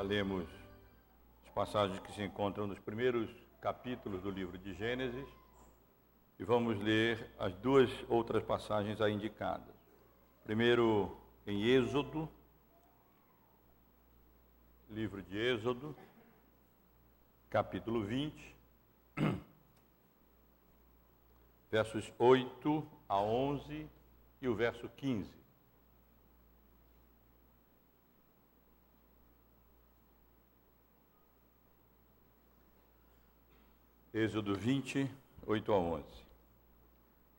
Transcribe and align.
Já 0.00 0.04
lemos 0.04 0.48
as 1.44 1.50
passagens 1.50 2.00
que 2.00 2.10
se 2.14 2.22
encontram 2.22 2.66
nos 2.66 2.78
primeiros 2.78 3.28
capítulos 3.60 4.22
do 4.22 4.30
livro 4.30 4.56
de 4.56 4.72
Gênesis 4.72 5.28
e 6.38 6.42
vamos 6.42 6.80
ler 6.80 7.30
as 7.38 7.54
duas 7.56 7.90
outras 8.08 8.42
passagens 8.42 8.98
aí 9.02 9.12
indicadas. 9.12 9.74
Primeiro 10.42 11.14
em 11.46 11.64
Êxodo, 11.64 12.26
livro 14.88 15.20
de 15.20 15.36
Êxodo, 15.36 15.94
capítulo 17.50 18.02
20, 18.02 18.56
versos 21.70 22.10
8 22.18 22.88
a 23.06 23.20
11 23.20 23.86
e 24.40 24.48
o 24.48 24.54
verso 24.54 24.88
15. 24.96 25.39
Êxodo 34.12 34.56
20, 34.56 35.08
8 35.46 35.72
a 35.72 35.78
11. 35.78 36.04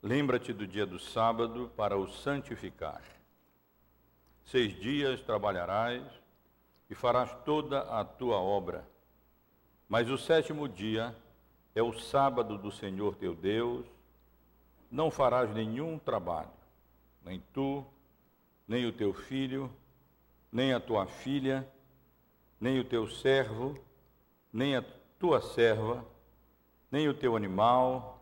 Lembra-te 0.01 0.53
do 0.53 0.65
dia 0.65 0.85
do 0.85 0.97
sábado 0.97 1.69
para 1.75 1.97
o 1.97 2.07
santificar. 2.07 3.01
Seis 4.45 4.79
dias 4.79 5.21
trabalharás 5.21 6.01
e 6.89 6.95
farás 6.95 7.35
toda 7.43 7.81
a 7.81 8.05
tua 8.05 8.37
obra. 8.37 8.87
Mas 9.89 10.09
o 10.09 10.17
sétimo 10.17 10.69
dia 10.69 11.13
é 11.75 11.83
o 11.83 11.91
sábado 11.91 12.57
do 12.57 12.71
Senhor 12.71 13.15
teu 13.15 13.35
Deus. 13.35 13.85
Não 14.89 15.11
farás 15.11 15.53
nenhum 15.53 15.99
trabalho, 15.99 16.53
nem 17.21 17.43
tu, 17.51 17.85
nem 18.65 18.85
o 18.85 18.93
teu 18.93 19.13
filho, 19.13 19.69
nem 20.49 20.71
a 20.71 20.79
tua 20.79 21.05
filha, 21.05 21.69
nem 22.61 22.79
o 22.79 22.85
teu 22.85 23.09
servo, 23.09 23.77
nem 24.53 24.77
a 24.77 24.83
tua 25.19 25.41
serva 25.41 26.09
nem 26.91 27.07
o 27.07 27.13
teu 27.13 27.35
animal, 27.35 28.21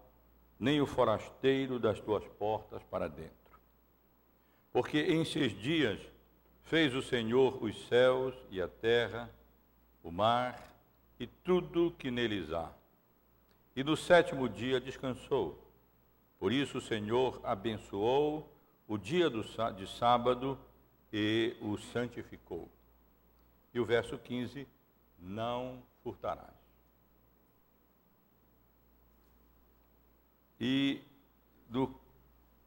nem 0.60 0.80
o 0.80 0.86
forasteiro 0.86 1.80
das 1.80 2.00
tuas 2.00 2.26
portas 2.38 2.84
para 2.84 3.10
dentro. 3.10 3.34
Porque 4.72 5.00
em 5.00 5.26
seis 5.26 5.52
dias 5.60 6.00
fez 6.64 6.94
o 6.94 7.02
Senhor 7.02 7.64
os 7.64 7.88
céus 7.88 8.36
e 8.52 8.62
a 8.62 8.68
terra, 8.68 9.30
o 10.04 10.12
mar 10.12 10.72
e 11.20 11.26
tudo 11.26 11.96
que 11.98 12.12
neles 12.12 12.52
há. 12.52 12.72
E 13.76 13.84
no 13.84 13.98
sétimo 13.98 14.48
dia 14.48 14.80
descansou. 14.80 15.66
Por 16.38 16.54
isso 16.54 16.78
o 16.78 16.82
Senhor 16.82 17.42
abençoou 17.44 18.54
o 18.88 18.98
dia 18.98 19.30
do, 19.30 19.44
de 19.76 19.88
sábado 19.88 20.60
e 21.12 21.56
o 21.62 21.78
santificou. 21.78 22.70
E 23.74 23.80
o 23.80 23.86
verso 23.86 24.18
15: 24.18 24.68
Não 25.18 25.82
furtarás. 26.04 26.59
E 30.60 31.02
do 31.70 31.94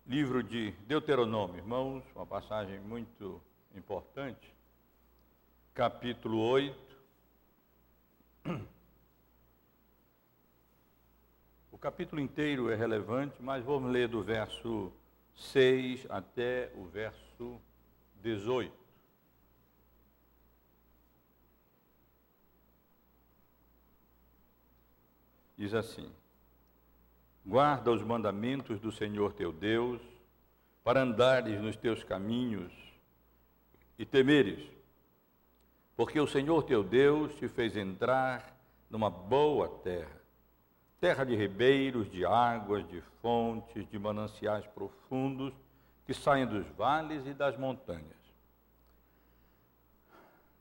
livro 0.06 0.42
de 0.42 0.70
Deuteronômio, 0.86 1.58
irmãos, 1.58 2.02
uma 2.14 2.24
passagem 2.24 2.80
muito 2.80 3.40
importante, 3.74 4.52
capítulo 5.74 6.38
8. 6.38 6.92
O 11.70 11.78
capítulo 11.78 12.20
inteiro 12.20 12.70
é 12.70 12.76
relevante, 12.76 13.34
mas 13.40 13.64
vamos 13.64 13.90
ler 13.90 14.06
do 14.08 14.22
verso 14.22 14.92
6 15.34 16.06
até 16.08 16.70
o 16.76 16.84
verso 16.86 17.60
18. 18.22 18.72
Diz 25.56 25.74
assim: 25.74 26.12
Guarda 27.44 27.90
os 27.90 28.02
mandamentos 28.02 28.78
do 28.78 28.92
Senhor 28.92 29.32
teu 29.32 29.52
Deus, 29.52 30.00
para 30.84 31.02
andares 31.02 31.60
nos 31.60 31.76
teus 31.76 32.02
caminhos 32.02 32.72
e 33.98 34.04
temeres, 34.04 34.64
porque 35.96 36.20
o 36.20 36.26
Senhor 36.26 36.62
teu 36.64 36.82
Deus 36.82 37.34
te 37.36 37.48
fez 37.48 37.76
entrar 37.76 38.56
numa 38.90 39.10
boa 39.10 39.68
terra, 39.68 40.20
terra 41.00 41.24
de 41.24 41.34
ribeiros, 41.34 42.10
de 42.10 42.24
águas, 42.24 42.86
de 42.88 43.00
fontes, 43.20 43.88
de 43.88 43.98
mananciais 43.98 44.66
profundos 44.68 45.52
que 46.06 46.14
saem 46.14 46.46
dos 46.46 46.66
vales 46.76 47.26
e 47.26 47.32
das 47.32 47.56
montanhas. 47.56 48.22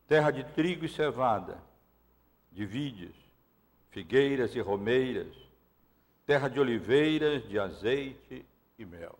Terra 0.08 0.32
de 0.32 0.44
trigo 0.44 0.86
e 0.86 0.90
cevada, 0.90 1.58
de 2.52 2.66
vides, 2.66 3.16
figueiras 3.90 4.56
e 4.56 4.60
romeiras, 4.60 5.34
terra 6.32 6.48
de 6.48 6.62
oliveiras, 6.62 7.46
de 7.50 7.60
azeite 7.60 8.46
e 8.80 8.86
mel. 8.86 9.20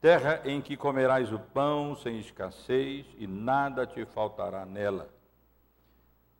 Terra 0.00 0.40
em 0.44 0.62
que 0.62 0.76
comerás 0.76 1.32
o 1.32 1.38
pão 1.40 1.96
sem 1.96 2.20
escassez 2.20 3.04
e 3.18 3.26
nada 3.26 3.84
te 3.84 4.04
faltará 4.04 4.64
nela. 4.64 5.12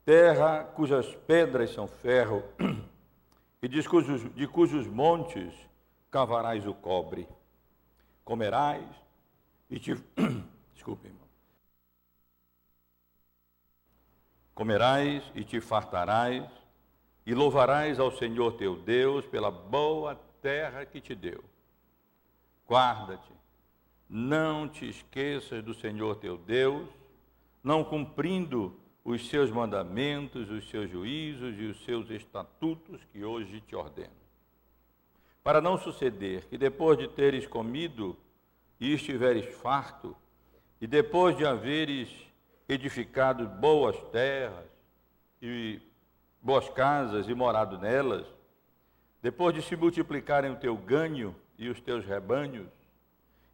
Terra 0.05 0.63
cujas 0.63 1.13
pedras 1.27 1.71
são 1.75 1.89
ferro 1.89 2.45
e 3.61 3.67
de 3.67 3.83
cujos, 3.89 4.33
de 4.37 4.47
cujos 4.47 4.87
montes 4.87 5.53
cavarás 6.13 6.65
o 6.65 6.73
cobre. 6.73 7.29
Comerás 8.25 8.87
e 9.69 9.81
te. 9.81 9.97
Desculpe, 10.75 11.09
irmão. 11.09 11.27
Comerás 14.55 15.25
e 15.35 15.43
te 15.43 15.61
fartarás 15.61 16.49
e 17.29 17.35
louvarás 17.35 18.01
ao 18.01 18.11
Senhor 18.11 18.55
teu 18.55 18.75
Deus 18.75 19.27
pela 19.27 19.51
boa 19.51 20.19
terra 20.41 20.87
que 20.87 20.99
te 20.99 21.15
deu. 21.15 21.45
Guarda-te, 22.67 23.31
não 24.09 24.67
te 24.67 24.89
esqueças 24.89 25.63
do 25.63 25.75
Senhor 25.75 26.17
teu 26.17 26.39
Deus, 26.39 26.89
não 27.63 27.85
cumprindo 27.85 28.75
os 29.05 29.29
seus 29.29 29.51
mandamentos, 29.51 30.51
os 30.51 30.71
seus 30.71 30.91
juízos 30.91 31.55
e 31.59 31.67
os 31.67 31.85
seus 31.85 32.09
estatutos 32.09 33.05
que 33.13 33.23
hoje 33.23 33.61
te 33.61 33.77
ordeno. 33.77 34.09
Para 35.45 35.61
não 35.61 35.77
suceder 35.77 36.47
que 36.47 36.57
depois 36.57 36.97
de 36.97 37.09
teres 37.09 37.47
comido 37.47 38.17
e 38.81 38.95
estiveres 38.95 39.55
farto, 39.57 40.17
e 40.81 40.87
depois 40.87 41.37
de 41.37 41.45
haveres 41.45 42.09
edificado 42.67 43.47
boas 43.47 44.01
terras 44.13 44.65
e 45.43 45.79
boas 46.41 46.69
casas 46.69 47.29
e 47.29 47.35
morado 47.35 47.79
nelas, 47.79 48.27
depois 49.21 49.55
de 49.55 49.63
se 49.63 49.77
multiplicarem 49.77 50.53
o 50.53 50.57
teu 50.57 50.77
ganho 50.77 51.35
e 51.59 51.69
os 51.69 51.81
teus 51.81 52.05
rebanhos, 52.05 52.69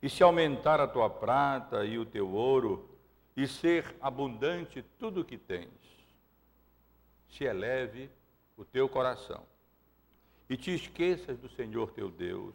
e 0.02 0.10
se 0.10 0.22
aumentar 0.22 0.80
a 0.80 0.86
tua 0.86 1.08
prata 1.08 1.84
e 1.84 1.98
o 1.98 2.04
teu 2.04 2.30
ouro, 2.30 2.88
e 3.36 3.48
ser 3.48 3.96
abundante 4.00 4.84
tudo 4.98 5.22
o 5.22 5.24
que 5.24 5.38
tens, 5.38 5.68
se 7.30 7.44
eleve 7.44 8.10
o 8.56 8.64
teu 8.64 8.88
coração, 8.88 9.42
e 10.48 10.56
te 10.56 10.74
esqueças 10.74 11.38
do 11.38 11.48
Senhor 11.48 11.90
teu 11.92 12.10
Deus, 12.10 12.54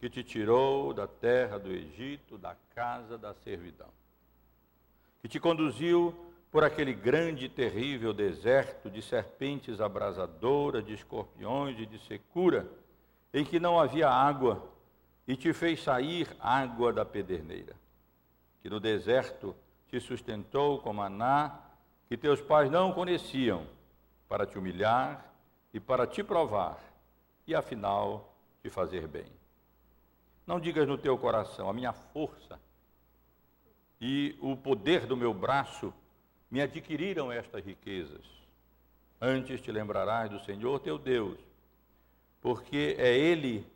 que 0.00 0.10
te 0.10 0.24
tirou 0.24 0.92
da 0.92 1.06
terra 1.06 1.58
do 1.58 1.70
Egito, 1.70 2.36
da 2.36 2.56
casa 2.74 3.16
da 3.16 3.32
servidão, 3.32 3.88
que 5.22 5.28
te 5.28 5.38
conduziu 5.38 6.31
por 6.52 6.62
aquele 6.62 6.92
grande 6.92 7.46
e 7.46 7.48
terrível 7.48 8.12
deserto 8.12 8.90
de 8.90 9.00
serpentes 9.00 9.80
abrasadoras, 9.80 10.84
de 10.84 10.92
escorpiões 10.92 11.78
e 11.78 11.86
de 11.86 11.98
secura, 12.00 12.70
em 13.32 13.42
que 13.42 13.58
não 13.58 13.80
havia 13.80 14.10
água, 14.10 14.70
e 15.26 15.34
te 15.34 15.54
fez 15.54 15.82
sair 15.82 16.28
água 16.38 16.92
da 16.92 17.06
pederneira, 17.06 17.74
que 18.60 18.68
no 18.68 18.78
deserto 18.78 19.56
te 19.88 19.98
sustentou 19.98 20.78
com 20.80 20.92
maná, 20.92 21.58
que 22.06 22.18
teus 22.18 22.42
pais 22.42 22.70
não 22.70 22.92
conheciam, 22.92 23.66
para 24.28 24.44
te 24.44 24.58
humilhar 24.58 25.32
e 25.72 25.80
para 25.80 26.06
te 26.06 26.22
provar, 26.22 26.78
e 27.46 27.54
afinal 27.54 28.36
te 28.62 28.68
fazer 28.68 29.08
bem. 29.08 29.26
Não 30.46 30.60
digas 30.60 30.86
no 30.86 30.98
teu 30.98 31.16
coração, 31.16 31.70
a 31.70 31.72
minha 31.72 31.94
força 31.94 32.60
e 33.98 34.36
o 34.40 34.54
poder 34.54 35.06
do 35.06 35.16
meu 35.16 35.32
braço 35.32 35.94
me 36.52 36.60
adquiriram 36.60 37.32
estas 37.32 37.64
riquezas. 37.64 38.26
Antes 39.18 39.62
te 39.62 39.72
lembrarás 39.72 40.30
do 40.30 40.38
Senhor 40.38 40.80
teu 40.80 40.98
Deus, 40.98 41.38
porque 42.42 42.94
é 42.98 43.16
Ele 43.16 43.66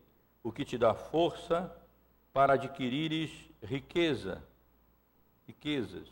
o 0.43 0.53
que 0.53 0.63
te 0.63 0.77
dá 0.77 0.93
força 0.93 1.75
para 2.35 2.53
adquirires 2.53 3.31
riqueza, 3.63 4.47
riquezas, 5.47 6.07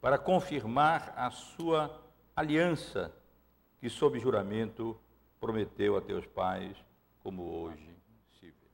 para 0.00 0.16
confirmar 0.16 1.12
a 1.18 1.30
sua 1.30 2.02
aliança 2.34 3.14
que 3.78 3.90
sob 3.90 4.18
juramento 4.18 4.98
prometeu 5.38 5.98
a 5.98 6.00
teus 6.00 6.24
pais, 6.24 6.74
como 7.22 7.42
hoje 7.42 7.94
se 8.40 8.46
vê. 8.46 8.68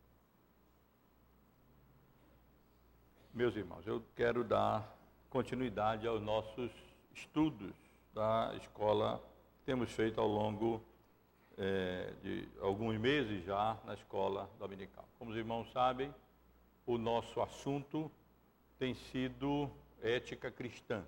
Meus 3.34 3.56
irmãos, 3.56 3.84
eu 3.84 4.00
quero 4.14 4.44
dar 4.44 4.96
continuidade 5.28 6.06
aos 6.06 6.22
nossos 6.22 6.70
estudos 7.20 7.74
da 8.14 8.52
escola 8.56 9.18
que 9.58 9.66
temos 9.66 9.90
feito 9.92 10.20
ao 10.20 10.26
longo 10.26 10.82
é, 11.56 12.12
de 12.22 12.48
alguns 12.60 12.98
meses 12.98 13.44
já 13.44 13.76
na 13.84 13.94
escola 13.94 14.48
dominical. 14.58 15.06
Como 15.18 15.30
os 15.30 15.36
irmãos 15.36 15.70
sabem, 15.72 16.12
o 16.86 16.96
nosso 16.96 17.40
assunto 17.40 18.10
tem 18.78 18.94
sido 18.94 19.70
ética 20.02 20.50
cristã. 20.50 21.04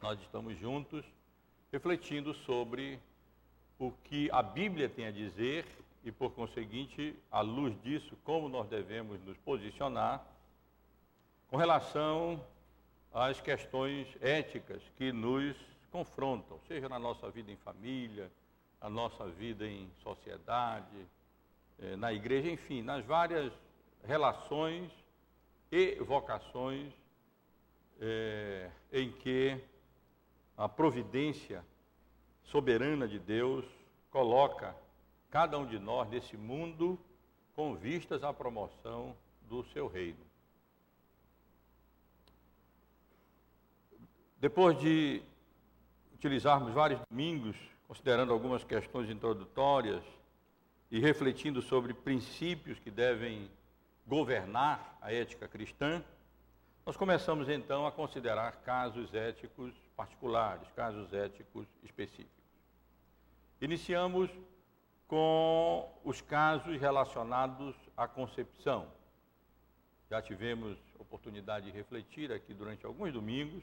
Nós 0.00 0.18
estamos 0.20 0.58
juntos 0.58 1.04
refletindo 1.70 2.34
sobre 2.34 2.98
o 3.78 3.92
que 4.04 4.30
a 4.30 4.42
Bíblia 4.42 4.88
tem 4.88 5.06
a 5.06 5.10
dizer 5.10 5.66
e, 6.04 6.10
por 6.10 6.32
conseguinte, 6.32 7.14
à 7.30 7.40
luz 7.40 7.80
disso, 7.82 8.16
como 8.24 8.48
nós 8.48 8.68
devemos 8.68 9.22
nos 9.24 9.36
posicionar 9.38 10.24
com 11.48 11.56
relação 11.56 12.42
às 13.12 13.40
questões 13.40 14.06
éticas 14.20 14.82
que 14.96 15.12
nos 15.12 15.56
confrontam, 15.90 16.58
seja 16.66 16.88
na 16.88 16.98
nossa 16.98 17.30
vida 17.30 17.50
em 17.50 17.56
família, 17.56 18.30
na 18.80 18.88
nossa 18.88 19.26
vida 19.28 19.66
em 19.66 19.90
sociedade, 20.02 21.06
eh, 21.78 21.96
na 21.96 22.12
igreja, 22.12 22.50
enfim, 22.50 22.82
nas 22.82 23.04
várias 23.04 23.52
relações 24.04 24.90
e 25.70 25.94
vocações 25.96 26.92
é, 28.00 28.70
em 28.92 29.12
que 29.12 29.58
a 30.56 30.68
providência 30.68 31.64
soberana 32.42 33.06
de 33.06 33.18
Deus 33.18 33.64
coloca 34.10 34.76
cada 35.30 35.58
um 35.58 35.64
de 35.64 35.78
nós 35.78 36.08
nesse 36.10 36.36
mundo 36.36 36.98
com 37.54 37.74
vistas 37.74 38.22
à 38.22 38.32
promoção 38.32 39.16
do 39.42 39.64
seu 39.66 39.86
reino. 39.86 40.31
Depois 44.42 44.76
de 44.76 45.22
utilizarmos 46.14 46.72
vários 46.72 47.00
domingos, 47.08 47.56
considerando 47.86 48.32
algumas 48.32 48.64
questões 48.64 49.08
introdutórias 49.08 50.02
e 50.90 50.98
refletindo 50.98 51.62
sobre 51.62 51.94
princípios 51.94 52.76
que 52.80 52.90
devem 52.90 53.48
governar 54.04 54.98
a 55.00 55.12
ética 55.12 55.46
cristã, 55.46 56.02
nós 56.84 56.96
começamos 56.96 57.48
então 57.48 57.86
a 57.86 57.92
considerar 57.92 58.50
casos 58.64 59.14
éticos 59.14 59.72
particulares, 59.96 60.68
casos 60.74 61.12
éticos 61.12 61.68
específicos. 61.84 62.42
Iniciamos 63.60 64.28
com 65.06 65.88
os 66.02 66.20
casos 66.20 66.80
relacionados 66.80 67.76
à 67.96 68.08
concepção. 68.08 68.88
Já 70.10 70.20
tivemos 70.20 70.76
oportunidade 70.98 71.66
de 71.66 71.70
refletir 71.70 72.32
aqui 72.32 72.52
durante 72.52 72.84
alguns 72.84 73.12
domingos 73.12 73.62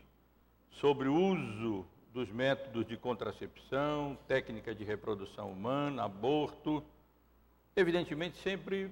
sobre 0.71 1.07
o 1.07 1.15
uso 1.15 1.85
dos 2.13 2.29
métodos 2.31 2.85
de 2.85 2.97
contracepção, 2.97 4.17
técnica 4.27 4.73
de 4.73 4.83
reprodução 4.83 5.51
humana, 5.51 6.03
aborto, 6.03 6.83
evidentemente 7.75 8.37
sempre 8.37 8.91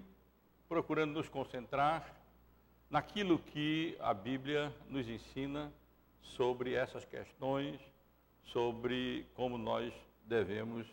procurando 0.68 1.13
nos 1.13 1.27
concentrar 1.27 2.15
naquilo 2.89 3.39
que 3.39 3.97
a 4.00 4.13
Bíblia 4.13 4.74
nos 4.89 5.07
ensina 5.07 5.71
sobre 6.21 6.74
essas 6.74 7.06
questões, 7.06 7.80
sobre 8.45 9.25
como 9.33 9.57
nós 9.57 9.94
devemos 10.25 10.88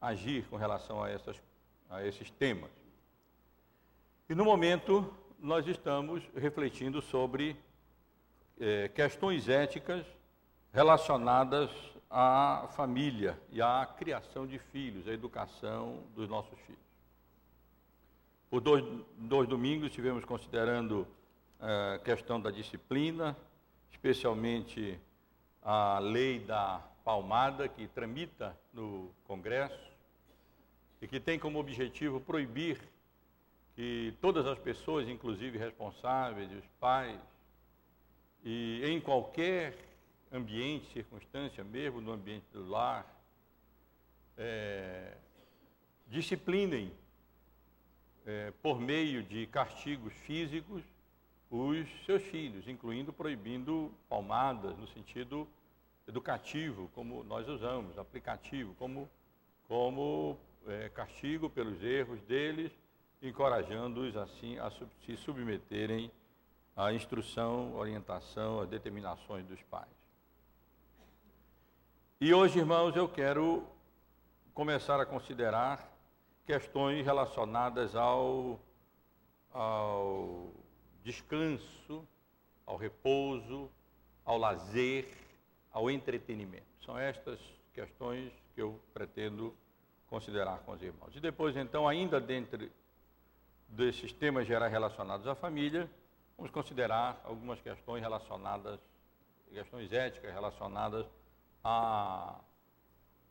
agir 0.00 0.46
com 0.48 0.56
relação 0.56 1.02
a, 1.02 1.10
essas, 1.10 1.40
a 1.88 2.04
esses 2.04 2.30
temas. 2.30 2.70
E 4.28 4.34
no 4.34 4.44
momento, 4.44 5.12
nós 5.38 5.66
estamos 5.66 6.22
refletindo 6.36 7.00
sobre 7.02 7.56
é, 8.58 8.88
questões 8.88 9.48
éticas 9.48 10.04
relacionadas 10.72 11.70
à 12.08 12.68
família 12.76 13.40
e 13.50 13.60
à 13.60 13.86
criação 13.98 14.46
de 14.46 14.58
filhos, 14.58 15.06
à 15.08 15.12
educação 15.12 16.02
dos 16.14 16.28
nossos 16.28 16.58
filhos. 16.60 16.80
Por 18.48 18.60
dois, 18.60 18.84
dois 19.16 19.48
domingos 19.48 19.88
estivemos 19.88 20.24
considerando 20.24 21.06
a 21.60 21.96
uh, 21.96 22.04
questão 22.04 22.40
da 22.40 22.50
disciplina, 22.50 23.36
especialmente 23.90 24.98
a 25.62 25.98
lei 25.98 26.40
da 26.40 26.82
palmada 27.04 27.68
que 27.68 27.86
tramita 27.88 28.56
no 28.72 29.10
Congresso 29.24 29.90
e 31.00 31.06
que 31.06 31.20
tem 31.20 31.38
como 31.38 31.58
objetivo 31.58 32.20
proibir 32.20 32.80
que 33.74 34.14
todas 34.20 34.46
as 34.46 34.58
pessoas, 34.58 35.08
inclusive 35.08 35.58
responsáveis, 35.58 36.50
os 36.52 36.66
pais, 36.78 37.18
e 38.42 38.82
em 38.84 39.00
qualquer 39.00 39.89
ambiente, 40.32 40.92
circunstância, 40.92 41.64
mesmo 41.64 42.00
no 42.00 42.12
ambiente 42.12 42.46
do 42.52 42.68
lar, 42.68 43.06
é, 44.36 45.16
disciplinem 46.06 46.92
é, 48.24 48.52
por 48.62 48.80
meio 48.80 49.22
de 49.22 49.46
castigos 49.46 50.12
físicos, 50.12 50.82
os 51.50 51.88
seus 52.06 52.22
filhos, 52.22 52.68
incluindo 52.68 53.12
proibindo 53.12 53.92
palmadas 54.08 54.76
no 54.78 54.86
sentido 54.88 55.48
educativo, 56.06 56.88
como 56.94 57.24
nós 57.24 57.48
usamos, 57.48 57.98
aplicativo, 57.98 58.74
como, 58.74 59.10
como 59.66 60.38
é, 60.66 60.88
castigo 60.90 61.50
pelos 61.50 61.82
erros 61.82 62.20
deles, 62.22 62.72
encorajando-os 63.20 64.16
assim 64.16 64.58
a 64.58 64.70
se 64.70 65.16
submeterem 65.16 66.10
à 66.76 66.92
instrução, 66.92 67.74
orientação, 67.74 68.60
às 68.60 68.68
determinações 68.68 69.44
dos 69.46 69.60
pais. 69.64 69.99
E 72.22 72.34
hoje, 72.34 72.58
irmãos, 72.58 72.94
eu 72.94 73.08
quero 73.08 73.66
começar 74.52 75.00
a 75.00 75.06
considerar 75.06 75.90
questões 76.44 77.02
relacionadas 77.02 77.96
ao, 77.96 78.60
ao 79.50 80.52
descanso, 81.02 82.06
ao 82.66 82.76
repouso, 82.76 83.70
ao 84.22 84.36
lazer, 84.36 85.08
ao 85.72 85.90
entretenimento. 85.90 86.66
São 86.84 86.98
estas 86.98 87.40
questões 87.72 88.30
que 88.54 88.60
eu 88.60 88.78
pretendo 88.92 89.56
considerar 90.06 90.58
com 90.58 90.72
os 90.72 90.82
irmãos. 90.82 91.16
E 91.16 91.20
depois, 91.20 91.56
então, 91.56 91.88
ainda 91.88 92.20
dentro 92.20 92.70
desses 93.66 94.12
temas 94.12 94.46
gerais 94.46 94.70
relacionados 94.70 95.26
à 95.26 95.34
família, 95.34 95.90
vamos 96.36 96.52
considerar 96.52 97.18
algumas 97.24 97.62
questões 97.62 98.02
relacionadas, 98.02 98.78
questões 99.54 99.90
éticas 99.90 100.34
relacionadas 100.34 101.06
à, 101.62 102.40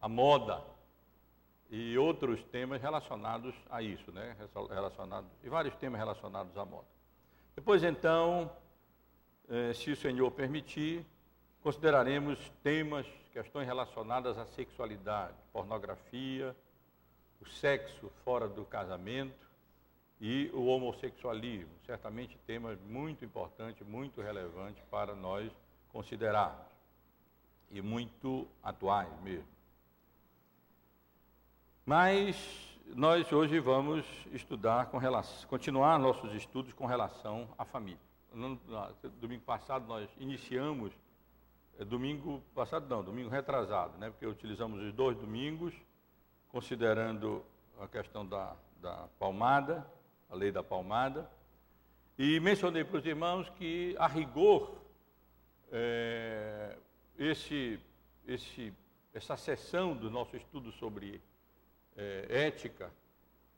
à 0.01 0.07
moda, 0.07 0.63
e 1.69 1.97
outros 1.97 2.43
temas 2.45 2.81
relacionados 2.81 3.53
a 3.69 3.81
isso, 3.81 4.11
né? 4.11 4.35
Relacionados, 4.69 5.29
e 5.43 5.49
vários 5.49 5.75
temas 5.75 5.99
relacionados 5.99 6.57
à 6.57 6.65
moda. 6.65 6.87
Depois, 7.55 7.83
então, 7.83 8.51
eh, 9.47 9.73
se 9.73 9.91
o 9.91 9.95
Senhor 9.95 10.31
permitir, 10.31 11.05
consideraremos 11.61 12.39
temas, 12.63 13.05
questões 13.31 13.67
relacionadas 13.67 14.37
à 14.37 14.45
sexualidade, 14.47 15.35
pornografia, 15.53 16.55
o 17.39 17.45
sexo 17.45 18.09
fora 18.23 18.47
do 18.47 18.65
casamento 18.65 19.47
e 20.19 20.49
o 20.53 20.65
homossexualismo. 20.65 21.71
Certamente 21.85 22.37
temas 22.47 22.79
muito 22.81 23.23
importantes, 23.23 23.85
muito 23.87 24.21
relevantes 24.21 24.83
para 24.89 25.15
nós 25.15 25.51
considerarmos 25.91 26.68
e 27.71 27.81
muito 27.81 28.47
atuais 28.63 29.09
mesmo. 29.21 29.47
Mas 31.85 32.69
nós 32.95 33.31
hoje 33.31 33.59
vamos 33.59 34.05
estudar 34.31 34.87
com 34.87 34.97
relação, 34.97 35.47
continuar 35.47 35.97
nossos 35.99 36.33
estudos 36.33 36.73
com 36.73 36.85
relação 36.85 37.47
à 37.57 37.65
família. 37.65 37.99
No, 38.33 38.49
no, 38.49 39.09
domingo 39.19 39.43
passado 39.43 39.87
nós 39.87 40.09
iniciamos, 40.19 40.91
é, 41.79 41.85
domingo 41.85 42.43
passado 42.53 42.87
não, 42.87 43.03
domingo 43.03 43.29
retrasado, 43.29 43.97
né, 43.97 44.09
porque 44.09 44.25
utilizamos 44.25 44.81
os 44.81 44.93
dois 44.93 45.17
domingos, 45.17 45.73
considerando 46.49 47.43
a 47.79 47.87
questão 47.87 48.25
da, 48.25 48.55
da 48.81 49.07
palmada, 49.17 49.85
a 50.29 50.35
lei 50.35 50.51
da 50.51 50.63
palmada, 50.63 51.29
e 52.17 52.39
mencionei 52.39 52.83
para 52.83 52.97
os 52.97 53.05
irmãos 53.05 53.49
que, 53.51 53.95
a 53.97 54.07
rigor, 54.07 54.75
é, 55.71 56.77
esse, 57.19 57.79
esse, 58.25 58.73
essa 59.13 59.35
sessão 59.35 59.95
do 59.95 60.09
nosso 60.09 60.37
estudo 60.37 60.71
sobre 60.71 61.21
é, 61.97 62.25
ética, 62.29 62.89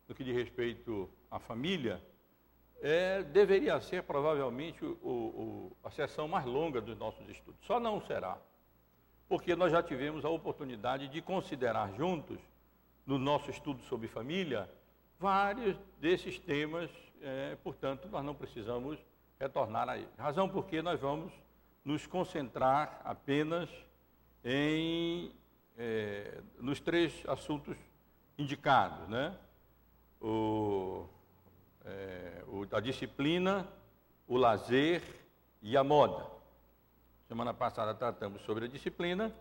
no 0.08 0.16
que 0.16 0.24
diz 0.24 0.36
respeito 0.36 1.08
à 1.30 1.40
família, 1.40 2.02
é, 2.82 3.22
deveria 3.22 3.80
ser 3.80 4.02
provavelmente 4.02 4.84
o, 4.84 4.98
o, 5.04 5.78
a 5.84 5.92
sessão 5.92 6.28
mais 6.28 6.46
longa 6.46 6.82
dos 6.82 6.98
nossos 6.98 7.30
estudos. 7.30 7.64
Só 7.66 7.80
não 7.80 8.02
será, 8.02 8.38
porque 9.30 9.56
nós 9.56 9.72
já 9.72 9.84
tivemos 9.84 10.26
a 10.26 10.30
oportunidade 10.30 11.08
de 11.08 11.22
considerar 11.22 11.94
juntos, 11.94 12.40
no 13.06 13.18
nosso 13.18 13.50
estudo 13.50 13.82
sobre 13.84 14.08
família, 14.08 14.70
vários 15.20 15.78
desses 16.00 16.40
temas, 16.40 16.90
é, 17.22 17.56
portanto, 17.64 18.08
nós 18.10 18.24
não 18.24 18.34
precisamos 18.34 19.00
retornar 19.40 19.90
a 19.90 19.98
ele. 19.98 20.08
Razão 20.18 20.48
porque 20.48 20.82
nós 20.82 21.00
vamos 21.00 21.34
nos 21.84 22.06
concentrar 22.06 23.02
apenas 23.04 23.70
em, 24.44 25.32
é, 25.78 26.42
nos 26.60 26.80
três 26.80 27.24
assuntos 27.28 27.76
indicados, 28.38 29.08
né? 29.10 29.38
O, 30.22 31.08
é, 31.86 32.44
o, 32.48 32.68
a 32.76 32.80
disciplina, 32.80 33.68
o 34.28 34.38
lazer 34.38 35.02
e 35.62 35.76
a 35.76 35.84
moda. 35.84 36.26
Semana 37.28 37.54
passada 37.54 37.94
tratamos 37.94 38.42
sobre 38.44 38.66
a 38.66 38.68
disciplina 38.68 39.34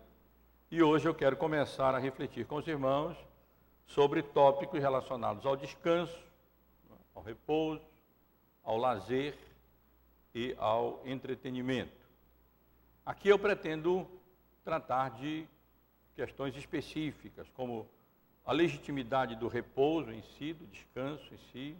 e 0.71 0.81
hoje 0.81 1.07
eu 1.07 1.13
quero 1.13 1.35
começar 1.35 1.93
a 1.93 1.99
refletir 1.99 2.45
com 2.45 2.55
os 2.55 2.67
irmãos 2.67 3.17
sobre 3.85 4.23
tópicos 4.23 4.79
relacionados 4.79 5.45
ao 5.45 5.55
descanso, 5.55 6.17
ao 7.13 7.21
repouso, 7.21 7.81
ao 8.63 8.77
lazer 8.77 9.37
e 10.33 10.55
ao 10.57 11.01
entretenimento. 11.05 12.00
Aqui 13.03 13.29
eu 13.29 13.39
pretendo 13.39 14.07
tratar 14.63 15.09
de 15.09 15.47
questões 16.15 16.55
específicas, 16.55 17.49
como 17.55 17.89
a 18.45 18.51
legitimidade 18.51 19.35
do 19.35 19.47
repouso 19.47 20.11
em 20.11 20.21
si, 20.21 20.53
do 20.53 20.67
descanso 20.67 21.33
em 21.33 21.37
si, 21.51 21.77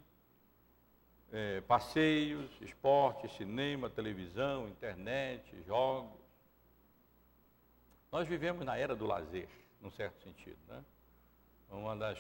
é, 1.32 1.62
passeios, 1.62 2.50
esporte, 2.60 3.30
cinema, 3.38 3.88
televisão, 3.88 4.68
internet, 4.68 5.44
jogos. 5.64 6.20
Nós 8.12 8.28
vivemos 8.28 8.66
na 8.66 8.76
era 8.76 8.96
do 8.96 9.06
lazer, 9.06 9.48
num 9.80 9.92
certo 9.92 10.24
sentido. 10.24 10.58
Né? 10.68 10.84
Uma 11.70 11.96
das, 11.96 12.20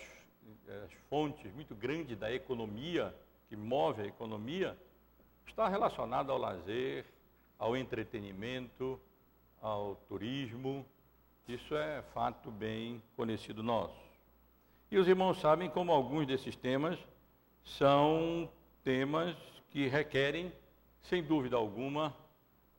das 0.66 0.94
fontes 1.10 1.52
muito 1.54 1.74
grandes 1.74 2.18
da 2.18 2.32
economia, 2.32 3.14
que 3.50 3.56
move 3.56 4.04
a 4.04 4.06
economia, 4.06 4.78
está 5.46 5.68
relacionada 5.68 6.32
ao 6.32 6.38
lazer, 6.38 7.04
ao 7.62 7.78
entretenimento, 7.78 9.00
ao 9.62 9.96
turismo. 10.08 10.84
Isso 11.48 11.76
é 11.76 12.02
fato 12.12 12.50
bem 12.50 13.02
conhecido 13.16 13.62
nosso. 13.62 14.02
E 14.90 14.98
os 14.98 15.08
irmãos 15.08 15.40
sabem 15.40 15.70
como 15.70 15.92
alguns 15.92 16.26
desses 16.26 16.56
temas 16.56 16.98
são 17.64 18.50
temas 18.84 19.38
que 19.70 19.88
requerem, 19.88 20.52
sem 21.04 21.22
dúvida 21.24 21.56
alguma, 21.56 22.16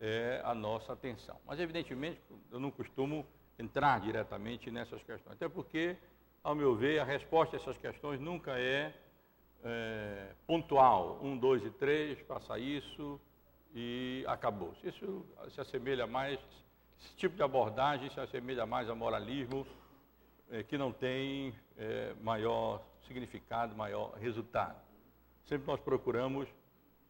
é, 0.01 0.43
a 0.45 0.53
nossa 0.53 0.93
atenção. 0.93 1.37
Mas, 1.47 1.61
evidentemente, 1.61 2.21
eu 2.51 2.59
não 2.59 2.73
costumo 2.73 3.25
entrar 3.57 4.01
diretamente 4.01 4.69
nessas 4.69 5.01
questões, 5.05 5.37
até 5.37 5.49
porque, 5.49 5.97
ao 6.43 6.57
meu 6.57 6.75
ver, 6.75 6.99
a 6.99 7.05
resposta 7.05 7.57
a 7.57 7.61
essas 7.61 7.79
questões 7.79 8.19
nunca 8.21 8.59
é, 8.59 8.93
é 9.63 10.33
pontual. 10.45 11.21
Um, 11.23 11.39
dois 11.39 11.65
e 11.65 11.71
três, 11.71 12.21
passa 12.23 12.59
isso 12.59 13.21
e 13.75 14.25
acabou. 14.27 14.75
Isso 14.83 15.25
se 15.51 15.61
assemelha 15.61 16.07
mais, 16.07 16.39
esse 17.01 17.17
tipo 17.17 17.37
de 17.37 17.43
abordagem 17.43 18.11
se 18.11 18.21
assemelha 18.21 18.67
mais 18.67 18.89
a 18.89 18.95
moralismo, 18.95 19.67
é, 20.51 20.63
que 20.63 20.77
não 20.77 20.93
tem 20.93 21.55
é, 21.79 22.15
maior 22.21 22.83
significado, 23.07 23.75
maior 23.75 24.13
resultado. 24.19 24.77
Sempre 25.47 25.67
nós 25.67 25.81
procuramos 25.81 26.49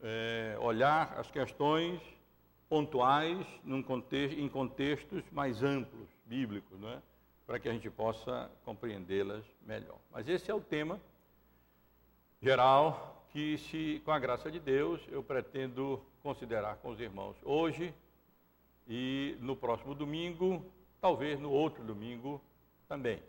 é, 0.00 0.56
olhar 0.60 1.14
as 1.18 1.30
questões 1.30 2.00
pontuais 2.68 3.46
contexto, 3.86 4.38
em 4.38 4.48
contextos 4.48 5.22
mais 5.30 5.62
amplos, 5.62 6.08
bíblicos, 6.24 6.80
não 6.80 6.88
é? 6.88 7.02
para 7.46 7.58
que 7.58 7.68
a 7.68 7.72
gente 7.72 7.90
possa 7.90 8.50
compreendê-las 8.64 9.44
melhor. 9.66 9.98
Mas 10.10 10.28
esse 10.28 10.50
é 10.50 10.54
o 10.54 10.60
tema 10.60 11.00
geral 12.40 13.26
que, 13.30 13.58
se, 13.58 14.00
com 14.04 14.10
a 14.10 14.18
graça 14.18 14.50
de 14.50 14.58
Deus, 14.58 15.00
eu 15.08 15.22
pretendo 15.22 16.02
considerar 16.22 16.76
com 16.76 16.90
os 16.90 17.00
irmãos 17.00 17.36
hoje 17.42 17.94
e 18.88 19.36
no 19.40 19.56
próximo 19.56 19.94
domingo, 19.94 20.64
talvez 21.00 21.38
no 21.40 21.50
outro 21.50 21.82
domingo 21.82 22.40
também. 22.88 23.22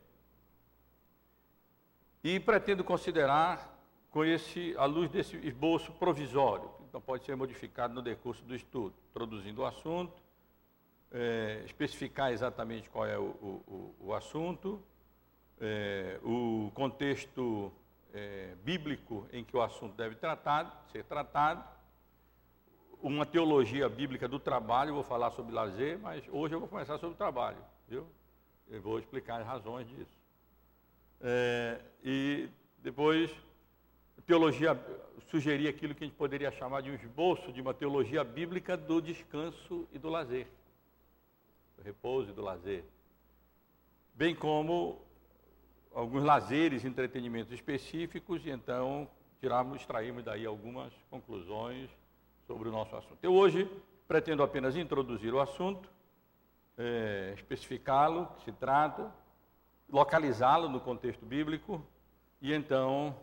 E 2.23 2.39
pretendo 2.39 2.83
considerar 2.83 3.73
com 4.09 4.23
esse, 4.23 4.75
à 4.77 4.85
luz 4.85 5.09
desse 5.09 5.35
esboço 5.37 5.91
provisório, 5.93 6.69
que 6.69 6.83
então 6.83 7.01
pode 7.01 7.25
ser 7.25 7.35
modificado 7.35 7.93
no 7.93 8.01
decurso 8.01 8.43
do 8.43 8.55
estudo, 8.55 8.93
introduzindo 9.09 9.61
o 9.61 9.65
assunto, 9.65 10.21
é, 11.11 11.63
especificar 11.65 12.31
exatamente 12.31 12.89
qual 12.89 13.05
é 13.05 13.17
o, 13.17 13.23
o, 13.23 13.95
o 13.99 14.13
assunto, 14.13 14.81
é, 15.59 16.19
o 16.23 16.71
contexto 16.73 17.71
é, 18.13 18.55
bíblico 18.63 19.27
em 19.31 19.43
que 19.43 19.57
o 19.57 19.61
assunto 19.61 19.95
deve 19.95 20.15
ser 20.91 21.03
tratado, 21.05 21.72
uma 23.03 23.25
teologia 23.25 23.89
bíblica 23.89 24.29
do 24.29 24.39
trabalho, 24.39 24.93
vou 24.93 25.03
falar 25.03 25.29
sobre 25.31 25.53
lazer, 25.53 25.99
mas 25.99 26.23
hoje 26.31 26.55
eu 26.55 26.59
vou 26.61 26.69
começar 26.69 26.97
sobre 26.97 27.15
o 27.15 27.17
trabalho, 27.17 27.57
viu? 27.85 28.07
Eu 28.69 28.81
vou 28.81 28.97
explicar 28.97 29.41
as 29.41 29.45
razões 29.45 29.85
disso. 29.89 30.17
É, 31.19 31.81
e 32.01 32.49
depois 32.79 33.29
teologia, 34.25 34.79
sugerir 35.29 35.67
aquilo 35.67 35.93
que 35.93 36.05
a 36.05 36.07
gente 36.07 36.15
poderia 36.15 36.49
chamar 36.53 36.81
de 36.81 36.91
um 36.91 36.95
esboço 36.95 37.51
de 37.51 37.59
uma 37.59 37.73
teologia 37.73 38.23
bíblica 38.23 38.77
do 38.77 39.01
descanso 39.01 39.85
e 39.91 39.99
do 39.99 40.07
lazer, 40.07 40.47
do 41.75 41.83
repouso 41.83 42.29
e 42.29 42.33
do 42.33 42.41
lazer. 42.41 42.85
Bem 44.13 44.33
como 44.33 45.01
alguns 45.93 46.23
lazeres, 46.23 46.85
entretenimentos 46.85 47.51
específicos, 47.51 48.45
e 48.45 48.49
então 48.49 49.09
tirarmos, 49.41 49.81
extrairmos 49.81 50.23
daí 50.23 50.45
algumas 50.45 50.93
conclusões 51.09 51.89
sobre 52.47 52.69
o 52.69 52.71
nosso 52.71 52.95
assunto. 52.95 53.17
Eu 53.21 53.33
hoje 53.33 53.69
pretendo 54.07 54.43
apenas 54.43 54.75
introduzir 54.75 55.33
o 55.33 55.39
assunto, 55.39 55.89
é, 56.77 57.33
especificá-lo, 57.35 58.27
que 58.35 58.43
se 58.43 58.51
trata, 58.51 59.11
localizá-lo 59.89 60.69
no 60.69 60.79
contexto 60.79 61.25
bíblico, 61.25 61.85
e 62.41 62.53
então 62.53 63.15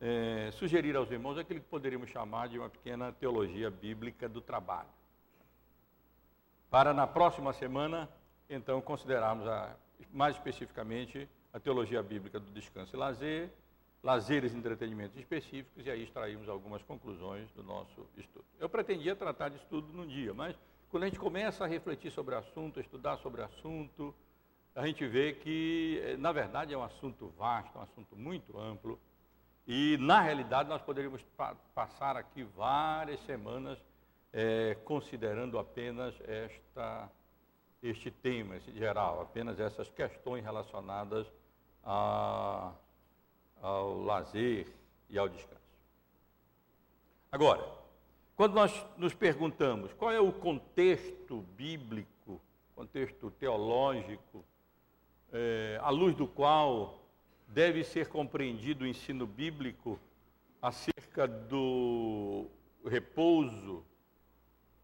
é, 0.00 0.50
sugerir 0.52 0.96
aos 0.96 1.10
irmãos 1.10 1.38
aquilo 1.38 1.60
que 1.60 1.66
poderíamos 1.66 2.10
chamar 2.10 2.48
de 2.48 2.58
uma 2.58 2.68
pequena 2.68 3.12
teologia 3.12 3.70
bíblica 3.70 4.28
do 4.28 4.40
trabalho. 4.40 4.88
Para 6.70 6.94
na 6.94 7.06
próxima 7.06 7.52
semana, 7.52 8.08
então, 8.48 8.80
considerarmos 8.80 9.46
a, 9.46 9.74
mais 10.12 10.36
especificamente 10.36 11.28
a 11.52 11.60
teologia 11.60 12.02
bíblica 12.02 12.38
do 12.38 12.50
descanso 12.50 12.94
e 12.94 12.98
lazer, 12.98 13.50
lazeres 14.02 14.54
e 14.54 14.56
entretenimentos 14.56 15.16
específicos, 15.18 15.84
e 15.84 15.90
aí 15.90 16.02
extraímos 16.02 16.48
algumas 16.48 16.82
conclusões 16.82 17.50
do 17.52 17.62
nosso 17.62 18.06
estudo. 18.16 18.44
Eu 18.58 18.68
pretendia 18.68 19.14
tratar 19.14 19.50
disso 19.50 19.66
tudo 19.68 19.92
num 19.92 20.06
dia, 20.06 20.32
mas 20.32 20.56
quando 20.90 21.04
a 21.04 21.06
gente 21.06 21.18
começa 21.18 21.64
a 21.64 21.66
refletir 21.66 22.10
sobre 22.10 22.34
o 22.34 22.38
assunto, 22.38 22.78
a 22.78 22.82
estudar 22.82 23.18
sobre 23.18 23.42
o 23.42 23.44
assunto, 23.44 24.14
a 24.74 24.86
gente 24.86 25.06
vê 25.06 25.34
que, 25.34 26.00
eh, 26.02 26.16
na 26.16 26.32
verdade, 26.32 26.72
é 26.72 26.78
um 26.78 26.82
assunto 26.82 27.28
vasto, 27.36 27.78
um 27.78 27.82
assunto 27.82 28.16
muito 28.16 28.58
amplo, 28.58 28.98
e, 29.66 29.96
na 29.98 30.20
realidade, 30.20 30.68
nós 30.68 30.82
poderíamos 30.82 31.22
pa 31.36 31.54
passar 31.74 32.16
aqui 32.16 32.42
várias 32.42 33.20
semanas 33.20 33.78
é, 34.32 34.76
considerando 34.84 35.58
apenas 35.58 36.14
esta, 36.22 37.10
este 37.82 38.10
tema, 38.10 38.56
esse 38.56 38.72
geral, 38.72 39.20
apenas 39.20 39.60
essas 39.60 39.88
questões 39.90 40.42
relacionadas 40.42 41.26
a, 41.84 42.72
ao 43.60 44.02
lazer 44.02 44.66
e 45.08 45.18
ao 45.18 45.28
descanso. 45.28 45.60
Agora, 47.30 47.64
quando 48.34 48.54
nós 48.54 48.84
nos 48.96 49.14
perguntamos 49.14 49.92
qual 49.92 50.10
é 50.10 50.20
o 50.20 50.32
contexto 50.32 51.42
bíblico, 51.56 52.40
contexto 52.74 53.30
teológico, 53.32 54.44
é, 55.32 55.78
à 55.82 55.90
luz 55.90 56.14
do 56.14 56.26
qual 56.26 56.98
deve 57.46 57.84
ser 57.84 58.08
compreendido 58.08 58.84
o 58.84 58.86
ensino 58.86 59.26
bíblico 59.26 60.00
acerca 60.62 61.28
do 61.28 62.46
repouso, 62.84 63.84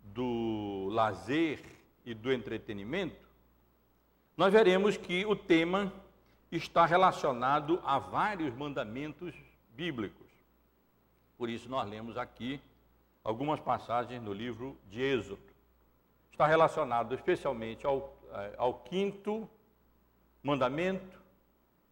do 0.03 0.89
lazer 0.91 1.61
e 2.05 2.15
do 2.15 2.33
entretenimento, 2.33 3.27
nós 4.37 4.53
veremos 4.53 4.97
que 4.97 5.25
o 5.25 5.35
tema 5.35 5.93
está 6.57 6.87
relacionado 6.87 7.81
a 7.85 7.99
vários 7.99 8.55
mandamentos 8.55 9.35
bíblicos. 9.71 10.27
Por 11.37 11.51
isso, 11.51 11.69
nós 11.69 11.89
lemos 11.89 12.17
aqui 12.17 12.61
algumas 13.23 13.61
passagens 13.61 14.23
no 14.23 14.33
livro 14.33 14.79
de 14.89 15.01
Êxodo. 15.03 15.43
Está 16.31 16.47
relacionado 16.47 17.15
especialmente 17.15 17.87
ao, 17.87 18.17
eh, 18.31 18.55
ao 18.57 18.75
quinto 18.75 19.49
mandamento, 20.43 21.19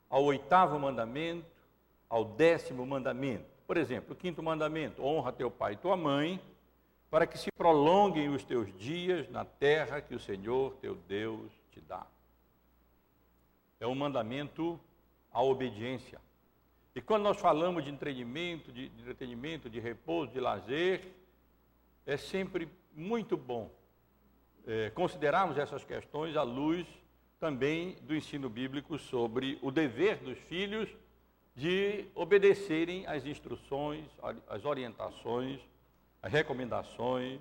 ao 0.08 0.24
oitavo 0.24 0.78
mandamento, 0.78 1.46
ao 2.08 2.24
décimo 2.24 2.86
mandamento. 2.86 3.46
Por 3.66 3.76
exemplo, 3.76 4.12
o 4.12 4.16
quinto 4.16 4.42
mandamento: 4.42 5.02
honra 5.02 5.32
teu 5.32 5.50
pai 5.50 5.72
e 5.72 5.76
tua 5.76 5.96
mãe, 5.96 6.40
para 7.10 7.26
que 7.26 7.38
se 7.38 7.50
prolonguem 7.56 8.28
os 8.28 8.44
teus 8.44 8.72
dias 8.78 9.28
na 9.28 9.44
terra 9.44 10.00
que 10.00 10.14
o 10.14 10.20
Senhor 10.20 10.74
teu 10.76 10.94
Deus 10.94 11.52
te 11.70 11.80
dá. 11.80 12.06
É 13.80 13.86
um 13.86 13.94
mandamento 13.94 14.78
à 15.32 15.42
obediência. 15.42 16.20
E 16.94 17.00
quando 17.00 17.24
nós 17.24 17.38
falamos 17.38 17.84
de 17.84 17.90
entretenimento, 17.90 18.70
de, 18.70 18.86
entretenimento, 18.98 19.68
de 19.68 19.80
repouso, 19.80 20.32
de 20.32 20.40
lazer, 20.40 21.12
é 22.06 22.16
sempre 22.16 22.68
muito 22.92 23.36
bom 23.36 23.70
é, 24.66 24.90
considerarmos 24.90 25.58
essas 25.58 25.84
questões 25.84 26.36
à 26.36 26.42
luz 26.42 26.86
também 27.40 27.96
do 28.02 28.14
ensino 28.14 28.48
bíblico 28.48 28.98
sobre 28.98 29.58
o 29.60 29.70
dever 29.70 30.18
dos 30.18 30.38
filhos 30.38 30.88
de 31.54 32.06
obedecerem 32.14 33.06
às 33.06 33.26
instruções, 33.26 34.04
às 34.48 34.64
orientações, 34.64 35.60
às 36.22 36.32
recomendações, 36.32 37.40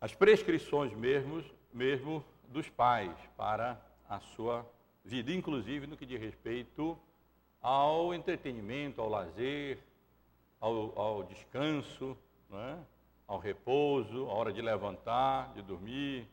às 0.00 0.14
prescrições 0.14 0.92
mesmo, 0.92 1.42
mesmo 1.72 2.24
dos 2.48 2.68
pais 2.68 3.16
para 3.36 3.80
a 4.08 4.20
sua 4.20 4.66
vida, 5.08 5.32
inclusive 5.32 5.86
no 5.86 5.96
que 5.96 6.04
diz 6.04 6.20
respeito 6.20 6.98
ao 7.62 8.12
entretenimento, 8.14 9.00
ao 9.00 9.08
lazer, 9.08 9.78
ao, 10.60 10.98
ao 11.00 11.22
descanso, 11.22 12.16
é? 12.52 12.76
ao 13.26 13.38
repouso, 13.38 14.26
a 14.26 14.34
hora 14.34 14.52
de 14.52 14.60
levantar, 14.60 15.54
de 15.54 15.62
dormir, 15.62 16.28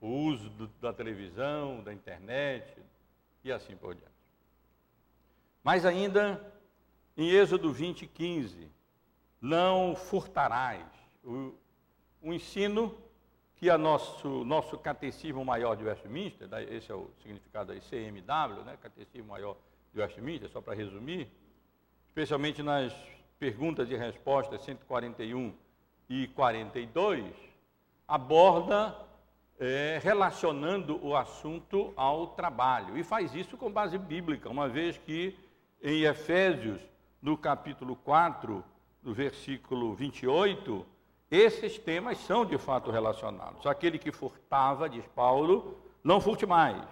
o 0.00 0.06
uso 0.06 0.48
do, 0.50 0.68
da 0.80 0.92
televisão, 0.92 1.82
da 1.82 1.92
internet 1.92 2.80
e 3.42 3.50
assim 3.50 3.76
por 3.76 3.94
diante. 3.94 4.10
Mas 5.62 5.84
ainda 5.84 6.40
em 7.16 7.28
Êxodo 7.28 7.72
20, 7.72 8.06
15, 8.06 8.70
não 9.40 9.96
furtarás. 9.96 10.86
O, 11.24 11.52
o 12.22 12.32
ensino 12.32 12.96
que 13.60 13.68
a 13.68 13.76
nosso, 13.76 14.42
nosso 14.42 14.78
Catecismo 14.78 15.44
Maior 15.44 15.76
de 15.76 15.84
Westminster, 15.84 16.48
esse 16.70 16.90
é 16.90 16.94
o 16.94 17.10
significado 17.22 17.72
aí, 17.72 17.80
CMW, 17.82 18.64
né, 18.64 18.78
Catecismo 18.80 19.28
Maior 19.28 19.54
de 19.92 20.00
Westminster, 20.00 20.48
só 20.48 20.62
para 20.62 20.74
resumir, 20.74 21.28
especialmente 22.08 22.62
nas 22.62 22.90
perguntas 23.38 23.90
e 23.90 23.96
respostas 23.96 24.62
141 24.62 25.52
e 26.08 26.28
42, 26.28 27.34
aborda 28.08 28.96
é, 29.58 30.00
relacionando 30.02 30.98
o 31.06 31.14
assunto 31.14 31.92
ao 31.96 32.28
trabalho. 32.28 32.96
E 32.96 33.04
faz 33.04 33.34
isso 33.34 33.58
com 33.58 33.70
base 33.70 33.98
bíblica, 33.98 34.48
uma 34.48 34.70
vez 34.70 34.96
que 34.96 35.36
em 35.82 36.04
Efésios, 36.04 36.80
no 37.20 37.36
capítulo 37.36 37.94
4, 37.94 38.64
no 39.02 39.12
versículo 39.12 39.94
28, 39.94 40.86
esses 41.30 41.78
temas 41.78 42.18
são 42.18 42.44
de 42.44 42.58
fato 42.58 42.90
relacionados. 42.90 43.64
Aquele 43.66 43.98
que 43.98 44.10
furtava, 44.10 44.88
diz 44.88 45.06
Paulo, 45.14 45.78
não 46.02 46.20
furte 46.20 46.44
mais, 46.44 46.82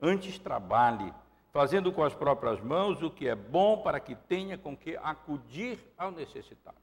antes 0.00 0.38
trabalhe, 0.38 1.12
fazendo 1.52 1.92
com 1.92 2.04
as 2.04 2.14
próprias 2.14 2.60
mãos 2.60 3.02
o 3.02 3.10
que 3.10 3.26
é 3.26 3.34
bom 3.34 3.82
para 3.82 3.98
que 3.98 4.14
tenha 4.14 4.56
com 4.56 4.76
que 4.76 4.96
acudir 4.96 5.78
ao 5.98 6.12
necessitado. 6.12 6.76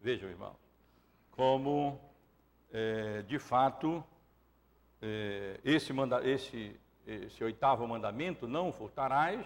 Vejam, 0.00 0.28
irmãos, 0.28 0.56
como 1.30 2.00
é, 2.72 3.22
de 3.22 3.38
fato 3.38 4.02
é, 5.02 5.60
esse, 5.64 5.92
manda, 5.92 6.26
esse, 6.26 6.78
esse 7.06 7.44
oitavo 7.44 7.86
mandamento, 7.86 8.48
não 8.48 8.72
furtarás, 8.72 9.44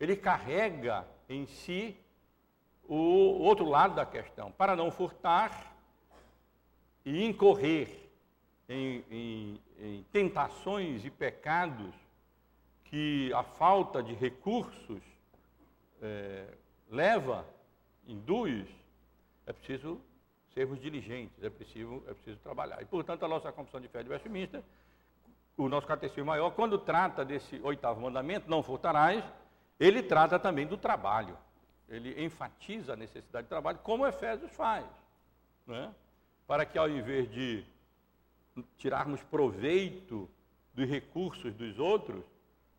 ele 0.00 0.16
carrega 0.16 1.06
em 1.28 1.46
si 1.46 1.96
o 2.88 3.42
outro 3.42 3.68
lado 3.68 3.94
da 3.94 4.06
questão. 4.06 4.50
Para 4.50 4.74
não 4.74 4.90
furtar 4.90 5.76
e 7.04 7.24
incorrer 7.24 8.08
em, 8.68 9.04
em, 9.10 9.60
em 9.78 10.02
tentações 10.10 11.04
e 11.04 11.10
pecados 11.10 11.94
que 12.84 13.30
a 13.34 13.42
falta 13.42 14.02
de 14.02 14.14
recursos 14.14 15.02
é, 16.00 16.46
leva, 16.90 17.44
induz, 18.06 18.66
é 19.46 19.52
preciso 19.52 20.00
sermos 20.54 20.80
diligentes, 20.80 21.42
é 21.42 21.50
preciso, 21.50 22.02
é 22.08 22.14
preciso 22.14 22.38
trabalhar. 22.38 22.80
E, 22.80 22.86
portanto, 22.86 23.24
a 23.24 23.28
nossa 23.28 23.52
Confissão 23.52 23.80
de 23.80 23.88
Fé 23.88 24.02
de 24.02 24.08
Westminster, 24.08 24.62
o 25.56 25.68
nosso 25.68 25.86
Catecismo 25.86 26.24
Maior, 26.24 26.50
quando 26.52 26.78
trata 26.78 27.24
desse 27.24 27.60
oitavo 27.62 28.00
mandamento, 28.00 28.48
não 28.48 28.62
furtarás, 28.62 29.22
ele 29.78 30.02
trata 30.02 30.38
também 30.38 30.66
do 30.66 30.76
trabalho 30.76 31.36
ele 31.88 32.22
enfatiza 32.22 32.92
a 32.92 32.96
necessidade 32.96 33.44
de 33.44 33.48
trabalho, 33.48 33.78
como 33.78 34.06
Efésios 34.06 34.52
faz. 34.52 34.86
Né? 35.66 35.92
Para 36.46 36.64
que 36.66 36.78
ao 36.78 36.88
invés 36.88 37.30
de 37.30 37.64
tirarmos 38.76 39.22
proveito 39.22 40.28
dos 40.74 40.88
recursos 40.88 41.54
dos 41.54 41.78
outros, 41.78 42.24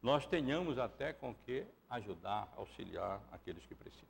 nós 0.01 0.25
tenhamos 0.25 0.77
até 0.77 1.11
com 1.13 1.33
que 1.33 1.65
ajudar, 1.89 2.51
auxiliar 2.55 3.21
aqueles 3.31 3.65
que 3.65 3.75
precisam. 3.75 4.07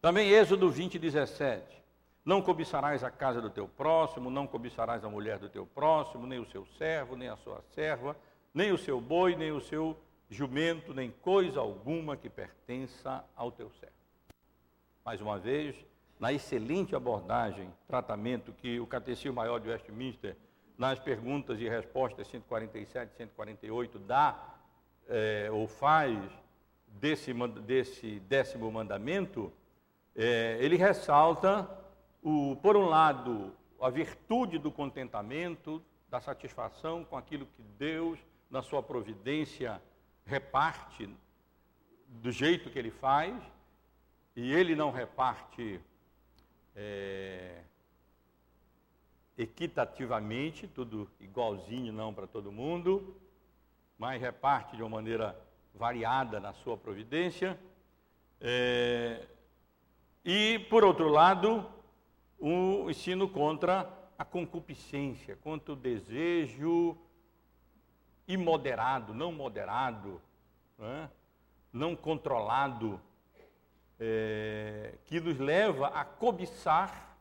Também 0.00 0.30
Êxodo 0.30 0.70
20, 0.70 0.98
17. 0.98 1.78
Não 2.24 2.42
cobiçarás 2.42 3.02
a 3.02 3.10
casa 3.10 3.40
do 3.40 3.50
teu 3.50 3.66
próximo, 3.66 4.30
não 4.30 4.46
cobiçarás 4.46 5.04
a 5.04 5.08
mulher 5.08 5.38
do 5.38 5.48
teu 5.48 5.66
próximo, 5.66 6.26
nem 6.26 6.38
o 6.38 6.46
seu 6.46 6.66
servo, 6.76 7.16
nem 7.16 7.28
a 7.28 7.36
sua 7.36 7.62
serva, 7.74 8.16
nem 8.52 8.70
o 8.70 8.78
seu 8.78 9.00
boi, 9.00 9.34
nem 9.34 9.50
o 9.50 9.60
seu 9.60 9.98
jumento, 10.28 10.92
nem 10.92 11.10
coisa 11.10 11.60
alguma 11.60 12.16
que 12.16 12.28
pertença 12.28 13.24
ao 13.34 13.50
teu 13.50 13.70
servo. 13.80 13.94
Mais 15.04 15.20
uma 15.20 15.38
vez, 15.38 15.74
na 16.20 16.32
excelente 16.32 16.94
abordagem, 16.94 17.72
tratamento 17.86 18.52
que 18.52 18.78
o 18.78 18.86
Catecismo 18.86 19.34
Maior 19.34 19.58
de 19.58 19.68
Westminster, 19.68 20.36
nas 20.76 20.98
perguntas 20.98 21.60
e 21.60 21.68
respostas 21.68 22.26
147 22.28 23.12
e 23.14 23.16
148, 23.16 23.98
dá 23.98 24.54
é, 25.08 25.48
ou 25.50 25.66
faz 25.66 26.18
desse, 26.86 27.32
desse 27.64 28.20
décimo 28.20 28.70
mandamento, 28.70 29.52
é, 30.14 30.58
ele 30.60 30.76
ressalta, 30.76 31.68
o, 32.22 32.56
por 32.56 32.76
um 32.76 32.86
lado, 32.86 33.54
a 33.80 33.88
virtude 33.88 34.58
do 34.58 34.70
contentamento, 34.70 35.82
da 36.10 36.20
satisfação 36.20 37.04
com 37.04 37.16
aquilo 37.16 37.46
que 37.46 37.62
Deus, 37.78 38.18
na 38.50 38.62
sua 38.62 38.82
providência, 38.82 39.80
reparte 40.28 41.08
do 42.06 42.30
jeito 42.30 42.70
que 42.70 42.78
ele 42.78 42.90
faz, 42.90 43.34
e 44.36 44.52
ele 44.52 44.76
não 44.76 44.90
reparte 44.90 45.80
é, 46.76 47.62
equitativamente, 49.36 50.68
tudo 50.68 51.10
igualzinho 51.18 51.92
não 51.92 52.12
para 52.12 52.26
todo 52.26 52.52
mundo, 52.52 53.16
mas 53.98 54.20
reparte 54.20 54.76
de 54.76 54.82
uma 54.82 54.90
maneira 54.90 55.36
variada 55.74 56.38
na 56.38 56.52
sua 56.52 56.76
providência. 56.76 57.58
É, 58.40 59.26
e, 60.24 60.58
por 60.70 60.84
outro 60.84 61.08
lado, 61.08 61.66
o 62.38 62.90
ensino 62.90 63.28
contra 63.28 63.90
a 64.16 64.24
concupiscência, 64.24 65.36
contra 65.36 65.72
o 65.72 65.76
desejo 65.76 66.96
imoderado, 68.28 69.14
não 69.14 69.32
moderado, 69.32 70.20
não, 70.78 70.86
é? 70.86 71.10
não 71.72 71.96
controlado, 71.96 73.00
é, 73.98 74.94
que 75.06 75.18
nos 75.18 75.38
leva 75.38 75.88
a 75.88 76.04
cobiçar 76.04 77.16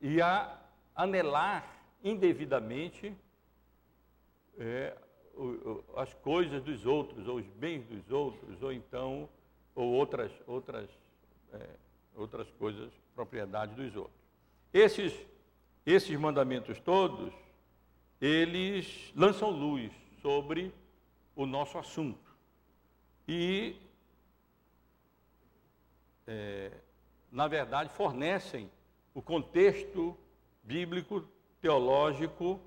e 0.00 0.20
a 0.20 0.58
anelar 0.94 1.64
indevidamente 2.02 3.16
é, 4.58 4.94
as 5.96 6.12
coisas 6.14 6.62
dos 6.62 6.84
outros, 6.84 7.26
ou 7.26 7.36
os 7.36 7.46
bens 7.46 7.86
dos 7.86 8.10
outros, 8.10 8.62
ou 8.62 8.72
então, 8.72 9.28
ou 9.74 9.92
outras, 9.92 10.30
outras, 10.46 10.90
é, 11.52 11.68
outras 12.14 12.50
coisas, 12.58 12.92
propriedades 13.14 13.74
dos 13.76 13.96
outros. 13.96 14.20
Esses, 14.74 15.14
esses 15.86 16.18
mandamentos 16.18 16.78
todos 16.80 17.32
eles 18.22 19.12
lançam 19.16 19.50
luz 19.50 19.90
sobre 20.20 20.72
o 21.34 21.44
nosso 21.44 21.76
assunto. 21.76 22.30
E, 23.26 23.74
é, 26.24 26.70
na 27.32 27.48
verdade, 27.48 27.90
fornecem 27.90 28.70
o 29.12 29.20
contexto 29.20 30.16
bíblico, 30.62 31.24
teológico, 31.60 32.60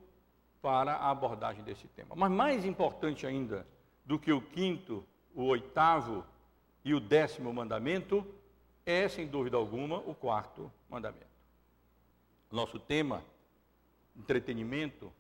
para 0.62 0.94
a 0.96 1.10
abordagem 1.10 1.64
desse 1.64 1.88
tema. 1.88 2.16
Mas 2.16 2.32
mais 2.32 2.66
importante 2.66 3.26
ainda 3.26 3.66
do 4.04 4.20
que 4.20 4.34
o 4.34 4.42
quinto, 4.42 5.06
o 5.34 5.44
oitavo 5.44 6.26
e 6.84 6.94
o 6.94 7.00
décimo 7.00 7.54
mandamento, 7.54 8.28
é, 8.86 9.08
sem 9.08 9.26
dúvida 9.26 9.56
alguma, 9.56 10.00
o 10.00 10.14
quarto 10.14 10.70
mandamento. 10.90 11.26
Nosso 12.52 12.78
tema, 12.78 13.24
entretenimento, 14.18 15.14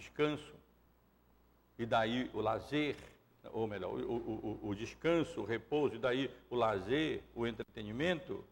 descanso, 0.00 0.54
e 1.78 1.86
daí 1.86 2.30
o 2.34 2.40
lazer, 2.40 2.96
ou 3.52 3.66
melhor, 3.66 3.92
o, 3.92 4.16
o, 4.16 4.68
o, 4.68 4.74
descanso, 4.74 5.40
o 5.40 5.44
repouso, 5.44 5.94
e 5.94 5.98
daí 5.98 6.30
o 6.48 6.56
lazer, 6.56 7.22
o 7.34 7.46
entretenimento, 7.46 8.44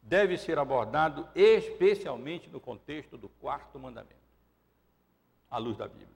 deve 0.00 0.38
ser 0.38 0.58
abordado 0.58 1.28
especialmente 1.34 2.48
no 2.48 2.60
contexto 2.60 3.16
do 3.18 3.28
quarto 3.28 3.78
mandamento, 3.78 4.16
à 5.50 5.58
luz 5.58 5.76
da 5.76 5.86
Bíblia. 5.86 6.08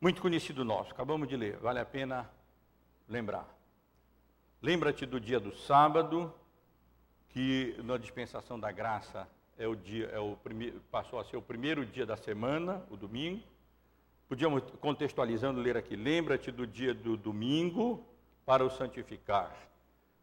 Muito 0.00 0.20
conhecido 0.20 0.64
nosso, 0.64 0.92
acabamos 0.92 1.28
de 1.28 1.36
ler, 1.36 1.56
vale 1.58 1.78
a 1.78 1.84
pena 1.84 2.30
lembrar. 3.08 3.48
Lembra-te 4.60 5.04
do 5.04 5.20
dia 5.20 5.40
do 5.40 5.54
sábado, 5.54 6.32
que 7.30 7.74
na 7.82 7.96
dispensação 7.96 8.58
da 8.58 8.70
graça 8.70 9.28
é 9.62 9.68
o 9.68 9.76
dia, 9.76 10.06
é 10.06 10.18
o 10.18 10.36
primeiro, 10.36 10.80
passou 10.90 11.20
a 11.20 11.24
ser 11.24 11.36
o 11.36 11.42
primeiro 11.42 11.86
dia 11.86 12.04
da 12.04 12.16
semana, 12.16 12.82
o 12.90 12.96
domingo. 12.96 13.42
Podíamos, 14.28 14.62
contextualizando, 14.80 15.60
ler 15.60 15.76
aqui: 15.76 15.94
lembra-te 15.94 16.50
do 16.50 16.66
dia 16.66 16.92
do 16.92 17.16
domingo 17.16 18.04
para 18.44 18.64
o 18.64 18.70
santificar. 18.70 19.54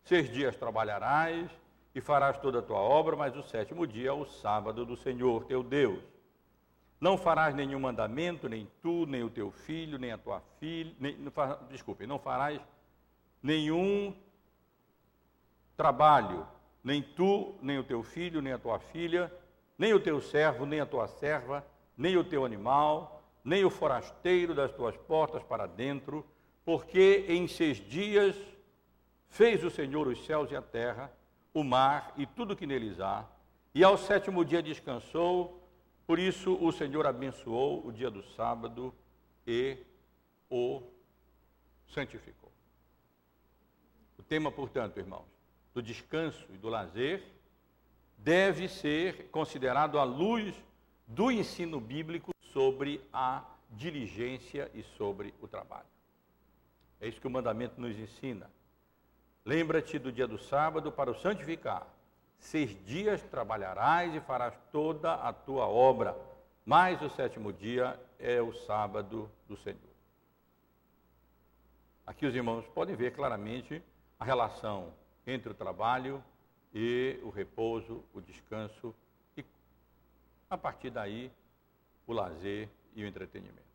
Seis 0.03 0.29
dias 0.29 0.57
trabalharás 0.57 1.49
e 1.95 2.01
farás 2.01 2.37
toda 2.37 2.59
a 2.59 2.61
tua 2.61 2.79
obra, 2.79 3.15
mas 3.15 3.35
o 3.37 3.43
sétimo 3.43 3.87
dia 3.87 4.09
é 4.09 4.13
o 4.13 4.25
sábado 4.25 4.85
do 4.85 4.97
Senhor 4.97 5.45
teu 5.45 5.63
Deus. 5.63 6.03
Não 6.99 7.17
farás 7.17 7.55
nenhum 7.55 7.79
mandamento, 7.79 8.49
nem 8.49 8.67
tu, 8.81 9.05
nem 9.05 9.23
o 9.23 9.29
teu 9.29 9.51
filho, 9.51 9.97
nem 9.97 10.11
a 10.11 10.17
tua 10.17 10.41
filha, 10.59 10.93
nem, 10.99 11.15
desculpe, 11.69 12.05
não 12.05 12.19
farás 12.19 12.59
nenhum 13.41 14.13
trabalho, 15.77 16.45
nem 16.83 17.01
tu, 17.01 17.55
nem 17.61 17.77
o 17.77 17.83
teu 17.83 18.03
filho, 18.03 18.41
nem 18.41 18.53
a 18.53 18.57
tua 18.57 18.79
filha, 18.79 19.31
nem 19.77 19.93
o 19.93 19.99
teu 19.99 20.21
servo, 20.21 20.65
nem 20.65 20.79
a 20.79 20.85
tua 20.85 21.07
serva, 21.07 21.65
nem 21.97 22.17
o 22.17 22.23
teu 22.23 22.45
animal, 22.45 23.21
nem 23.43 23.63
o 23.63 23.69
forasteiro 23.69 24.53
das 24.53 24.71
tuas 24.71 24.95
portas 24.95 25.43
para 25.43 25.65
dentro, 25.65 26.25
porque 26.65 27.25
em 27.27 27.47
seis 27.47 27.77
dias 27.77 28.35
fez 29.29 29.63
o 29.63 29.69
Senhor 29.69 30.07
os 30.07 30.25
céus 30.25 30.51
e 30.51 30.55
a 30.55 30.61
terra, 30.61 31.11
o 31.53 31.63
mar 31.63 32.13
e 32.17 32.25
tudo 32.25 32.55
que 32.55 32.67
neles 32.67 32.99
há, 32.99 33.25
e 33.73 33.83
ao 33.83 33.97
sétimo 33.97 34.43
dia 34.43 34.61
descansou, 34.61 35.63
por 36.05 36.19
isso 36.19 36.57
o 36.63 36.71
Senhor 36.71 37.05
abençoou 37.05 37.85
o 37.85 37.91
dia 37.91 38.09
do 38.09 38.23
sábado 38.23 38.93
e 39.45 39.77
o 40.49 40.81
santificou. 41.87 42.51
O 44.17 44.23
tema, 44.23 44.51
portanto, 44.51 44.99
irmãos, 44.99 45.38
do 45.73 45.81
descanso 45.81 46.45
e 46.49 46.57
do 46.57 46.69
lazer 46.69 47.23
deve 48.17 48.67
ser 48.67 49.29
considerado 49.29 49.97
à 49.97 50.03
luz 50.03 50.53
do 51.07 51.31
ensino 51.31 51.79
bíblico 51.79 52.33
sobre 52.41 53.01
a 53.13 53.43
diligência 53.71 54.69
e 54.73 54.83
sobre 54.83 55.33
o 55.41 55.47
trabalho. 55.47 55.87
É 56.99 57.07
isso 57.07 57.21
que 57.21 57.27
o 57.27 57.31
mandamento 57.31 57.79
nos 57.79 57.97
ensina. 57.97 58.49
Lembra-te 59.45 59.97
do 59.97 60.11
dia 60.11 60.27
do 60.27 60.37
sábado 60.37 60.91
para 60.91 61.09
o 61.09 61.15
santificar. 61.15 61.87
Seis 62.37 62.75
dias 62.85 63.21
trabalharás 63.23 64.13
e 64.13 64.19
farás 64.19 64.53
toda 64.71 65.13
a 65.13 65.31
tua 65.31 65.67
obra, 65.67 66.15
mas 66.65 67.01
o 67.01 67.09
sétimo 67.09 67.51
dia 67.51 67.99
é 68.17 68.41
o 68.41 68.53
sábado 68.53 69.29
do 69.47 69.57
Senhor. 69.57 69.79
Aqui 72.05 72.25
os 72.25 72.35
irmãos 72.35 72.65
podem 72.67 72.95
ver 72.95 73.13
claramente 73.13 73.81
a 74.19 74.25
relação 74.25 74.93
entre 75.25 75.51
o 75.51 75.53
trabalho 75.53 76.23
e 76.73 77.19
o 77.23 77.29
repouso, 77.29 78.03
o 78.13 78.21
descanso 78.21 78.93
e, 79.35 79.43
a 80.49 80.57
partir 80.57 80.89
daí, 80.89 81.31
o 82.05 82.13
lazer 82.13 82.69
e 82.95 83.03
o 83.03 83.07
entretenimento. 83.07 83.69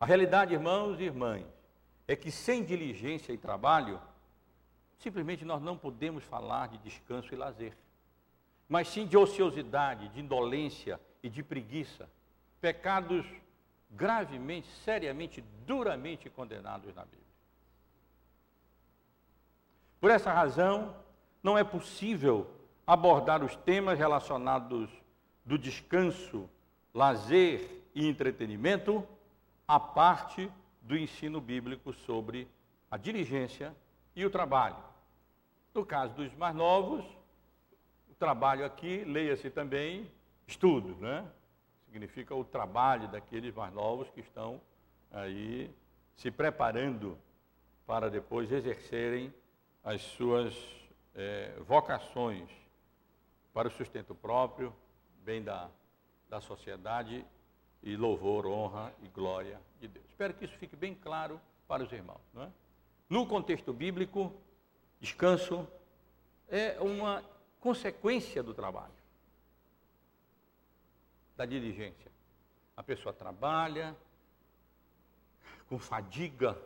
A 0.00 0.06
realidade, 0.06 0.54
irmãos 0.54 1.00
e 1.00 1.04
irmãs, 1.04 1.44
é 2.06 2.14
que 2.14 2.30
sem 2.30 2.64
diligência 2.64 3.32
e 3.32 3.38
trabalho, 3.38 4.00
simplesmente 4.98 5.44
nós 5.44 5.60
não 5.60 5.76
podemos 5.76 6.24
falar 6.24 6.68
de 6.68 6.78
descanso 6.78 7.32
e 7.34 7.36
lazer, 7.36 7.76
mas 8.68 8.88
sim 8.88 9.06
de 9.06 9.16
ociosidade, 9.16 10.08
de 10.08 10.20
indolência 10.20 11.00
e 11.22 11.28
de 11.28 11.42
preguiça, 11.42 12.08
pecados 12.60 13.26
gravemente, 13.90 14.68
seriamente, 14.84 15.42
duramente 15.66 16.28
condenados 16.28 16.94
na 16.94 17.04
Bíblia. 17.04 17.27
Por 20.00 20.10
essa 20.10 20.32
razão, 20.32 20.94
não 21.42 21.58
é 21.58 21.64
possível 21.64 22.46
abordar 22.86 23.44
os 23.44 23.56
temas 23.56 23.98
relacionados 23.98 24.88
do 25.44 25.58
descanso, 25.58 26.48
lazer 26.94 27.82
e 27.94 28.06
entretenimento 28.06 29.06
a 29.66 29.78
parte 29.80 30.50
do 30.82 30.96
ensino 30.96 31.40
bíblico 31.40 31.92
sobre 31.92 32.48
a 32.90 32.96
diligência 32.96 33.74
e 34.14 34.24
o 34.24 34.30
trabalho. 34.30 34.76
No 35.74 35.84
caso 35.84 36.14
dos 36.14 36.34
mais 36.34 36.54
novos, 36.54 37.04
o 38.10 38.14
trabalho 38.14 38.64
aqui, 38.64 39.04
leia-se 39.04 39.50
também 39.50 40.10
estudo, 40.46 40.96
né? 40.96 41.24
Significa 41.86 42.34
o 42.34 42.44
trabalho 42.44 43.08
daqueles 43.08 43.54
mais 43.54 43.72
novos 43.74 44.08
que 44.10 44.20
estão 44.20 44.60
aí 45.10 45.70
se 46.16 46.30
preparando 46.30 47.18
para 47.86 48.10
depois 48.10 48.50
exercerem 48.50 49.32
as 49.82 50.02
suas 50.02 50.54
é, 51.14 51.54
vocações 51.60 52.48
para 53.52 53.68
o 53.68 53.70
sustento 53.70 54.14
próprio, 54.14 54.74
bem 55.24 55.42
da, 55.42 55.68
da 56.28 56.40
sociedade 56.40 57.24
e 57.82 57.96
louvor, 57.96 58.46
honra 58.46 58.92
e 59.02 59.08
glória 59.08 59.60
de 59.80 59.88
Deus. 59.88 60.06
Espero 60.08 60.34
que 60.34 60.44
isso 60.44 60.56
fique 60.58 60.76
bem 60.76 60.94
claro 60.94 61.40
para 61.66 61.82
os 61.82 61.92
irmãos. 61.92 62.20
Não 62.32 62.42
é? 62.42 62.50
No 63.08 63.26
contexto 63.26 63.72
bíblico, 63.72 64.32
descanso 65.00 65.66
é 66.48 66.78
uma 66.80 67.24
consequência 67.60 68.42
do 68.42 68.54
trabalho, 68.54 68.92
da 71.36 71.44
diligência. 71.46 72.10
A 72.76 72.82
pessoa 72.82 73.12
trabalha 73.12 73.96
com 75.68 75.78
fadiga, 75.78 76.56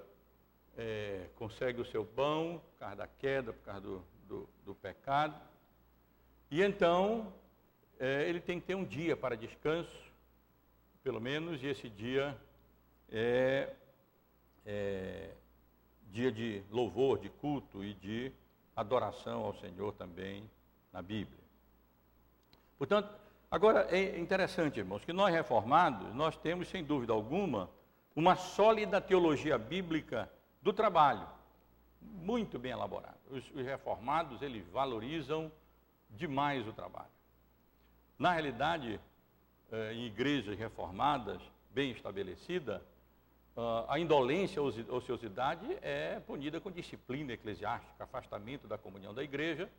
é, 0.76 1.26
consegue 1.36 1.80
o 1.80 1.84
seu 1.84 2.04
pão 2.04 2.60
por 2.72 2.78
causa 2.78 2.96
da 2.96 3.06
queda, 3.06 3.52
por 3.52 3.64
causa 3.64 3.80
do, 3.80 4.04
do, 4.28 4.48
do 4.64 4.74
pecado. 4.74 5.34
E 6.50 6.62
então, 6.62 7.32
é, 7.98 8.28
ele 8.28 8.40
tem 8.40 8.60
que 8.60 8.66
ter 8.66 8.74
um 8.74 8.84
dia 8.84 9.16
para 9.16 9.36
descanso, 9.36 10.12
pelo 11.02 11.20
menos, 11.20 11.62
e 11.62 11.66
esse 11.66 11.88
dia 11.88 12.36
é, 13.10 13.72
é 14.64 15.30
dia 16.10 16.30
de 16.30 16.62
louvor, 16.70 17.18
de 17.18 17.30
culto 17.30 17.82
e 17.82 17.94
de 17.94 18.32
adoração 18.76 19.44
ao 19.44 19.54
Senhor 19.54 19.92
também 19.92 20.48
na 20.92 21.00
Bíblia. 21.00 21.40
Portanto, 22.78 23.08
agora 23.50 23.86
é 23.90 24.18
interessante, 24.18 24.78
irmãos, 24.78 25.04
que 25.04 25.12
nós 25.12 25.32
reformados, 25.32 26.14
nós 26.14 26.36
temos, 26.36 26.68
sem 26.68 26.84
dúvida 26.84 27.12
alguma, 27.12 27.70
uma 28.14 28.36
sólida 28.36 29.00
teologia 29.00 29.56
bíblica 29.56 30.30
do 30.62 30.72
trabalho, 30.72 31.26
muito 32.00 32.58
bem 32.58 32.72
elaborada. 32.72 33.18
Os, 33.30 33.44
os 33.50 33.64
reformados, 33.64 34.40
eles 34.42 34.66
valorizam 34.68 35.50
demais 36.10 36.66
o 36.66 36.72
trabalho. 36.72 37.10
Na 38.18 38.32
realidade, 38.32 39.00
eh, 39.70 39.92
em 39.94 40.06
igrejas 40.06 40.56
reformadas, 40.58 41.40
bem 41.70 41.90
estabelecida, 41.90 42.82
Uh, 43.54 43.84
a 43.86 43.98
indolência, 43.98 44.62
a 44.62 44.94
ociosidade 44.94 45.66
é 45.82 46.18
punida 46.20 46.58
com 46.58 46.70
disciplina 46.70 47.34
eclesiástica, 47.34 48.04
afastamento 48.04 48.66
da 48.66 48.78
comunhão 48.78 49.12
da 49.12 49.22
igreja 49.22 49.70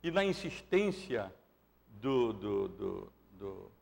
e 0.00 0.12
na 0.12 0.24
insistência 0.24 1.32
do, 1.88 2.32
do, 2.32 2.68
do 3.32 3.72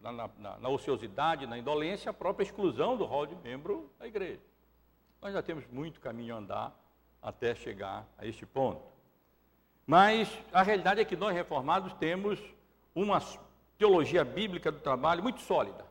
na, 0.00 0.12
na, 0.12 0.58
na, 0.58 0.68
ociosidade, 0.68 1.48
na 1.48 1.58
indolência, 1.58 2.10
a 2.10 2.14
própria 2.14 2.44
exclusão 2.44 2.96
do 2.96 3.04
rol 3.04 3.26
de 3.26 3.34
membro 3.34 3.90
da 3.98 4.06
igreja. 4.06 4.40
Nós 5.20 5.34
já 5.34 5.42
temos 5.42 5.66
muito 5.66 6.00
caminho 6.00 6.34
a 6.34 6.38
andar 6.38 6.80
até 7.20 7.54
chegar 7.54 8.06
a 8.16 8.26
este 8.26 8.46
ponto. 8.46 8.82
Mas 9.86 10.30
a 10.52 10.62
realidade 10.62 11.00
é 11.00 11.04
que 11.04 11.16
nós 11.16 11.34
reformados 11.34 11.92
temos 11.94 12.38
uma 12.94 13.20
teologia 13.76 14.24
bíblica 14.24 14.72
do 14.72 14.80
trabalho 14.80 15.22
muito 15.22 15.40
sólida. 15.40 15.84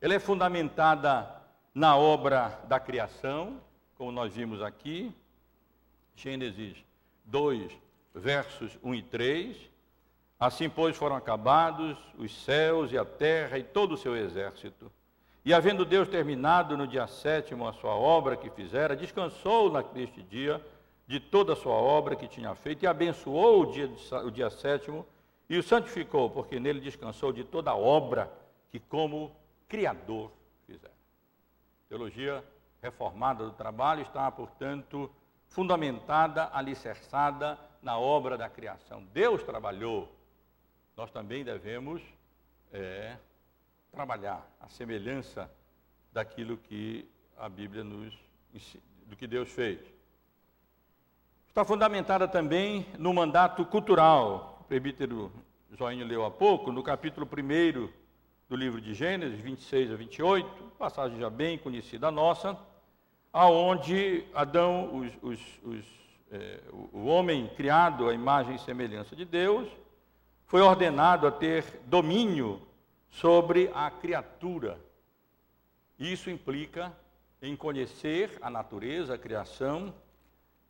Ela 0.00 0.14
é 0.14 0.18
fundamentada 0.18 1.42
na 1.74 1.96
obra 1.96 2.60
da 2.68 2.80
criação, 2.80 3.60
como 3.96 4.10
nós 4.10 4.34
vimos 4.34 4.62
aqui, 4.62 5.14
Gênesis 6.14 6.76
2, 7.24 7.72
versos 8.14 8.78
1 8.82 8.94
e 8.94 9.02
3. 9.02 9.70
Assim, 10.38 10.68
pois, 10.68 10.96
foram 10.96 11.16
acabados 11.16 11.98
os 12.18 12.44
céus 12.44 12.92
e 12.92 12.98
a 12.98 13.04
terra 13.04 13.58
e 13.58 13.62
todo 13.62 13.92
o 13.92 13.96
seu 13.96 14.16
exército. 14.16 14.90
E 15.46 15.54
havendo 15.54 15.84
Deus 15.84 16.08
terminado 16.08 16.76
no 16.76 16.88
dia 16.88 17.06
sétimo 17.06 17.68
a 17.68 17.72
sua 17.72 17.94
obra 17.94 18.36
que 18.36 18.50
fizera, 18.50 18.96
descansou 18.96 19.70
neste 19.94 20.20
dia 20.20 20.60
de 21.06 21.20
toda 21.20 21.52
a 21.52 21.56
sua 21.56 21.74
obra 21.74 22.16
que 22.16 22.26
tinha 22.26 22.52
feito 22.56 22.82
e 22.82 22.86
abençoou 22.88 23.62
o 23.62 23.66
dia, 23.66 23.88
o 24.24 24.30
dia 24.32 24.50
sétimo 24.50 25.06
e 25.48 25.56
o 25.56 25.62
santificou, 25.62 26.28
porque 26.28 26.58
nele 26.58 26.80
descansou 26.80 27.32
de 27.32 27.44
toda 27.44 27.70
a 27.70 27.76
obra 27.76 28.28
que 28.72 28.80
como 28.80 29.30
Criador 29.68 30.32
fizera. 30.66 30.92
Teologia 31.88 32.42
reformada 32.82 33.44
do 33.44 33.52
trabalho 33.52 34.02
está, 34.02 34.28
portanto, 34.32 35.08
fundamentada, 35.46 36.50
alicerçada 36.52 37.56
na 37.80 37.96
obra 37.96 38.36
da 38.36 38.48
criação. 38.48 39.04
Deus 39.12 39.44
trabalhou, 39.44 40.12
nós 40.96 41.08
também 41.12 41.44
devemos 41.44 42.02
é, 42.72 43.16
trabalhar 43.96 44.46
a 44.60 44.68
semelhança 44.68 45.50
daquilo 46.12 46.58
que 46.58 47.08
a 47.38 47.48
Bíblia 47.48 47.82
nos 47.82 48.12
do 49.06 49.16
que 49.16 49.26
Deus 49.26 49.48
fez. 49.50 49.80
Está 51.48 51.64
fundamentada 51.64 52.28
também 52.28 52.86
no 52.98 53.14
mandato 53.14 53.64
cultural. 53.64 54.58
O 54.60 54.64
presbítero 54.64 55.32
Joinho 55.70 56.06
leu 56.06 56.26
há 56.26 56.30
pouco, 56.30 56.70
no 56.70 56.82
capítulo 56.82 57.26
1 57.26 57.88
do 58.50 58.54
livro 58.54 58.82
de 58.82 58.92
Gênesis, 58.92 59.40
26 59.40 59.92
a 59.92 59.96
28, 59.96 60.48
passagem 60.78 61.18
já 61.18 61.30
bem 61.30 61.56
conhecida 61.56 62.10
nossa, 62.10 62.54
aonde 63.32 64.26
Adão, 64.34 64.94
os, 64.94 65.12
os, 65.22 65.40
os, 65.64 65.84
é, 66.30 66.60
o 66.92 67.06
homem 67.06 67.48
criado 67.56 68.10
à 68.10 68.12
imagem 68.12 68.56
e 68.56 68.58
semelhança 68.58 69.16
de 69.16 69.24
Deus, 69.24 69.66
foi 70.44 70.60
ordenado 70.60 71.26
a 71.26 71.30
ter 71.30 71.80
domínio 71.86 72.60
sobre 73.16 73.70
a 73.74 73.90
criatura. 73.90 74.78
Isso 75.98 76.28
implica 76.30 76.92
em 77.40 77.56
conhecer 77.56 78.38
a 78.42 78.50
natureza, 78.50 79.14
a 79.14 79.18
criação, 79.18 79.94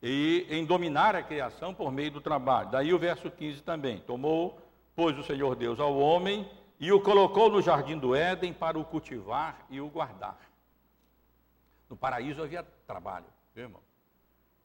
e 0.03 0.47
em 0.49 0.65
dominar 0.65 1.17
a 1.17 1.23
criação 1.23 1.75
por 1.75 1.91
meio 1.91 2.13
do 2.13 2.21
trabalho. 2.21 2.71
Daí 2.71 2.93
o 2.93 2.99
verso 2.99 3.31
15 3.31 3.63
também. 3.63 3.99
Tomou, 4.01 4.61
pois, 4.95 5.19
o 5.19 5.25
Senhor 5.25 5.57
Deus 5.57 5.81
ao 5.81 5.97
homem 5.99 6.49
e 6.79 6.93
o 6.93 7.01
colocou 7.01 7.51
no 7.51 7.63
jardim 7.63 7.99
do 7.99 8.15
Éden 8.15 8.53
para 8.53 8.79
o 8.79 8.85
cultivar 8.85 9.67
e 9.71 9.81
o 9.81 9.89
guardar. 9.89 10.39
No 11.89 11.97
paraíso 11.97 12.43
havia 12.43 12.63
trabalho, 12.87 13.27
viu, 13.55 13.65
irmão? 13.65 13.83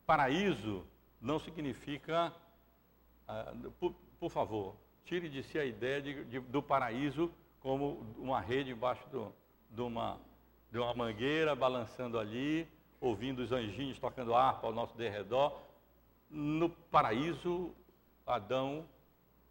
Paraíso 0.05 0.85
não 1.19 1.39
significa, 1.39 2.33
ah, 3.27 3.53
por, 3.79 3.95
por, 4.19 4.29
favor, 4.29 4.75
tire 5.05 5.29
de 5.29 5.41
si 5.43 5.57
a 5.57 5.65
ideia 5.65 6.01
de, 6.01 6.25
de, 6.25 6.39
do 6.39 6.61
paraíso 6.61 7.31
como 7.61 8.05
uma 8.17 8.39
rede 8.41 8.71
embaixo 8.71 9.07
do, 9.09 9.33
de, 9.69 9.81
uma, 9.81 10.17
de 10.71 10.77
uma 10.77 10.93
mangueira 10.93 11.55
balançando 11.55 12.19
ali, 12.19 12.67
ouvindo 12.99 13.39
os 13.39 13.51
anjinhos 13.51 13.97
tocando 13.99 14.35
harpa 14.35 14.67
ao 14.67 14.73
nosso 14.73 14.95
derredor. 14.97 15.57
No 16.29 16.69
paraíso, 16.69 17.73
Adão 18.25 18.85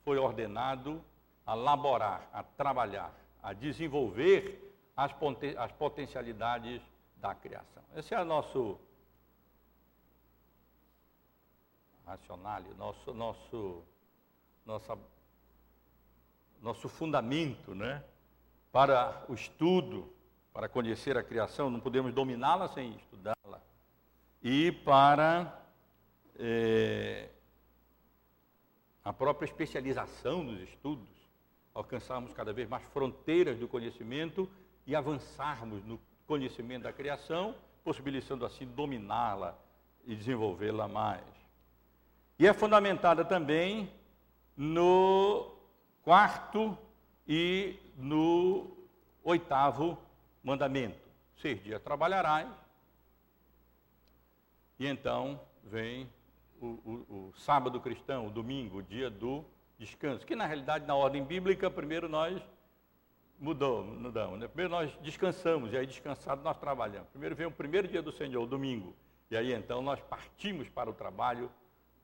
foi 0.04 0.18
ordenado 0.18 1.02
a 1.46 1.54
laborar, 1.54 2.28
a 2.32 2.42
trabalhar, 2.42 3.14
a 3.42 3.52
desenvolver 3.52 4.74
as, 4.96 5.12
as 5.56 5.72
potencialidades 5.72 6.82
da 7.16 7.34
criação. 7.34 7.82
Esse 7.96 8.14
é 8.14 8.20
o 8.20 8.24
nosso 8.24 8.78
racionário, 12.06 12.74
nosso, 12.76 13.14
nosso, 13.14 13.82
nossa, 14.66 14.98
nosso 16.60 16.88
fundamento 16.88 17.74
né? 17.74 18.02
para 18.70 19.24
o 19.28 19.34
estudo, 19.34 20.12
para 20.52 20.68
conhecer 20.68 21.16
a 21.16 21.22
criação, 21.22 21.70
não 21.70 21.80
podemos 21.80 22.12
dominá-la 22.12 22.68
sem 22.68 22.94
estudá-la. 22.96 23.60
E 24.42 24.72
para 24.72 25.60
é, 26.38 27.28
a 29.04 29.12
própria 29.12 29.46
especialização 29.46 30.44
dos 30.44 30.60
estudos, 30.60 31.08
alcançarmos 31.74 32.32
cada 32.32 32.52
vez 32.52 32.68
mais 32.68 32.82
fronteiras 32.84 33.58
do 33.58 33.68
conhecimento 33.68 34.50
e 34.86 34.94
avançarmos 34.94 35.84
no 35.84 36.00
conhecimento 36.26 36.82
da 36.82 36.92
criação, 36.92 37.54
possibilitando 37.84 38.44
assim 38.44 38.66
dominá-la 38.66 39.56
e 40.04 40.14
desenvolvê-la 40.14 40.88
mais. 40.88 41.24
E 42.38 42.46
é 42.46 42.52
fundamentada 42.52 43.24
também 43.24 43.90
no 44.56 45.39
quarto 46.10 46.76
e 47.24 47.78
no 47.96 48.76
oitavo 49.22 49.96
mandamento. 50.42 50.98
Seis 51.36 51.62
dias 51.62 51.80
trabalharás, 51.80 52.48
e 54.76 54.88
então 54.88 55.40
vem 55.62 56.10
o, 56.60 56.66
o, 56.66 57.28
o, 57.28 57.32
sábado 57.36 57.80
cristão, 57.80 58.26
o 58.26 58.30
domingo, 58.30 58.78
o 58.78 58.82
dia 58.82 59.08
do 59.08 59.44
descanso, 59.78 60.26
que 60.26 60.34
na 60.34 60.46
realidade 60.46 60.84
na 60.84 60.96
ordem 60.96 61.22
bíblica, 61.22 61.70
primeiro 61.70 62.08
nós 62.08 62.42
mudou, 63.38 63.84
mudamos. 63.84 64.40
Né? 64.40 64.48
Primeiro 64.48 64.72
nós 64.72 64.92
descansamos, 65.02 65.72
e 65.72 65.76
aí 65.76 65.86
descansado 65.86 66.42
nós 66.42 66.58
trabalhamos. 66.58 67.08
Primeiro 67.10 67.36
vem 67.36 67.46
o 67.46 67.52
primeiro 67.52 67.86
dia 67.86 68.02
do 68.02 68.10
Senhor, 68.10 68.42
o 68.42 68.48
domingo. 68.48 68.96
E 69.30 69.36
aí 69.36 69.52
então 69.52 69.80
nós 69.80 70.00
partimos 70.00 70.68
para 70.68 70.90
o 70.90 70.92
trabalho 70.92 71.48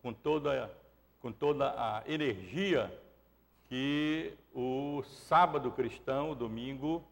com 0.01 0.13
toda, 0.13 0.73
com 1.19 1.33
toda 1.33 1.71
a 1.71 2.05
energia 2.07 3.05
que 3.69 4.35
o 4.55 5.03
sábado 5.29 5.71
cristão, 5.71 6.31
o 6.31 6.35
domingo, 6.35 7.05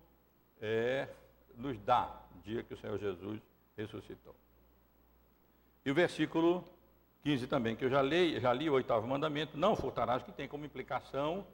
é, 0.60 1.08
nos 1.56 1.78
dá, 1.80 2.20
dia 2.42 2.62
que 2.62 2.74
o 2.74 2.76
Senhor 2.76 2.98
Jesus 2.98 3.40
ressuscitou. 3.76 4.34
E 5.84 5.90
o 5.90 5.94
versículo 5.94 6.64
15 7.22 7.46
também, 7.46 7.74
que 7.74 7.84
eu 7.84 7.90
já 7.90 8.02
li, 8.02 8.38
já 8.38 8.52
li 8.52 8.68
o 8.68 8.74
oitavo 8.74 9.06
mandamento, 9.06 9.56
não 9.56 9.74
furtarás, 9.74 10.22
que 10.22 10.32
tem 10.32 10.46
como 10.46 10.64
implicação 10.64 11.46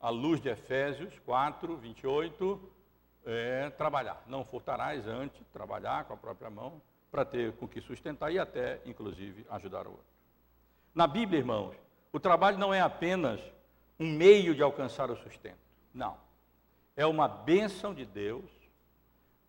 à 0.00 0.10
luz 0.10 0.40
de 0.40 0.48
Efésios 0.48 1.18
4, 1.20 1.76
28, 1.76 2.72
é, 3.24 3.70
trabalhar. 3.70 4.22
Não 4.26 4.44
furtarás 4.44 5.06
antes, 5.06 5.40
trabalhar 5.52 6.04
com 6.04 6.14
a 6.14 6.16
própria 6.16 6.50
mão, 6.50 6.82
para 7.10 7.24
ter 7.24 7.52
com 7.52 7.68
que 7.68 7.80
sustentar 7.80 8.32
e 8.32 8.40
até, 8.40 8.80
inclusive, 8.84 9.46
ajudar 9.50 9.86
o 9.86 9.90
outro. 9.90 10.04
Na 10.92 11.06
Bíblia, 11.06 11.38
irmãos, 11.38 11.76
o 12.12 12.18
trabalho 12.18 12.58
não 12.58 12.74
é 12.74 12.80
apenas 12.80 13.40
um 13.98 14.10
meio 14.10 14.54
de 14.54 14.62
alcançar 14.62 15.10
o 15.10 15.16
sustento. 15.16 15.58
Não. 15.92 16.16
É 16.96 17.06
uma 17.06 17.26
bênção 17.26 17.94
de 17.94 18.04
Deus, 18.04 18.50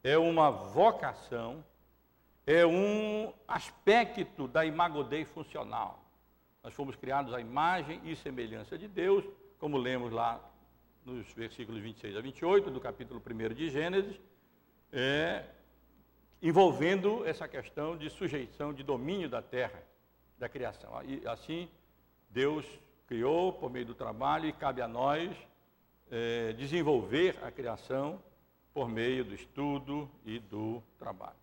é 0.03 0.17
uma 0.17 0.49
vocação, 0.51 1.63
é 2.45 2.65
um 2.65 3.33
aspecto 3.47 4.47
da 4.47 4.65
imagodei 4.65 5.25
funcional. 5.25 6.03
Nós 6.63 6.73
fomos 6.73 6.95
criados 6.95 7.33
à 7.33 7.39
imagem 7.39 8.01
e 8.03 8.15
semelhança 8.15 8.77
de 8.77 8.87
Deus, 8.87 9.23
como 9.59 9.77
lemos 9.77 10.11
lá 10.11 10.39
nos 11.05 11.31
versículos 11.33 11.81
26 11.81 12.17
a 12.17 12.21
28 12.21 12.71
do 12.71 12.81
capítulo 12.81 13.21
1 13.21 13.53
de 13.53 13.69
Gênesis, 13.69 14.19
é, 14.91 15.45
envolvendo 16.41 17.25
essa 17.25 17.47
questão 17.47 17.95
de 17.95 18.09
sujeição, 18.09 18.73
de 18.73 18.81
domínio 18.81 19.29
da 19.29 19.41
terra, 19.41 19.83
da 20.37 20.49
criação. 20.49 20.91
E 21.03 21.27
assim, 21.27 21.69
Deus 22.29 22.65
criou 23.07 23.53
por 23.53 23.71
meio 23.71 23.85
do 23.85 23.95
trabalho 23.95 24.47
e 24.47 24.53
cabe 24.53 24.81
a 24.81 24.87
nós 24.87 25.35
é, 26.11 26.53
desenvolver 26.53 27.37
a 27.43 27.51
criação 27.51 28.21
por 28.73 28.89
meio 28.89 29.23
do 29.23 29.33
estudo 29.33 30.09
e 30.25 30.39
do 30.39 30.83
trabalho. 30.99 31.35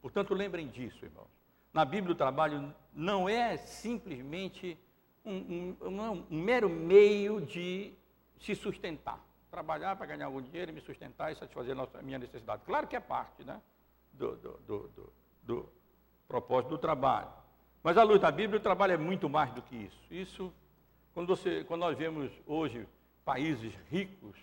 Portanto, 0.00 0.34
lembrem 0.34 0.68
disso, 0.68 1.04
irmãos. 1.04 1.28
Na 1.72 1.84
Bíblia, 1.84 2.12
o 2.12 2.16
trabalho 2.16 2.74
não 2.92 3.28
é 3.28 3.56
simplesmente 3.56 4.78
um, 5.24 5.76
um, 5.80 5.88
um, 5.88 6.26
um 6.30 6.42
mero 6.42 6.68
meio 6.68 7.40
de 7.40 7.92
se 8.38 8.54
sustentar. 8.54 9.20
Trabalhar 9.50 9.96
para 9.96 10.06
ganhar 10.06 10.26
algum 10.26 10.40
dinheiro 10.40 10.70
e 10.70 10.74
me 10.74 10.80
sustentar 10.80 11.32
e 11.32 11.36
satisfazer 11.36 11.76
a 11.78 12.02
minha 12.02 12.18
necessidade. 12.18 12.62
Claro 12.64 12.86
que 12.86 12.96
é 12.96 13.00
parte 13.00 13.44
né, 13.44 13.60
do, 14.12 14.36
do, 14.36 14.58
do, 14.66 15.12
do 15.42 15.68
propósito 16.26 16.70
do 16.70 16.78
trabalho. 16.78 17.28
Mas 17.82 17.96
à 17.96 18.02
luz 18.02 18.20
da 18.20 18.30
Bíblia, 18.30 18.58
o 18.58 18.62
trabalho 18.62 18.92
é 18.92 18.96
muito 18.96 19.28
mais 19.28 19.52
do 19.52 19.62
que 19.62 19.76
isso. 19.76 20.00
Isso, 20.10 20.52
quando, 21.14 21.26
você, 21.26 21.64
quando 21.64 21.80
nós 21.80 21.96
vemos 21.96 22.30
hoje 22.46 22.86
países 23.24 23.74
ricos 23.90 24.36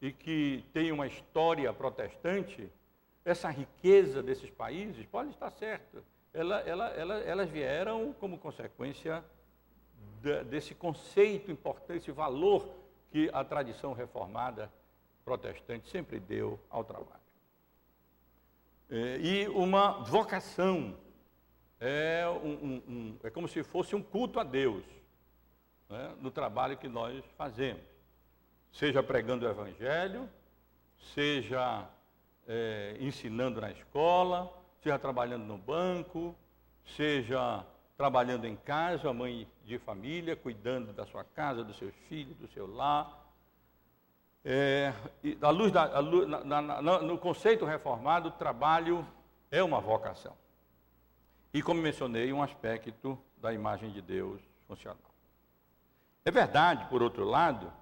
e 0.00 0.12
que 0.12 0.64
têm 0.72 0.92
uma 0.92 1.06
história 1.06 1.72
protestante, 1.72 2.70
essa 3.24 3.50
riqueza 3.50 4.22
desses 4.22 4.50
países 4.50 5.04
pode 5.06 5.30
estar 5.30 5.50
certa. 5.50 6.02
Ela, 6.32 6.60
ela, 6.60 6.88
ela, 6.88 7.14
elas 7.20 7.50
vieram 7.50 8.14
como 8.14 8.38
consequência 8.38 9.22
de, 10.22 10.44
desse 10.44 10.74
conceito 10.74 11.50
importante, 11.50 11.98
esse 11.98 12.12
valor 12.12 12.68
que 13.10 13.28
a 13.32 13.44
tradição 13.44 13.92
reformada 13.92 14.72
protestante 15.24 15.88
sempre 15.90 16.18
deu 16.18 16.58
ao 16.70 16.82
trabalho. 16.82 17.20
É, 18.88 19.18
e 19.18 19.48
uma 19.48 20.02
vocação, 20.02 20.96
é, 21.78 22.24
um, 22.42 22.48
um, 22.48 22.82
um, 22.88 23.16
é 23.22 23.30
como 23.30 23.46
se 23.46 23.62
fosse 23.62 23.94
um 23.94 24.02
culto 24.02 24.40
a 24.40 24.44
Deus 24.44 24.84
né, 25.90 26.14
no 26.20 26.30
trabalho 26.30 26.76
que 26.76 26.88
nós 26.88 27.22
fazemos. 27.36 27.82
Seja 28.72 29.02
pregando 29.02 29.44
o 29.44 29.50
Evangelho, 29.50 30.28
seja 31.14 31.88
é, 32.46 32.96
ensinando 33.00 33.60
na 33.60 33.70
escola, 33.70 34.50
seja 34.80 34.98
trabalhando 34.98 35.44
no 35.44 35.58
banco, 35.58 36.34
seja 36.96 37.64
trabalhando 37.96 38.46
em 38.46 38.56
casa, 38.56 39.12
mãe 39.12 39.46
de 39.64 39.78
família, 39.78 40.36
cuidando 40.36 40.92
da 40.92 41.04
sua 41.04 41.24
casa, 41.24 41.64
dos 41.64 41.76
seus 41.76 41.94
filhos, 42.08 42.36
do 42.36 42.48
seu 42.48 42.66
lar. 42.66 43.18
É, 44.42 44.94
luz 45.52 45.70
da, 45.70 45.98
luz, 45.98 46.26
na, 46.26 46.62
na, 46.62 46.80
no 46.80 47.18
conceito 47.18 47.66
reformado, 47.66 48.28
o 48.28 48.32
trabalho 48.32 49.06
é 49.50 49.62
uma 49.62 49.80
vocação. 49.80 50.34
E, 51.52 51.60
como 51.60 51.82
mencionei, 51.82 52.32
um 52.32 52.42
aspecto 52.42 53.18
da 53.36 53.52
imagem 53.52 53.90
de 53.90 54.00
Deus 54.00 54.40
funcional. 54.66 55.09
É 56.30 56.32
verdade, 56.32 56.84
por 56.84 57.02
outro 57.02 57.24
lado, 57.24 57.72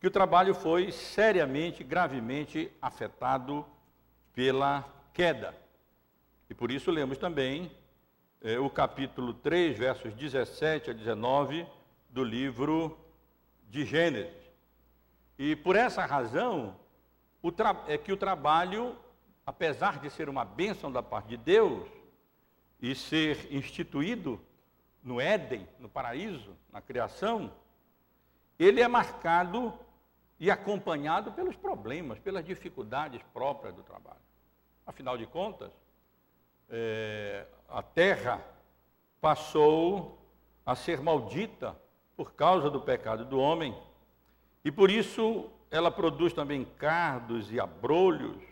que 0.00 0.06
o 0.08 0.10
trabalho 0.10 0.52
foi 0.52 0.90
seriamente, 0.90 1.84
gravemente 1.84 2.68
afetado 2.82 3.64
pela 4.32 4.84
queda. 5.12 5.54
E 6.50 6.54
por 6.54 6.72
isso 6.72 6.90
lemos 6.90 7.18
também 7.18 7.70
é, 8.42 8.58
o 8.58 8.68
capítulo 8.68 9.32
3, 9.32 9.78
versos 9.78 10.12
17 10.12 10.90
a 10.90 10.92
19 10.92 11.64
do 12.10 12.24
livro 12.24 12.98
de 13.70 13.84
Gênesis. 13.84 14.42
E 15.38 15.54
por 15.54 15.76
essa 15.76 16.04
razão, 16.04 16.74
é 17.86 17.96
que 17.96 18.12
o 18.12 18.16
trabalho, 18.16 18.96
apesar 19.46 20.00
de 20.00 20.10
ser 20.10 20.28
uma 20.28 20.44
bênção 20.44 20.90
da 20.90 21.00
parte 21.00 21.28
de 21.28 21.36
Deus 21.36 21.88
e 22.82 22.92
ser 22.92 23.54
instituído 23.54 24.40
no 25.00 25.20
Éden, 25.20 25.64
no 25.78 25.88
paraíso, 25.88 26.56
na 26.72 26.80
criação, 26.80 27.52
ele 28.58 28.80
é 28.80 28.88
marcado 28.88 29.72
e 30.38 30.50
acompanhado 30.50 31.32
pelos 31.32 31.56
problemas, 31.56 32.18
pelas 32.18 32.44
dificuldades 32.44 33.22
próprias 33.32 33.74
do 33.74 33.82
trabalho. 33.82 34.18
Afinal 34.86 35.16
de 35.16 35.26
contas, 35.26 35.70
é, 36.68 37.46
a 37.68 37.82
terra 37.82 38.44
passou 39.20 40.18
a 40.66 40.74
ser 40.74 41.00
maldita 41.00 41.76
por 42.16 42.32
causa 42.32 42.70
do 42.70 42.80
pecado 42.80 43.24
do 43.24 43.38
homem, 43.38 43.76
e 44.64 44.70
por 44.70 44.90
isso 44.90 45.50
ela 45.70 45.90
produz 45.90 46.32
também 46.32 46.64
cardos 46.78 47.50
e 47.52 47.58
abrolhos, 47.58 48.42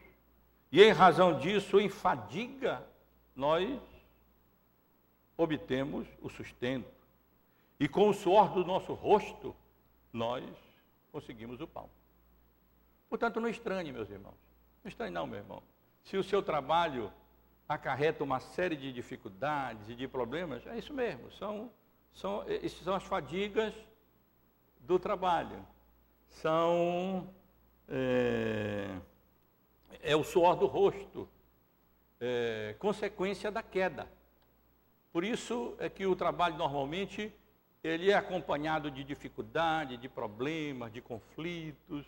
e 0.70 0.82
em 0.82 0.90
razão 0.90 1.38
disso, 1.38 1.78
em 1.78 1.88
fadiga, 1.88 2.82
nós 3.36 3.78
obtemos 5.36 6.08
o 6.20 6.30
sustento. 6.30 6.90
E 7.78 7.86
com 7.86 8.08
o 8.08 8.14
suor 8.14 8.50
do 8.50 8.64
nosso 8.64 8.94
rosto, 8.94 9.54
nós 10.12 10.44
conseguimos 11.10 11.60
o 11.60 11.66
pão. 11.66 11.88
Portanto, 13.08 13.40
não 13.40 13.48
estranhe, 13.48 13.92
meus 13.92 14.10
irmãos. 14.10 14.38
Não 14.82 14.88
estranhe, 14.88 15.12
não, 15.12 15.26
meu 15.26 15.38
irmão. 15.38 15.62
Se 16.02 16.16
o 16.16 16.24
seu 16.24 16.42
trabalho 16.42 17.12
acarreta 17.68 18.24
uma 18.24 18.40
série 18.40 18.76
de 18.76 18.92
dificuldades 18.92 19.88
e 19.88 19.94
de 19.94 20.08
problemas, 20.08 20.66
é 20.66 20.76
isso 20.76 20.92
mesmo. 20.92 21.30
São, 21.32 21.70
são, 22.12 22.44
são 22.82 22.94
as 22.94 23.04
fadigas 23.04 23.74
do 24.80 24.98
trabalho. 24.98 25.64
São. 26.28 27.28
É, 27.88 28.98
é 30.02 30.16
o 30.16 30.24
suor 30.24 30.56
do 30.56 30.66
rosto, 30.66 31.28
é, 32.20 32.74
consequência 32.78 33.50
da 33.50 33.62
queda. 33.62 34.08
Por 35.12 35.24
isso 35.24 35.74
é 35.78 35.88
que 35.88 36.06
o 36.06 36.16
trabalho 36.16 36.56
normalmente 36.56 37.32
ele 37.82 38.10
é 38.10 38.14
acompanhado 38.14 38.90
de 38.90 39.02
dificuldade, 39.02 39.96
de 39.96 40.08
problemas, 40.08 40.92
de 40.92 41.00
conflitos. 41.00 42.06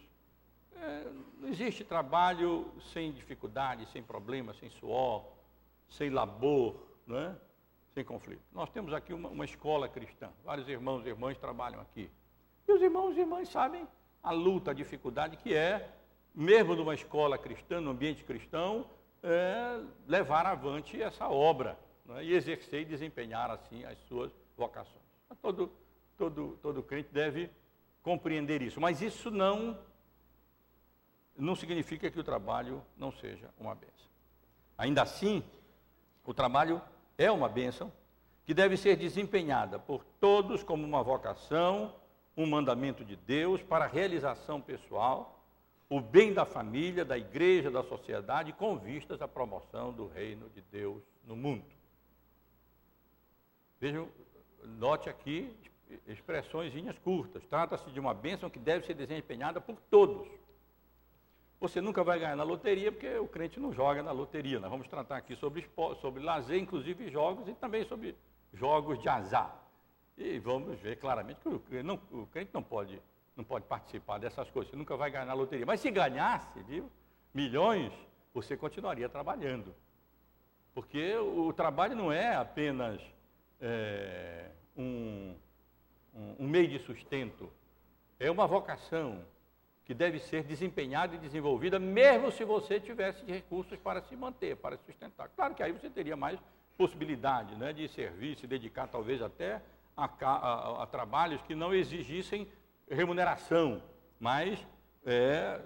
É, 0.77 1.11
não 1.41 1.49
existe 1.49 1.85
trabalho 1.85 2.73
sem 2.93 3.13
dificuldade, 3.13 3.87
sem 3.93 4.03
problemas, 4.03 4.57
sem 4.59 4.71
suor, 4.71 5.25
sem 5.89 6.11
labor, 6.11 6.77
não 7.07 7.19
é? 7.19 7.35
sem 7.93 8.05
conflito. 8.05 8.43
Nós 8.53 8.69
temos 8.71 8.93
aqui 8.93 9.13
uma, 9.13 9.29
uma 9.29 9.45
escola 9.45 9.89
cristã, 9.89 10.29
vários 10.45 10.69
irmãos 10.69 11.05
e 11.07 11.09
irmãs 11.09 11.39
trabalham 11.39 11.81
aqui. 11.81 12.11
E 12.67 12.73
os 12.73 12.83
irmãos 12.83 13.17
e 13.17 13.21
irmãs 13.21 13.49
sabem 13.49 13.87
a 14.23 14.31
luta, 14.33 14.73
a 14.73 14.75
dificuldade 14.75 15.37
que 15.37 15.55
é, 15.55 15.89
mesmo 16.35 16.75
numa 16.75 16.95
escola 16.95 17.39
cristã, 17.39 17.81
no 17.81 17.91
ambiente 17.91 18.25
cristão, 18.25 18.87
é, 19.23 19.81
levar 20.09 20.45
avante 20.47 21.01
essa 21.01 21.29
obra 21.29 21.79
né, 22.05 22.25
e 22.25 22.33
exercer 22.33 22.83
e 22.83 22.85
desempenhar 22.85 23.51
assim 23.51 23.85
as 23.85 23.99
suas 24.09 24.33
vocações. 24.57 25.04
Todo, 25.41 25.71
todo, 26.17 26.59
todo 26.63 26.83
crente 26.83 27.09
deve 27.13 27.51
compreender 28.03 28.61
isso, 28.63 28.81
mas 28.81 29.01
isso 29.01 29.31
não, 29.31 29.79
não 31.37 31.57
significa 31.57 32.11
que 32.11 32.21
o 32.21 32.25
trabalho 32.25 32.85
não 32.97 33.11
seja 33.11 33.49
uma 33.59 33.75
bênção. 33.75 34.09
Ainda 34.77 35.03
assim, 35.03 35.43
o 36.25 36.35
trabalho 36.35 36.83
é 37.17 37.31
uma 37.31 37.49
bênção 37.49 37.93
que 38.45 38.53
deve 38.53 38.77
ser 38.77 38.97
desempenhada 38.97 39.79
por 39.79 40.05
todos 40.21 40.63
como 40.63 40.85
uma 40.85 41.03
vocação, 41.03 41.95
um 42.37 42.47
mandamento 42.47 43.05
de 43.05 43.17
Deus 43.17 43.63
para 43.63 43.85
a 43.85 43.89
realização 43.89 44.61
pessoal, 44.61 45.43
o 45.89 46.01
bem 46.01 46.35
da 46.35 46.45
família, 46.45 47.05
da 47.05 47.17
igreja, 47.17 47.71
da 47.71 47.83
sociedade, 47.83 48.53
com 48.53 48.77
vistas 48.77 49.23
à 49.23 49.29
promoção 49.29 49.93
do 49.93 50.09
reino 50.09 50.51
de 50.51 50.61
Deus 50.61 51.03
no 51.25 51.37
mundo. 51.37 51.65
Vejam, 53.81 54.09
note 54.65 55.09
aqui 55.09 55.55
expressões 56.07 56.73
curtas. 57.03 57.45
Trata-se 57.47 57.91
de 57.91 58.01
uma 58.01 58.15
bênção 58.15 58.51
que 58.51 58.59
deve 58.59 58.87
ser 58.87 58.95
desempenhada 58.95 59.61
por 59.61 59.77
todos. 59.91 60.29
Você 61.61 61.81
nunca 61.81 62.03
vai 62.03 62.19
ganhar 62.19 62.37
na 62.37 62.43
loteria, 62.43 62.93
porque 62.93 63.17
o 63.17 63.29
crente 63.29 63.59
não 63.61 63.73
joga 63.73 64.03
na 64.03 64.13
loteria. 64.13 64.61
Nós 64.61 64.71
vamos 64.71 64.89
tratar 64.89 65.17
aqui 65.17 65.37
sobre, 65.37 65.69
sobre 66.01 66.23
lazer, 66.23 66.61
inclusive 66.61 67.11
jogos, 67.11 67.49
e 67.49 67.55
também 67.55 67.85
sobre 67.85 68.17
jogos 68.53 69.01
de 69.01 69.09
azar. 69.09 69.63
E 70.17 70.39
vamos 70.39 70.79
ver 70.81 70.97
claramente 70.97 71.41
que 71.41 71.49
o 71.49 71.59
crente 71.59 71.85
não, 71.85 72.01
o 72.13 72.27
crente 72.27 72.51
não, 72.53 72.63
pode, 72.63 73.01
não 73.37 73.45
pode 73.45 73.65
participar 73.67 74.19
dessas 74.19 74.51
coisas. 74.51 74.71
Você 74.71 74.77
nunca 74.77 74.97
vai 74.97 75.11
ganhar 75.11 75.25
na 75.25 75.35
loteria. 75.35 75.65
Mas 75.65 75.81
se 75.81 75.91
ganhasse, 75.91 76.61
viu, 76.63 76.91
milhões, 77.33 77.93
você 78.33 78.57
continuaria 78.57 79.09
trabalhando. 79.09 79.75
Porque 80.75 81.17
o 81.17 81.53
trabalho 81.53 81.97
não 81.97 82.13
é 82.13 82.35
apenas 82.35 83.01
é, 83.61 84.51
um, 84.77 85.37
um, 86.15 86.37
um 86.41 86.49
meio 86.49 86.69
de 86.69 86.79
sustento, 86.81 87.51
é 88.19 88.31
uma 88.31 88.47
vocação 88.47 89.25
que 89.85 89.93
deve 89.93 90.19
ser 90.19 90.45
desempenhada 90.45 91.15
e 91.15 91.19
desenvolvida, 91.19 91.79
mesmo 91.79 92.33
se 92.33 92.43
você 92.45 92.81
tivesse 92.81 93.25
recursos 93.27 93.79
para 93.79 94.01
se 94.03 94.17
manter, 94.17 94.57
para 94.57 94.79
sustentar. 94.79 95.29
Claro 95.29 95.55
que 95.55 95.63
aí 95.63 95.73
você 95.73 95.91
teria 95.91 96.17
mais 96.17 96.41
possibilidade 96.77 97.55
né, 97.57 97.73
de 97.73 97.87
servir, 97.89 98.37
se 98.37 98.47
dedicar 98.47 98.89
talvez 98.89 99.21
até 99.21 99.61
a, 99.97 100.05
a, 100.05 100.83
a 100.83 100.87
trabalhos 100.87 101.41
que 101.43 101.55
não 101.55 101.75
exigissem 101.75 102.49
remuneração, 102.91 103.83
mas 104.19 104.59
é, 105.05 105.61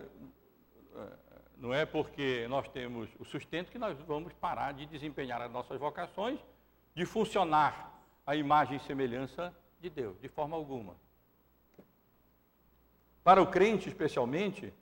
é, 0.97 1.09
não 1.57 1.73
é 1.73 1.87
porque 1.87 2.47
nós 2.49 2.69
temos 2.69 3.09
o 3.19 3.25
sustento 3.25 3.71
que 3.71 3.79
nós 3.79 3.97
vamos 4.01 4.33
parar 4.35 4.73
de 4.73 4.85
desempenhar 4.87 5.41
as 5.41 5.51
nossas 5.51 5.79
vocações 5.79 6.39
de 6.99 7.07
funcionar 7.07 8.03
a 8.27 8.35
imagem 8.35 8.77
e 8.77 8.81
semelhança 8.81 9.55
de 9.81 9.89
Deus, 9.89 10.21
de 10.21 10.29
forma 10.29 10.57
alguma. 10.57 10.97
Para 13.23 13.41
o 13.41 13.47
crente, 13.47 13.89
especialmente, 13.89 14.75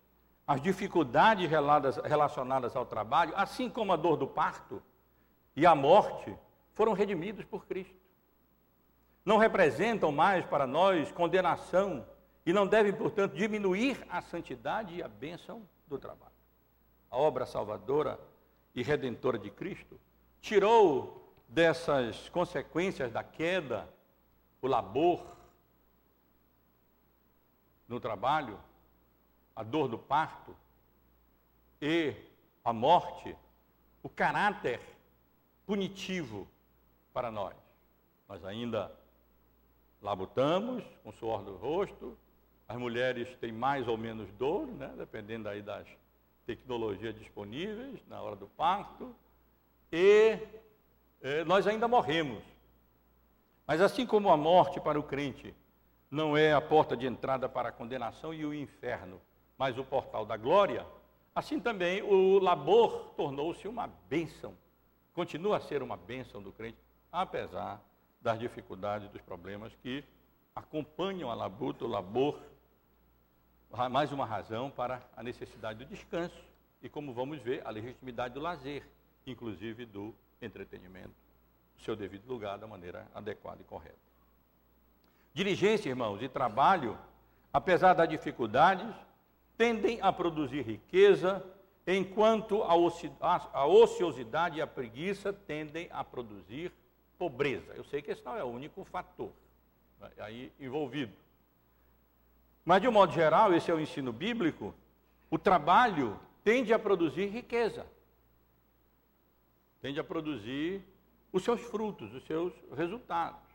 as 0.46 0.58
dificuldades 0.62 1.46
relacionadas 1.50 2.74
ao 2.74 2.86
trabalho, 2.86 3.34
assim 3.36 3.68
como 3.68 3.92
a 3.92 3.96
dor 3.96 4.16
do 4.16 4.26
parto 4.26 4.82
e 5.54 5.66
a 5.66 5.74
morte, 5.74 6.34
foram 6.72 6.94
redimidos 6.94 7.44
por 7.44 7.66
Cristo. 7.66 8.00
Não 9.22 9.36
representam 9.36 10.10
mais 10.10 10.42
para 10.46 10.66
nós 10.66 11.12
condenação 11.12 12.06
e 12.46 12.52
não 12.52 12.66
devem, 12.66 12.94
portanto, 12.94 13.34
diminuir 13.34 14.06
a 14.08 14.22
santidade 14.22 14.94
e 14.94 15.02
a 15.02 15.08
bênção 15.08 15.68
do 15.86 15.98
trabalho. 15.98 16.32
A 17.10 17.18
obra 17.18 17.44
salvadora 17.44 18.18
e 18.74 18.82
redentora 18.82 19.38
de 19.38 19.50
Cristo 19.50 20.00
tirou 20.40 21.25
dessas 21.48 22.28
consequências 22.28 23.12
da 23.12 23.22
queda, 23.22 23.88
o 24.60 24.66
labor 24.66 25.36
no 27.88 28.00
trabalho, 28.00 28.58
a 29.54 29.62
dor 29.62 29.88
do 29.88 29.98
parto 29.98 30.56
e 31.80 32.14
a 32.64 32.72
morte, 32.72 33.36
o 34.02 34.08
caráter 34.08 34.80
punitivo 35.64 36.48
para 37.12 37.30
nós. 37.30 37.54
Nós 38.28 38.44
ainda 38.44 38.92
labutamos 40.02 40.84
com 41.02 41.12
suor 41.12 41.42
do 41.42 41.56
rosto, 41.56 42.16
as 42.68 42.76
mulheres 42.76 43.36
têm 43.38 43.52
mais 43.52 43.86
ou 43.86 43.96
menos 43.96 44.28
dor, 44.32 44.66
né, 44.66 44.92
dependendo 44.96 45.48
aí 45.48 45.62
das 45.62 45.86
tecnologias 46.44 47.14
disponíveis 47.14 48.00
na 48.08 48.20
hora 48.20 48.36
do 48.36 48.46
parto, 48.48 49.14
e 49.92 50.38
nós 51.46 51.66
ainda 51.66 51.88
morremos. 51.88 52.42
Mas 53.66 53.80
assim 53.80 54.06
como 54.06 54.30
a 54.30 54.36
morte 54.36 54.80
para 54.80 54.98
o 54.98 55.02
crente 55.02 55.54
não 56.10 56.36
é 56.36 56.52
a 56.52 56.60
porta 56.60 56.96
de 56.96 57.06
entrada 57.06 57.48
para 57.48 57.70
a 57.70 57.72
condenação 57.72 58.32
e 58.32 58.44
o 58.46 58.54
inferno, 58.54 59.20
mas 59.58 59.76
o 59.76 59.84
portal 59.84 60.24
da 60.24 60.36
glória, 60.36 60.86
assim 61.34 61.58
também 61.58 62.00
o 62.02 62.38
labor 62.38 63.12
tornou-se 63.16 63.66
uma 63.66 63.88
bênção, 64.08 64.54
continua 65.12 65.56
a 65.56 65.60
ser 65.60 65.82
uma 65.82 65.96
bênção 65.96 66.40
do 66.40 66.52
crente, 66.52 66.78
apesar 67.10 67.80
das 68.20 68.38
dificuldades, 68.38 69.08
dos 69.10 69.20
problemas 69.22 69.74
que 69.82 70.04
acompanham 70.54 71.30
a 71.30 71.34
labuta, 71.34 71.84
o 71.84 71.88
labor, 71.88 72.40
mais 73.90 74.12
uma 74.12 74.24
razão 74.24 74.70
para 74.70 75.02
a 75.16 75.22
necessidade 75.22 75.80
do 75.80 75.84
descanso 75.84 76.40
e, 76.80 76.88
como 76.88 77.12
vamos 77.12 77.40
ver, 77.40 77.66
a 77.66 77.70
legitimidade 77.70 78.34
do 78.34 78.40
lazer, 78.40 78.82
inclusive 79.26 79.84
do 79.84 80.14
entretenimento, 80.40 81.14
no 81.76 81.84
seu 81.84 81.96
devido 81.96 82.26
lugar, 82.26 82.58
da 82.58 82.66
maneira 82.66 83.06
adequada 83.14 83.60
e 83.60 83.64
correta. 83.64 83.96
Diligência, 85.32 85.88
irmãos, 85.88 86.22
e 86.22 86.28
trabalho, 86.28 86.98
apesar 87.52 87.94
das 87.94 88.08
dificuldades, 88.08 88.94
tendem 89.56 90.00
a 90.00 90.12
produzir 90.12 90.62
riqueza, 90.62 91.44
enquanto 91.86 92.62
a 92.62 93.66
ociosidade 93.66 94.58
e 94.58 94.62
a 94.62 94.66
preguiça 94.66 95.32
tendem 95.32 95.88
a 95.92 96.02
produzir 96.02 96.72
pobreza. 97.18 97.72
Eu 97.74 97.84
sei 97.84 98.02
que 98.02 98.10
esse 98.10 98.24
não 98.24 98.36
é 98.36 98.42
o 98.42 98.48
único 98.48 98.84
fator 98.84 99.30
né, 100.00 100.10
aí 100.18 100.52
envolvido. 100.58 101.12
Mas, 102.64 102.82
de 102.82 102.88
um 102.88 102.92
modo 102.92 103.12
geral, 103.12 103.54
esse 103.54 103.70
é 103.70 103.74
o 103.74 103.80
ensino 103.80 104.12
bíblico, 104.12 104.74
o 105.30 105.38
trabalho 105.38 106.18
tende 106.42 106.72
a 106.72 106.78
produzir 106.78 107.26
riqueza, 107.26 107.86
tende 109.86 110.00
a 110.00 110.04
produzir 110.04 110.82
os 111.32 111.44
seus 111.44 111.60
frutos, 111.60 112.12
os 112.12 112.24
seus 112.24 112.52
resultados. 112.76 113.48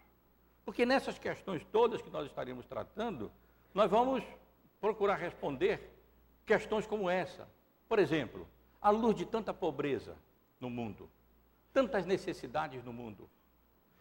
Porque 0.64 0.86
nessas 0.86 1.20
questões 1.20 1.62
todas 1.74 2.02
que 2.02 2.10
nós 2.10 2.26
estaremos 2.26 2.66
tratando, 2.66 3.30
nós 3.74 3.92
vamos 3.92 4.24
procurar 4.80 5.16
responder 5.16 5.92
questões 6.46 6.88
como 6.88 7.10
essa. 7.10 7.50
Por 7.90 8.00
exemplo, 8.00 8.48
à 8.82 8.90
luz 8.92 9.14
de 9.14 9.26
tanta 9.26 9.54
pobreza 9.54 10.16
no 10.58 10.70
mundo, 10.70 11.10
tantas 11.74 12.06
necessidades 12.06 12.82
no 12.82 12.94
mundo, 12.94 13.30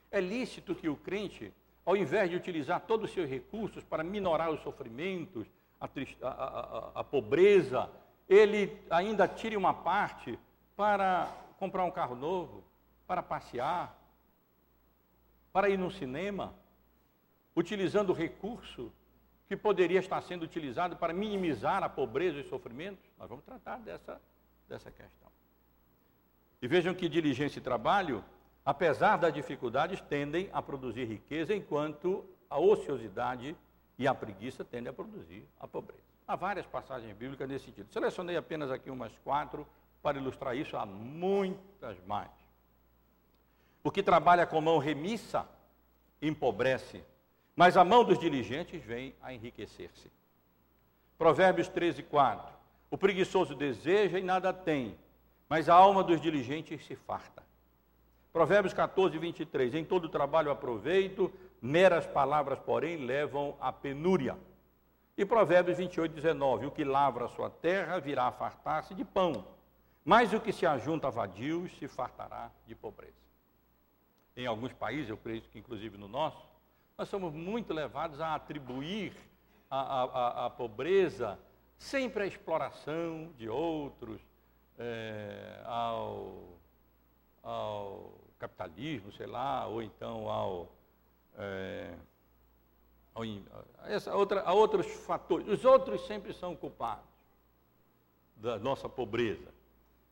é 0.09 0.21
lícito 0.21 0.73
que 0.73 0.89
o 0.89 0.95
crente, 0.95 1.53
ao 1.85 1.97
invés 1.97 2.31
de 2.31 2.37
utilizar 2.37 2.81
todos 2.83 3.09
os 3.09 3.13
seus 3.13 3.29
recursos 3.29 3.83
para 3.83 4.05
minorar 4.05 4.53
os 4.53 4.63
sofrimentos, 4.63 5.49
a, 5.81 5.89
a, 6.23 6.29
a, 6.29 6.93
a 7.01 7.03
pobreza, 7.03 7.91
ele 8.29 8.81
ainda 8.89 9.27
tire 9.27 9.57
uma 9.57 9.75
parte 9.75 10.39
para 10.77 11.50
comprar 11.61 11.85
um 11.85 11.91
carro 11.91 12.17
novo, 12.17 12.65
para 13.07 13.23
passear, 13.23 13.95
para 15.53 15.69
ir 15.69 15.79
no 15.79 15.91
cinema, 15.91 16.55
utilizando 17.55 18.11
o 18.11 18.15
recurso 18.15 18.91
que 19.47 19.55
poderia 19.57 20.01
estar 20.01 20.23
sendo 20.23 20.43
utilizado 20.43 20.97
para 20.97 21.13
minimizar 21.13 21.83
a 21.83 21.89
pobreza 21.89 22.39
e 22.39 22.41
os 22.41 22.49
sofrimentos? 22.49 23.05
Nós 23.19 23.29
vamos 23.29 23.45
tratar 23.45 23.79
dessa, 23.81 24.19
dessa 24.67 24.91
questão. 24.91 25.29
E 26.63 26.67
vejam 26.67 26.95
que 26.95 27.11
diligência 27.11 27.59
e 27.59 27.63
trabalho, 27.63 28.25
apesar 28.65 29.19
das 29.19 29.35
dificuldades, 29.35 30.01
tendem 30.01 30.49
a 30.55 30.63
produzir 30.63 31.05
riqueza, 31.05 31.55
enquanto 31.55 32.25
a 32.49 32.59
ociosidade 32.59 33.55
e 33.99 34.09
a 34.09 34.15
preguiça 34.15 34.65
tendem 34.65 34.91
a 34.91 34.95
produzir 34.95 35.47
a 35.59 35.69
pobreza. 35.69 36.05
Há 36.27 36.37
várias 36.37 36.65
passagens 36.65 37.15
bíblicas 37.15 37.47
nesse 37.47 37.67
sentido. 37.67 37.93
Selecionei 37.93 38.37
apenas 38.37 38.71
aqui 38.71 38.89
umas 38.89 39.13
quatro 39.19 39.67
para 40.03 40.19
ilustrar 40.19 40.57
isso, 40.57 40.77
há 40.77 40.87
muitas 40.87 41.97
mais. 42.07 42.31
O 43.83 43.91
que 43.91 44.03
trabalha 44.03 44.47
com 44.47 44.61
mão 44.61 44.79
remissa 44.79 45.47
empobrece, 46.21 47.03
mas 47.57 47.77
a 47.77 47.85
mão 47.85 48.05
dos 48.05 48.19
diligentes 48.19 48.83
vem 48.83 49.15
a 49.23 49.33
enriquecer-se. 49.33 50.11
Provérbios 51.17 51.69
13, 51.69 52.03
4. 52.03 52.53
O 52.91 52.99
preguiçoso 52.99 53.55
deseja 53.55 54.19
e 54.19 54.23
nada 54.23 54.53
tem, 54.53 54.99
mas 55.49 55.69
a 55.69 55.75
alma 55.75 56.03
dos 56.03 56.21
diligentes 56.21 56.85
se 56.87 56.95
farta. 56.95 57.43
Provérbios 58.33 58.73
14, 58.73 59.19
23. 59.19 59.75
Em 59.75 59.85
todo 59.85 60.09
trabalho 60.09 60.51
aproveito, 60.51 61.33
meras 61.61 62.07
palavras, 62.07 62.59
porém, 62.59 62.97
levam 62.97 63.57
à 63.61 63.73
penúria. 63.73 64.37
E 65.17 65.25
Provérbios 65.25 65.79
28, 65.79 66.15
19. 66.15 66.67
O 66.67 66.71
que 66.71 66.85
lavra 66.85 67.27
a 67.27 67.29
sua 67.29 67.51
terra 67.51 67.99
virá 67.99 68.27
a 68.27 68.33
fartar-se 68.33 68.95
de 68.95 69.05
pão, 69.05 69.45
mas 70.05 70.33
o 70.33 70.41
que 70.41 70.53
se 70.53 70.67
ajunta 70.67 71.09
a 71.09 71.11
vadios 71.11 71.77
se 71.79 71.87
fartará 71.87 72.51
de 72.67 72.75
pobreza. 72.75 73.15
Em 74.37 74.47
alguns 74.47 74.73
países, 74.73 75.11
eu 75.11 75.17
creio 75.17 75.43
que 75.43 75.59
inclusive 75.59 75.99
no 75.99 76.09
nosso, 76.09 76.49
nós 76.97 77.09
somos 77.09 77.33
muito 77.33 77.73
levados 77.73 78.21
a 78.21 78.35
atribuir 78.35 79.15
a, 79.71 80.03
a, 80.03 80.47
a 80.47 80.51
pobreza 80.51 81.39
sempre 81.79 82.25
à 82.25 82.27
exploração 82.27 83.33
de 83.37 83.49
outros, 83.49 84.21
é, 84.79 85.63
ao, 85.65 86.59
ao, 87.43 88.13
capitalismo, 88.39 89.13
sei 89.13 89.27
lá, 89.27 89.67
ou 89.67 89.83
então 89.83 90.29
ao, 90.29 90.69
é, 91.37 91.95
essa 93.87 94.15
outra, 94.15 94.43
a 94.43 94.53
outros 94.53 94.87
fatores. 95.05 95.47
Os 95.49 95.65
outros 95.65 96.07
sempre 96.07 96.33
são 96.33 96.57
culpados 96.57 97.05
da 98.37 98.59
nossa 98.59 98.89
pobreza. 98.89 99.60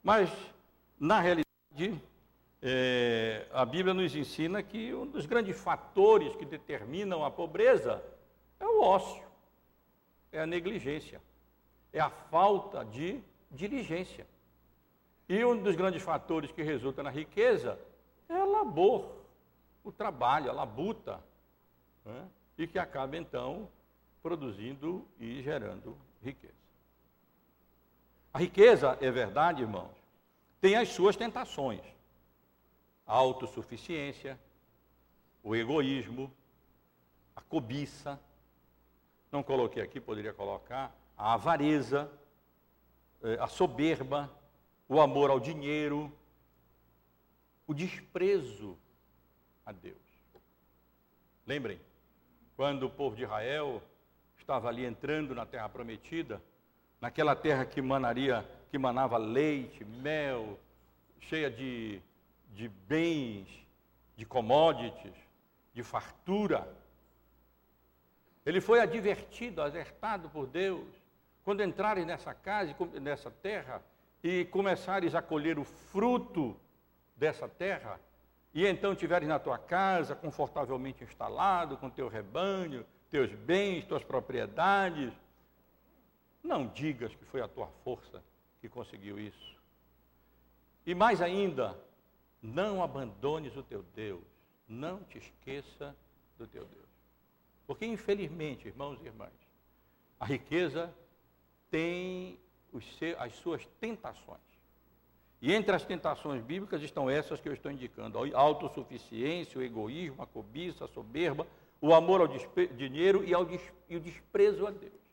Mas, 0.03 0.31
na 0.99 1.21
realidade, 1.21 2.01
é, 2.61 3.47
a 3.53 3.65
Bíblia 3.65 3.95
nos 3.95 4.15
ensina 4.15 4.63
que 4.63 4.93
um 4.95 5.07
dos 5.07 5.27
grandes 5.27 5.59
fatores 5.61 6.35
que 6.37 6.45
determinam 6.45 7.25
a 7.25 7.31
pobreza 7.31 8.03
é 8.59 8.67
o 8.67 8.83
ócio, 8.83 9.25
é 10.33 10.41
a 10.41 10.47
negligência, 10.47 11.21
é 11.93 12.01
a 12.01 12.11
falta 12.11 12.85
de 12.85 13.21
diligência. 13.51 14.27
E 15.29 15.45
um 15.45 15.63
dos 15.63 15.77
grandes 15.77 16.03
fatores 16.03 16.51
que 16.51 16.63
resulta 16.63 17.03
na 17.03 17.11
riqueza 17.11 17.79
é 18.29 18.35
a 18.35 18.45
labor, 18.45 19.15
o 19.85 19.93
trabalho, 19.93 20.51
a 20.51 20.55
labuta, 20.55 21.21
né? 22.05 22.27
e 22.57 22.67
que 22.67 22.79
acaba 22.79 23.17
então 23.17 23.69
produzindo 24.23 25.07
e 25.21 25.41
gerando 25.43 25.97
riqueza. 26.23 26.58
A 28.33 28.39
riqueza, 28.39 28.99
é 29.01 29.11
verdade, 29.11 29.63
irmãos, 29.63 29.95
tem 30.61 30.77
as 30.77 30.89
suas 30.89 31.17
tentações 31.17 31.81
a 33.09 33.15
autossuficiência, 33.15 34.39
o 35.43 35.57
egoísmo, 35.57 36.31
a 37.35 37.41
cobiça. 37.41 38.21
Não 39.33 39.43
coloquei 39.43 39.83
aqui, 39.83 39.99
poderia 39.99 40.35
colocar 40.35 40.95
a 41.17 41.33
avareza, 41.33 42.11
eh, 43.23 43.39
a 43.41 43.47
soberba, 43.47 44.31
o 44.87 45.01
amor 45.01 45.31
ao 45.31 45.41
dinheiro, 45.41 46.13
o 47.67 47.73
desprezo 47.73 48.77
a 49.65 49.73
Deus. 49.73 49.97
Lembrem, 51.47 51.81
quando 52.57 52.85
o 52.85 52.91
povo 52.91 53.17
de 53.17 53.23
Israel 53.23 53.83
estava 54.37 54.69
ali 54.69 54.85
entrando 54.85 55.35
na 55.35 55.47
terra 55.47 55.69
prometida, 55.69 56.43
naquela 57.01 57.35
terra 57.37 57.65
que 57.65 57.81
manaria, 57.81 58.49
que 58.71 58.79
manava 58.79 59.17
leite, 59.17 59.85
mel, 59.85 60.59
cheia 61.21 61.51
de 61.51 62.03
de 62.59 62.69
bens, 62.89 63.47
de 64.17 64.25
commodities, 64.25 65.15
de 65.73 65.85
fartura. 65.85 66.69
Ele 68.45 68.61
foi 68.61 68.81
advertido, 68.81 69.63
alertado 69.63 70.29
por 70.29 70.49
Deus, 70.49 70.85
quando 71.45 71.63
entrarem 71.63 72.05
nessa 72.05 72.35
casa, 72.35 72.75
nessa 73.01 73.31
terra, 73.31 73.81
e 74.25 74.45
começares 74.47 75.15
a 75.15 75.23
colher 75.23 75.57
o 75.57 75.65
fruto 75.65 76.57
dessa 77.17 77.49
terra, 77.49 78.01
e 78.53 78.67
então 78.67 78.93
tiveres 78.93 79.29
na 79.29 79.39
tua 79.39 79.57
casa, 79.57 80.17
confortavelmente 80.17 81.05
instalado, 81.05 81.77
com 81.77 81.89
teu 81.89 82.09
rebanho, 82.09 82.85
teus 83.09 83.33
bens, 83.33 83.85
tuas 83.85 84.03
propriedades, 84.03 85.13
não 86.43 86.67
digas 86.69 87.15
que 87.15 87.25
foi 87.25 87.41
a 87.41 87.49
tua 87.49 87.69
força 87.85 88.23
que 88.61 88.69
conseguiu 88.69 89.19
isso. 89.19 89.57
E 90.87 90.95
mais 90.95 91.21
ainda, 91.21 91.79
não 92.43 92.83
abandones 92.83 93.57
o 93.57 93.63
teu 93.63 93.83
Deus. 93.95 94.25
Não 94.69 95.03
te 95.05 95.19
esqueça 95.19 95.95
do 96.39 96.47
teu 96.47 96.65
Deus. 96.65 96.89
Porque, 97.67 97.85
infelizmente, 97.85 98.69
irmãos 98.69 98.99
e 99.03 99.07
irmãs, 99.07 99.33
a 100.19 100.25
riqueza 100.25 100.93
tem 101.71 102.39
as 103.19 103.35
suas 103.35 103.67
tentações. 103.81 104.41
E 105.41 105.53
entre 105.53 105.75
as 105.75 105.85
tentações 105.85 106.43
bíblicas 106.43 106.83
estão 106.83 107.09
essas 107.09 107.41
que 107.41 107.49
eu 107.49 107.53
estou 107.53 107.71
indicando: 107.71 108.19
a 108.19 108.39
autossuficiência, 108.39 109.59
o 109.59 109.63
egoísmo, 109.63 110.23
a 110.23 110.27
cobiça, 110.27 110.85
a 110.85 110.89
soberba, 110.89 111.47
o 111.81 111.95
amor 111.95 112.21
ao 112.21 112.29
dinheiro 112.29 113.25
e, 113.25 113.33
ao 113.33 113.47
e 113.89 113.97
o 113.97 114.01
desprezo 114.01 114.67
a 114.67 114.71
Deus. 114.71 115.08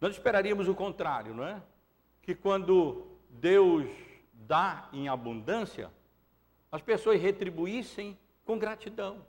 Nós 0.00 0.12
esperaríamos 0.12 0.68
o 0.68 0.74
contrário, 0.74 1.34
não 1.34 1.44
é? 1.44 1.62
Que 2.22 2.34
quando 2.34 3.06
Deus 3.30 3.88
dá 4.32 4.88
em 4.92 5.08
abundância, 5.08 5.90
as 6.70 6.82
pessoas 6.82 7.20
retribuíssem 7.20 8.18
com 8.44 8.58
gratidão. 8.58 9.24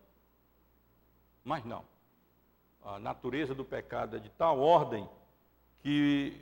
Mas 1.43 1.63
não. 1.63 1.85
A 2.83 2.99
natureza 2.99 3.53
do 3.55 3.63
pecado 3.63 4.17
é 4.17 4.19
de 4.19 4.29
tal 4.29 4.59
ordem 4.59 5.07
que 5.79 6.39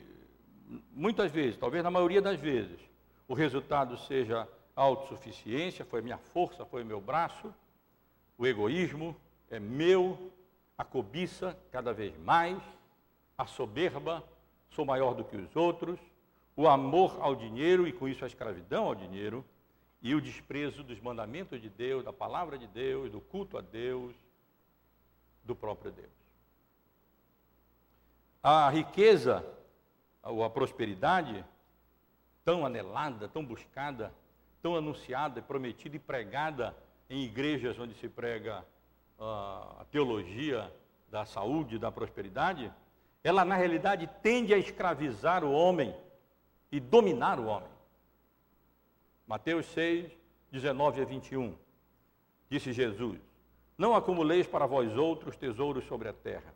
muitas 0.91 1.31
vezes, 1.31 1.57
talvez 1.57 1.83
na 1.83 1.91
maioria 1.91 2.21
das 2.21 2.39
vezes, 2.39 2.79
o 3.27 3.33
resultado 3.33 3.97
seja 3.97 4.47
autossuficiência, 4.75 5.85
foi 5.85 6.01
minha 6.01 6.17
força, 6.17 6.65
foi 6.65 6.83
meu 6.83 6.99
braço, 6.99 7.53
o 8.37 8.45
egoísmo 8.45 9.15
é 9.49 9.59
meu, 9.59 10.31
a 10.77 10.83
cobiça 10.83 11.57
cada 11.71 11.93
vez 11.93 12.17
mais, 12.17 12.61
a 13.37 13.45
soberba, 13.45 14.23
sou 14.69 14.85
maior 14.85 15.13
do 15.13 15.23
que 15.23 15.35
os 15.35 15.55
outros, 15.55 15.99
o 16.55 16.67
amor 16.67 17.17
ao 17.21 17.35
dinheiro 17.35 17.87
e 17.87 17.93
com 17.93 18.07
isso 18.07 18.23
a 18.23 18.27
escravidão 18.27 18.85
ao 18.85 18.95
dinheiro, 18.95 19.45
e 20.01 20.13
o 20.13 20.21
desprezo 20.21 20.83
dos 20.83 20.99
mandamentos 20.99 21.61
de 21.61 21.69
Deus, 21.69 22.03
da 22.03 22.13
palavra 22.13 22.57
de 22.57 22.67
Deus, 22.67 23.11
do 23.11 23.19
culto 23.19 23.57
a 23.57 23.61
Deus, 23.61 24.13
do 25.43 25.55
próprio 25.55 25.91
Deus. 25.91 26.11
A 28.41 28.69
riqueza, 28.69 29.43
ou 30.21 30.43
a 30.43 30.49
prosperidade, 30.49 31.43
tão 32.43 32.65
anelada, 32.65 33.27
tão 33.27 33.43
buscada, 33.43 34.13
tão 34.61 34.75
anunciada, 34.75 35.41
prometida 35.41 35.95
e 35.95 35.99
pregada 35.99 36.75
em 37.09 37.23
igrejas 37.23 37.77
onde 37.79 37.95
se 37.95 38.07
prega 38.07 38.63
uh, 39.17 39.81
a 39.81 39.85
teologia 39.91 40.71
da 41.09 41.25
saúde, 41.25 41.79
da 41.79 41.91
prosperidade, 41.91 42.71
ela 43.25 43.43
na 43.43 43.55
realidade 43.55 44.07
tende 44.21 44.53
a 44.53 44.57
escravizar 44.57 45.43
o 45.43 45.51
homem 45.51 45.95
e 46.71 46.79
dominar 46.79 47.39
o 47.39 47.47
homem. 47.47 47.67
Mateus 49.25 49.65
6, 49.65 50.11
19 50.51 51.01
a 51.01 51.05
21. 51.05 51.55
Disse 52.47 52.71
Jesus: 52.71 53.19
Não 53.75 53.95
acumuleis 53.95 54.45
para 54.45 54.67
vós 54.67 54.95
outros 54.95 55.35
tesouros 55.35 55.87
sobre 55.87 56.07
a 56.07 56.13
terra, 56.13 56.53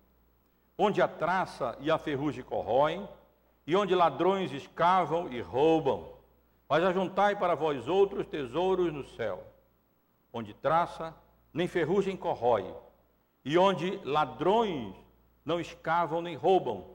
onde 0.77 1.01
a 1.01 1.07
traça 1.07 1.75
e 1.79 1.89
a 1.89 1.97
ferrugem 1.97 2.43
corroem, 2.43 3.09
e 3.65 3.75
onde 3.75 3.95
ladrões 3.95 4.51
escavam 4.51 5.27
e 5.33 5.41
roubam. 5.41 6.13
Mas 6.69 6.83
ajuntai 6.83 7.35
para 7.35 7.55
vós 7.55 7.87
outros 7.87 8.27
tesouros 8.27 8.93
no 8.93 9.03
céu, 9.15 9.43
onde 10.31 10.53
traça 10.53 11.15
nem 11.51 11.67
ferrugem 11.67 12.15
corrói, 12.15 12.71
e 13.43 13.57
onde 13.57 13.99
ladrões 14.03 14.95
não 15.45 15.59
escavam 15.59 16.21
nem 16.21 16.35
roubam. 16.35 16.85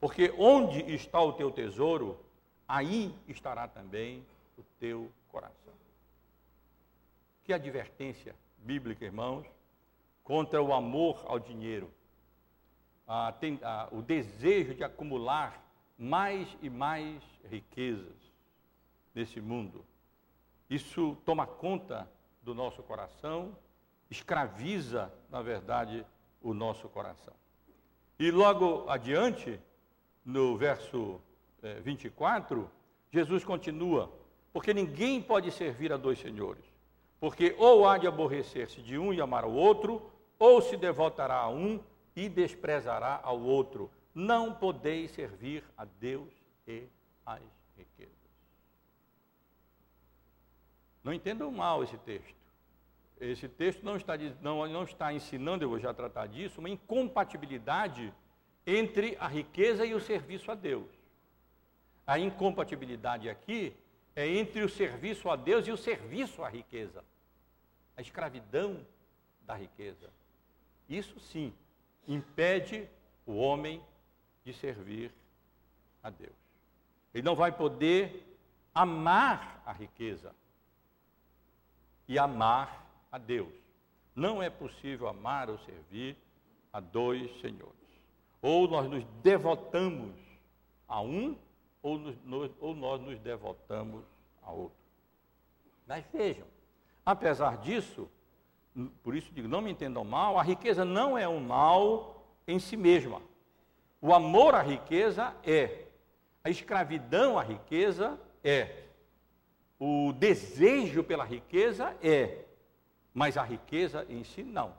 Porque 0.00 0.32
onde 0.38 0.80
está 0.94 1.20
o 1.20 1.32
teu 1.32 1.50
tesouro, 1.50 2.18
aí 2.66 3.14
estará 3.26 3.66
também 3.66 4.24
o 4.56 4.62
teu 4.78 5.10
coração. 5.28 5.74
Que 7.44 7.52
advertência 7.52 8.34
bíblica, 8.58 9.04
irmãos, 9.04 9.46
contra 10.22 10.62
o 10.62 10.72
amor 10.72 11.24
ao 11.26 11.38
dinheiro, 11.38 11.90
a, 13.06 13.32
tem, 13.32 13.58
a, 13.62 13.88
o 13.90 14.02
desejo 14.02 14.74
de 14.74 14.84
acumular 14.84 15.64
mais 15.98 16.48
e 16.60 16.68
mais 16.68 17.22
riquezas 17.50 18.14
nesse 19.14 19.40
mundo. 19.40 19.84
Isso 20.68 21.16
toma 21.24 21.46
conta 21.46 22.08
do 22.42 22.54
nosso 22.54 22.82
coração, 22.82 23.56
escraviza, 24.10 25.12
na 25.30 25.40
verdade, 25.40 26.04
o 26.42 26.52
nosso 26.52 26.88
coração. 26.88 27.34
E 28.18 28.30
logo 28.30 28.88
adiante, 28.88 29.60
no 30.24 30.56
verso 30.56 31.20
24, 31.82 32.62
eh, 32.62 32.66
Jesus 33.12 33.44
continua: 33.44 34.12
Porque 34.52 34.74
ninguém 34.74 35.22
pode 35.22 35.52
servir 35.52 35.92
a 35.92 35.96
dois 35.96 36.18
senhores, 36.18 36.64
porque 37.20 37.54
ou 37.58 37.86
há 37.86 37.96
de 37.96 38.06
aborrecer-se 38.06 38.82
de 38.82 38.98
um 38.98 39.12
e 39.12 39.20
amar 39.20 39.44
o 39.44 39.52
outro, 39.52 40.10
ou 40.38 40.60
se 40.60 40.76
devotará 40.76 41.36
a 41.36 41.48
um 41.48 41.80
e 42.16 42.28
desprezará 42.28 43.20
ao 43.22 43.40
outro. 43.40 43.90
Não 44.12 44.52
podeis 44.52 45.12
servir 45.12 45.62
a 45.76 45.84
Deus 45.84 46.32
e 46.66 46.88
às 47.24 47.40
riquezas. 47.76 48.12
Não 51.04 51.12
entendam 51.12 51.52
mal 51.52 51.84
esse 51.84 51.96
texto. 51.98 52.37
Esse 53.20 53.48
texto 53.48 53.82
não 53.82 53.96
está, 53.96 54.14
não, 54.40 54.66
não 54.68 54.84
está 54.84 55.12
ensinando, 55.12 55.64
eu 55.64 55.68
vou 55.68 55.78
já 55.78 55.92
tratar 55.92 56.26
disso, 56.26 56.60
uma 56.60 56.70
incompatibilidade 56.70 58.12
entre 58.66 59.16
a 59.18 59.26
riqueza 59.26 59.84
e 59.84 59.94
o 59.94 60.00
serviço 60.00 60.50
a 60.50 60.54
Deus. 60.54 60.88
A 62.06 62.18
incompatibilidade 62.18 63.28
aqui 63.28 63.74
é 64.14 64.26
entre 64.26 64.62
o 64.62 64.68
serviço 64.68 65.28
a 65.28 65.36
Deus 65.36 65.66
e 65.66 65.70
o 65.70 65.76
serviço 65.76 66.42
à 66.42 66.48
riqueza. 66.48 67.04
A 67.96 68.00
escravidão 68.00 68.86
da 69.42 69.54
riqueza. 69.54 70.10
Isso 70.88 71.18
sim 71.18 71.52
impede 72.06 72.88
o 73.26 73.36
homem 73.36 73.82
de 74.44 74.52
servir 74.52 75.12
a 76.02 76.10
Deus. 76.10 76.36
Ele 77.12 77.22
não 77.22 77.34
vai 77.34 77.52
poder 77.52 78.26
amar 78.74 79.62
a 79.66 79.72
riqueza 79.72 80.34
e 82.06 82.18
amar 82.18 82.87
a 83.10 83.18
Deus. 83.18 83.52
Não 84.14 84.42
é 84.42 84.50
possível 84.50 85.08
amar 85.08 85.48
ou 85.48 85.58
servir 85.58 86.16
a 86.72 86.80
dois 86.80 87.30
senhores. 87.40 87.74
Ou 88.42 88.68
nós 88.68 88.88
nos 88.88 89.04
devotamos 89.22 90.14
a 90.86 91.00
um, 91.00 91.36
ou, 91.82 91.98
nos, 91.98 92.50
ou 92.60 92.74
nós 92.74 93.00
nos 93.00 93.18
devotamos 93.20 94.04
a 94.42 94.50
outro. 94.50 94.78
Mas 95.86 96.04
vejam, 96.12 96.46
apesar 97.04 97.58
disso, 97.58 98.08
por 99.02 99.14
isso 99.16 99.32
digo, 99.32 99.48
não 99.48 99.60
me 99.60 99.70
entendam 99.70 100.04
mal, 100.04 100.38
a 100.38 100.42
riqueza 100.42 100.84
não 100.84 101.16
é 101.16 101.28
um 101.28 101.40
mal 101.40 102.26
em 102.46 102.58
si 102.58 102.76
mesma. 102.76 103.20
O 104.00 104.14
amor 104.14 104.54
à 104.54 104.62
riqueza 104.62 105.34
é. 105.42 105.86
A 106.44 106.50
escravidão 106.50 107.38
à 107.38 107.42
riqueza 107.42 108.18
é. 108.44 108.84
O 109.78 110.12
desejo 110.12 111.02
pela 111.02 111.24
riqueza 111.24 111.96
é. 112.02 112.44
Mas 113.12 113.36
a 113.36 113.42
riqueza 113.42 114.06
em 114.08 114.22
si, 114.24 114.42
não. 114.42 114.74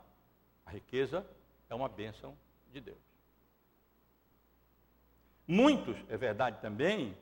A 0.64 0.70
riqueza 0.70 1.26
é 1.68 1.74
uma 1.74 1.88
bênção 1.88 2.36
de 2.72 2.80
Deus. 2.80 2.98
Muitos, 5.46 5.96
é 6.08 6.16
verdade 6.16 6.60
também, 6.60 7.16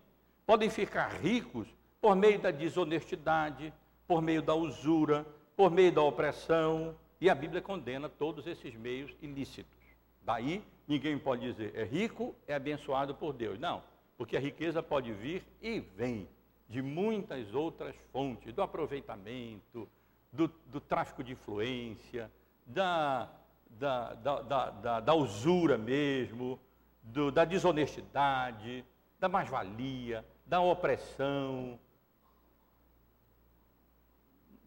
podem 0.44 0.68
ficar 0.68 1.09
ricos 1.20 1.66
por 2.00 2.14
meio 2.14 2.38
da 2.38 2.50
desonestidade, 2.50 3.72
por 4.06 4.20
meio 4.20 4.42
da 4.42 4.54
usura, 4.54 5.26
por 5.56 5.70
meio 5.70 5.92
da 5.92 6.02
opressão, 6.02 6.94
e 7.20 7.28
a 7.28 7.34
Bíblia 7.34 7.61
condena 7.61 8.09
todos 8.09 8.46
esses 8.46 8.74
meios 8.74 9.14
ilícitos. 9.20 9.78
Daí, 10.22 10.62
ninguém 10.86 11.18
pode 11.18 11.42
dizer 11.42 11.74
é 11.74 11.84
rico, 11.84 12.34
é 12.46 12.54
abençoado 12.54 13.14
por 13.14 13.32
Deus. 13.32 13.59
Não, 13.59 13.82
porque 14.16 14.36
a 14.36 14.40
riqueza 14.40 14.82
pode 14.82 15.12
vir 15.12 15.42
e 15.61 15.80
vem 15.80 16.28
de 16.68 16.82
muitas 16.82 17.54
outras 17.54 17.96
fontes, 18.12 18.52
do 18.52 18.61
aproveitamento, 18.61 19.88
do, 20.32 20.48
do 20.66 20.80
tráfico 20.80 21.22
de 21.24 21.32
influência, 21.32 22.30
da, 22.66 23.28
da, 23.70 24.14
da, 24.14 24.70
da, 24.70 25.00
da 25.00 25.14
usura 25.14 25.78
mesmo, 25.78 26.58
do, 27.02 27.30
da 27.30 27.44
desonestidade, 27.44 28.84
da 29.18 29.28
mais-valia, 29.28 30.24
da 30.44 30.60
opressão. 30.60 31.78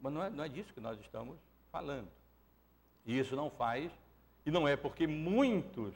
Mas 0.01 0.13
não 0.13 0.23
é, 0.23 0.29
não 0.29 0.43
é 0.43 0.49
disso 0.49 0.73
que 0.73 0.79
nós 0.79 0.99
estamos 0.99 1.37
falando. 1.71 2.09
E 3.05 3.17
isso 3.17 3.35
não 3.35 3.49
faz, 3.49 3.91
e 4.45 4.51
não 4.51 4.67
é 4.67 4.75
porque 4.75 5.05
muitos 5.05 5.93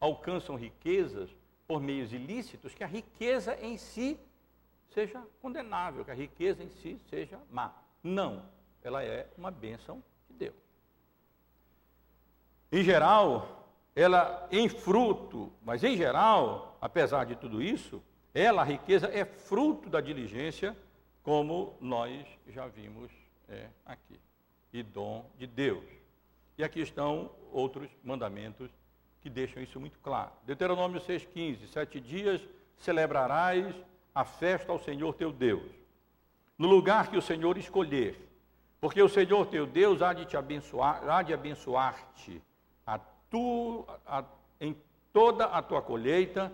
alcançam 0.00 0.56
riquezas 0.56 1.30
por 1.66 1.80
meios 1.80 2.12
ilícitos 2.12 2.74
que 2.74 2.84
a 2.84 2.86
riqueza 2.86 3.56
em 3.60 3.76
si 3.76 4.18
seja 4.90 5.20
condenável, 5.40 6.04
que 6.04 6.10
a 6.10 6.14
riqueza 6.14 6.62
em 6.62 6.68
si 6.68 7.00
seja 7.08 7.40
má. 7.50 7.74
Não 8.02 8.53
ela 8.84 9.02
é 9.02 9.26
uma 9.36 9.50
bênção 9.50 10.02
de 10.28 10.36
Deus. 10.36 10.54
Em 12.70 12.84
geral, 12.84 13.66
ela 13.96 14.46
em 14.52 14.68
fruto, 14.68 15.50
mas 15.62 15.82
em 15.82 15.96
geral, 15.96 16.76
apesar 16.80 17.24
de 17.24 17.34
tudo 17.34 17.62
isso, 17.62 18.02
ela, 18.34 18.62
a 18.62 18.64
riqueza, 18.64 19.06
é 19.06 19.24
fruto 19.24 19.88
da 19.88 20.00
diligência, 20.00 20.76
como 21.22 21.76
nós 21.80 22.26
já 22.48 22.66
vimos 22.66 23.10
é, 23.48 23.68
aqui, 23.86 24.20
e 24.72 24.82
dom 24.82 25.24
de 25.38 25.46
Deus. 25.46 25.84
E 26.58 26.62
aqui 26.62 26.80
estão 26.80 27.30
outros 27.52 27.88
mandamentos 28.02 28.70
que 29.20 29.30
deixam 29.30 29.62
isso 29.62 29.80
muito 29.80 29.98
claro. 30.00 30.32
Deuteronômio 30.44 31.00
6,15: 31.00 31.68
Sete 31.68 32.00
dias 32.00 32.46
celebrarás 32.76 33.74
a 34.14 34.24
festa 34.24 34.70
ao 34.70 34.78
Senhor 34.78 35.14
teu 35.14 35.32
Deus, 35.32 35.70
no 36.58 36.68
lugar 36.68 37.08
que 37.08 37.16
o 37.16 37.22
Senhor 37.22 37.56
escolher, 37.56 38.33
porque 38.84 39.02
o 39.02 39.08
Senhor 39.08 39.46
teu 39.46 39.66
Deus 39.66 40.02
há 40.02 40.12
de 40.12 40.26
te 40.26 40.36
abençoar, 40.36 41.08
há 41.08 41.22
de 41.22 41.32
abençoar-te 41.32 42.42
a 42.86 42.98
tu, 43.30 43.82
a, 44.04 44.22
em 44.60 44.76
toda 45.10 45.46
a 45.46 45.62
tua 45.62 45.80
colheita 45.80 46.52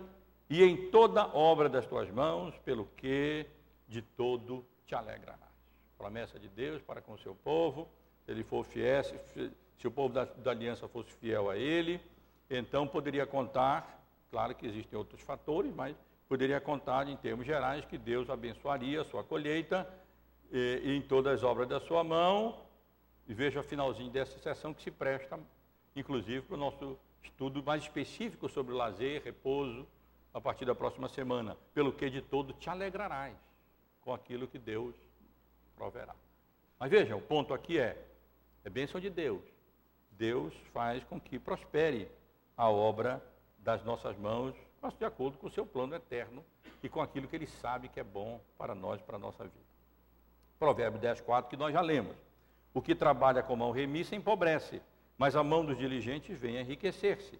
e 0.49 0.63
em 0.63 0.89
toda 0.89 1.27
obra 1.35 1.67
das 1.67 1.85
tuas 1.85 2.09
mãos, 2.09 2.57
pelo 2.59 2.85
que 2.95 3.45
de 3.85 4.01
todo 4.01 4.65
te 4.85 4.95
alegrarás. 4.95 5.51
Promessa 5.97 6.39
de 6.39 6.47
Deus 6.47 6.81
para 6.81 7.01
com 7.01 7.15
o 7.15 7.17
seu 7.17 7.35
povo, 7.35 7.89
se 8.23 8.31
ele 8.31 8.45
for 8.45 8.63
fiel, 8.63 9.03
se, 9.03 9.51
se 9.77 9.85
o 9.85 9.91
povo 9.91 10.13
da, 10.13 10.23
da 10.23 10.51
aliança 10.51 10.87
fosse 10.87 11.11
fiel 11.11 11.49
a 11.49 11.57
ele, 11.57 11.99
então 12.49 12.87
poderia 12.87 13.25
contar, 13.25 14.01
claro 14.31 14.55
que 14.55 14.65
existem 14.65 14.97
outros 14.97 15.19
fatores, 15.19 15.73
mas 15.75 15.97
poderia 16.29 16.61
contar 16.61 17.09
em 17.09 17.17
termos 17.17 17.45
gerais 17.45 17.83
que 17.83 17.97
Deus 17.97 18.29
abençoaria 18.29 19.01
a 19.01 19.03
sua 19.03 19.21
colheita 19.21 19.85
e, 20.51 20.81
e 20.83 20.97
em 20.97 21.01
todas 21.01 21.35
as 21.35 21.43
obras 21.43 21.67
da 21.67 21.79
sua 21.79 22.03
mão. 22.03 22.59
E 23.27 23.33
veja 23.33 23.59
o 23.59 23.63
finalzinho 23.63 24.11
dessa 24.11 24.37
sessão 24.39 24.73
que 24.73 24.83
se 24.83 24.91
presta, 24.91 25.39
inclusive, 25.95 26.41
para 26.41 26.55
o 26.55 26.59
nosso 26.59 26.97
estudo 27.23 27.63
mais 27.63 27.83
específico 27.83 28.49
sobre 28.49 28.73
o 28.73 28.77
lazer, 28.77 29.23
repouso, 29.23 29.87
a 30.33 30.41
partir 30.41 30.65
da 30.65 30.75
próxima 30.75 31.07
semana. 31.07 31.57
Pelo 31.73 31.93
que 31.93 32.09
de 32.09 32.21
todo 32.21 32.53
te 32.53 32.69
alegrarás 32.69 33.35
com 34.01 34.13
aquilo 34.13 34.47
que 34.47 34.59
Deus 34.59 34.95
proverá. 35.75 36.15
Mas 36.79 36.89
veja, 36.89 37.15
o 37.15 37.21
ponto 37.21 37.53
aqui 37.53 37.79
é, 37.79 37.97
é 38.63 38.69
bênção 38.69 38.99
de 38.99 39.09
Deus. 39.09 39.43
Deus 40.11 40.53
faz 40.73 41.03
com 41.03 41.19
que 41.19 41.39
prospere 41.39 42.09
a 42.57 42.69
obra 42.69 43.23
das 43.59 43.83
nossas 43.83 44.17
mãos, 44.17 44.55
mas 44.81 44.93
de 44.95 45.05
acordo 45.05 45.37
com 45.37 45.47
o 45.47 45.51
seu 45.51 45.65
plano 45.65 45.95
eterno 45.95 46.43
e 46.83 46.89
com 46.89 47.01
aquilo 47.01 47.27
que 47.27 47.35
ele 47.35 47.47
sabe 47.47 47.87
que 47.87 47.99
é 47.99 48.03
bom 48.03 48.41
para 48.57 48.73
nós, 48.73 49.01
para 49.01 49.15
a 49.15 49.19
nossa 49.19 49.43
vida. 49.43 49.70
Provérbio 50.61 50.99
10, 50.99 51.21
4, 51.21 51.49
que 51.49 51.57
nós 51.57 51.73
já 51.73 51.81
lemos. 51.81 52.15
O 52.71 52.83
que 52.83 52.93
trabalha 52.93 53.41
com 53.41 53.55
mão 53.55 53.71
remissa 53.71 54.15
empobrece, 54.15 54.79
mas 55.17 55.35
a 55.35 55.43
mão 55.43 55.65
dos 55.65 55.75
diligentes 55.75 56.39
vem 56.39 56.57
enriquecer-se. 56.57 57.39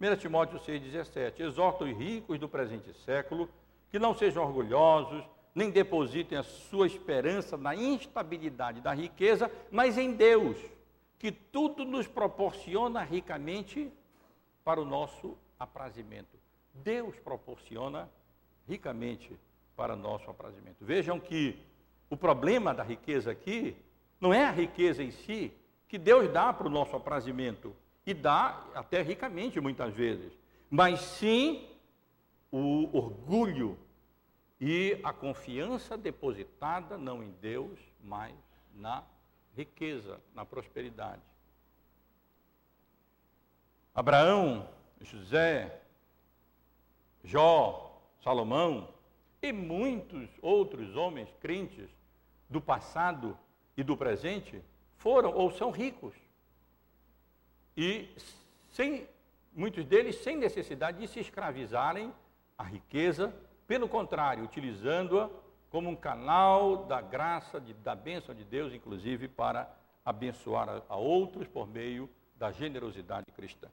1 0.00 0.16
Timóteo 0.16 0.58
6,17: 0.58 1.40
Exorta 1.40 1.84
os 1.84 1.94
ricos 1.94 2.38
do 2.38 2.48
presente 2.48 2.90
século 3.04 3.46
que 3.90 3.98
não 3.98 4.14
sejam 4.14 4.42
orgulhosos, 4.42 5.22
nem 5.54 5.70
depositem 5.70 6.38
a 6.38 6.42
sua 6.42 6.86
esperança 6.86 7.58
na 7.58 7.76
instabilidade 7.76 8.80
da 8.80 8.94
riqueza, 8.94 9.52
mas 9.70 9.98
em 9.98 10.14
Deus, 10.14 10.56
que 11.18 11.30
tudo 11.30 11.84
nos 11.84 12.06
proporciona 12.06 13.02
ricamente 13.02 13.92
para 14.64 14.80
o 14.80 14.86
nosso 14.86 15.36
aprazimento. 15.60 16.38
Deus 16.72 17.18
proporciona 17.18 18.08
ricamente 18.66 19.38
para 19.76 19.94
nosso 19.94 20.30
aprazimento. 20.30 20.82
Vejam 20.82 21.20
que 21.20 21.70
o 22.12 22.16
problema 22.16 22.74
da 22.74 22.82
riqueza 22.82 23.30
aqui 23.30 23.74
não 24.20 24.34
é 24.34 24.44
a 24.44 24.50
riqueza 24.50 25.02
em 25.02 25.10
si, 25.10 25.50
que 25.88 25.96
Deus 25.96 26.30
dá 26.30 26.52
para 26.52 26.66
o 26.66 26.70
nosso 26.70 26.94
aprazimento, 26.94 27.74
e 28.04 28.12
dá 28.12 28.66
até 28.74 29.00
ricamente 29.00 29.58
muitas 29.58 29.94
vezes, 29.94 30.30
mas 30.68 31.00
sim 31.00 31.66
o 32.50 32.94
orgulho 32.94 33.78
e 34.60 35.00
a 35.02 35.10
confiança 35.10 35.96
depositada 35.96 36.98
não 36.98 37.22
em 37.22 37.30
Deus, 37.40 37.80
mas 38.04 38.34
na 38.74 39.02
riqueza, 39.56 40.20
na 40.34 40.44
prosperidade. 40.44 41.22
Abraão, 43.94 44.68
José, 45.00 45.80
Jó, 47.24 48.02
Salomão 48.22 48.92
e 49.40 49.50
muitos 49.50 50.28
outros 50.42 50.94
homens 50.94 51.34
crentes 51.40 51.88
do 52.52 52.60
passado 52.60 53.36
e 53.76 53.82
do 53.82 53.96
presente 53.96 54.62
foram 54.98 55.32
ou 55.34 55.50
são 55.50 55.70
ricos. 55.70 56.14
E 57.76 58.08
sem 58.70 59.08
muitos 59.52 59.84
deles 59.84 60.16
sem 60.16 60.36
necessidade 60.36 61.00
de 61.00 61.08
se 61.08 61.18
escravizarem 61.20 62.12
à 62.56 62.62
riqueza, 62.62 63.34
pelo 63.66 63.88
contrário, 63.88 64.44
utilizando-a 64.44 65.28
como 65.70 65.88
um 65.88 65.96
canal 65.96 66.84
da 66.84 67.00
graça, 67.00 67.58
de, 67.60 67.72
da 67.74 67.94
bênção 67.94 68.34
de 68.34 68.44
Deus, 68.44 68.74
inclusive 68.74 69.26
para 69.26 69.74
abençoar 70.04 70.68
a, 70.68 70.82
a 70.90 70.96
outros 70.96 71.48
por 71.48 71.66
meio 71.66 72.08
da 72.36 72.52
generosidade 72.52 73.32
cristã. 73.32 73.68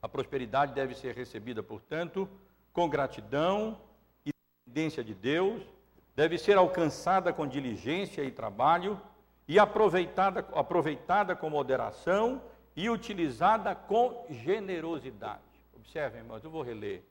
A 0.00 0.08
prosperidade 0.08 0.72
deve 0.72 0.94
ser 0.94 1.14
recebida, 1.14 1.62
portanto, 1.62 2.28
com 2.72 2.88
gratidão 2.88 3.78
e 4.24 4.30
dependência 4.64 5.04
de 5.04 5.14
Deus, 5.14 5.62
deve 6.20 6.36
ser 6.36 6.58
alcançada 6.58 7.32
com 7.32 7.46
diligência 7.46 8.22
e 8.22 8.30
trabalho 8.30 9.00
e 9.48 9.58
aproveitada, 9.58 10.46
aproveitada 10.52 11.34
com 11.34 11.48
moderação 11.48 12.42
e 12.76 12.90
utilizada 12.90 13.74
com 13.74 14.26
generosidade. 14.28 15.40
Observem, 15.74 16.20
irmãos, 16.20 16.44
eu 16.44 16.50
vou 16.50 16.60
reler 16.60 17.02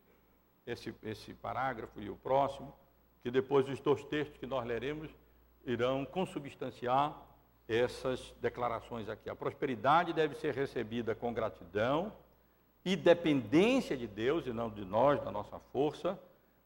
esse, 0.64 0.94
esse 1.02 1.34
parágrafo 1.34 2.00
e 2.00 2.08
o 2.08 2.16
próximo, 2.18 2.72
que 3.24 3.32
depois 3.32 3.68
os 3.68 3.80
dois 3.80 4.04
textos 4.04 4.38
que 4.38 4.46
nós 4.46 4.64
leremos 4.64 5.10
irão 5.66 6.06
consubstanciar 6.06 7.20
essas 7.68 8.32
declarações 8.40 9.10
aqui. 9.10 9.28
A 9.28 9.36
prosperidade 9.36 10.14
deve 10.14 10.36
ser 10.36 10.54
recebida 10.54 11.16
com 11.16 11.34
gratidão 11.34 12.14
e 12.86 12.96
dependência 12.96 13.98
de 13.98 14.06
Deus 14.06 14.46
e 14.46 14.54
não 14.54 14.70
de 14.70 14.86
nós, 14.86 15.20
da 15.24 15.32
nossa 15.32 15.58
força. 15.74 16.20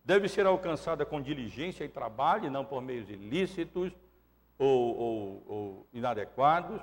Deve 0.03 0.27
ser 0.27 0.45
alcançada 0.45 1.05
com 1.05 1.21
diligência 1.21 1.85
e 1.85 1.89
trabalho, 1.89 2.51
não 2.51 2.65
por 2.65 2.81
meios 2.81 3.09
ilícitos 3.09 3.93
ou, 4.57 4.97
ou, 4.97 5.43
ou 5.47 5.87
inadequados. 5.93 6.81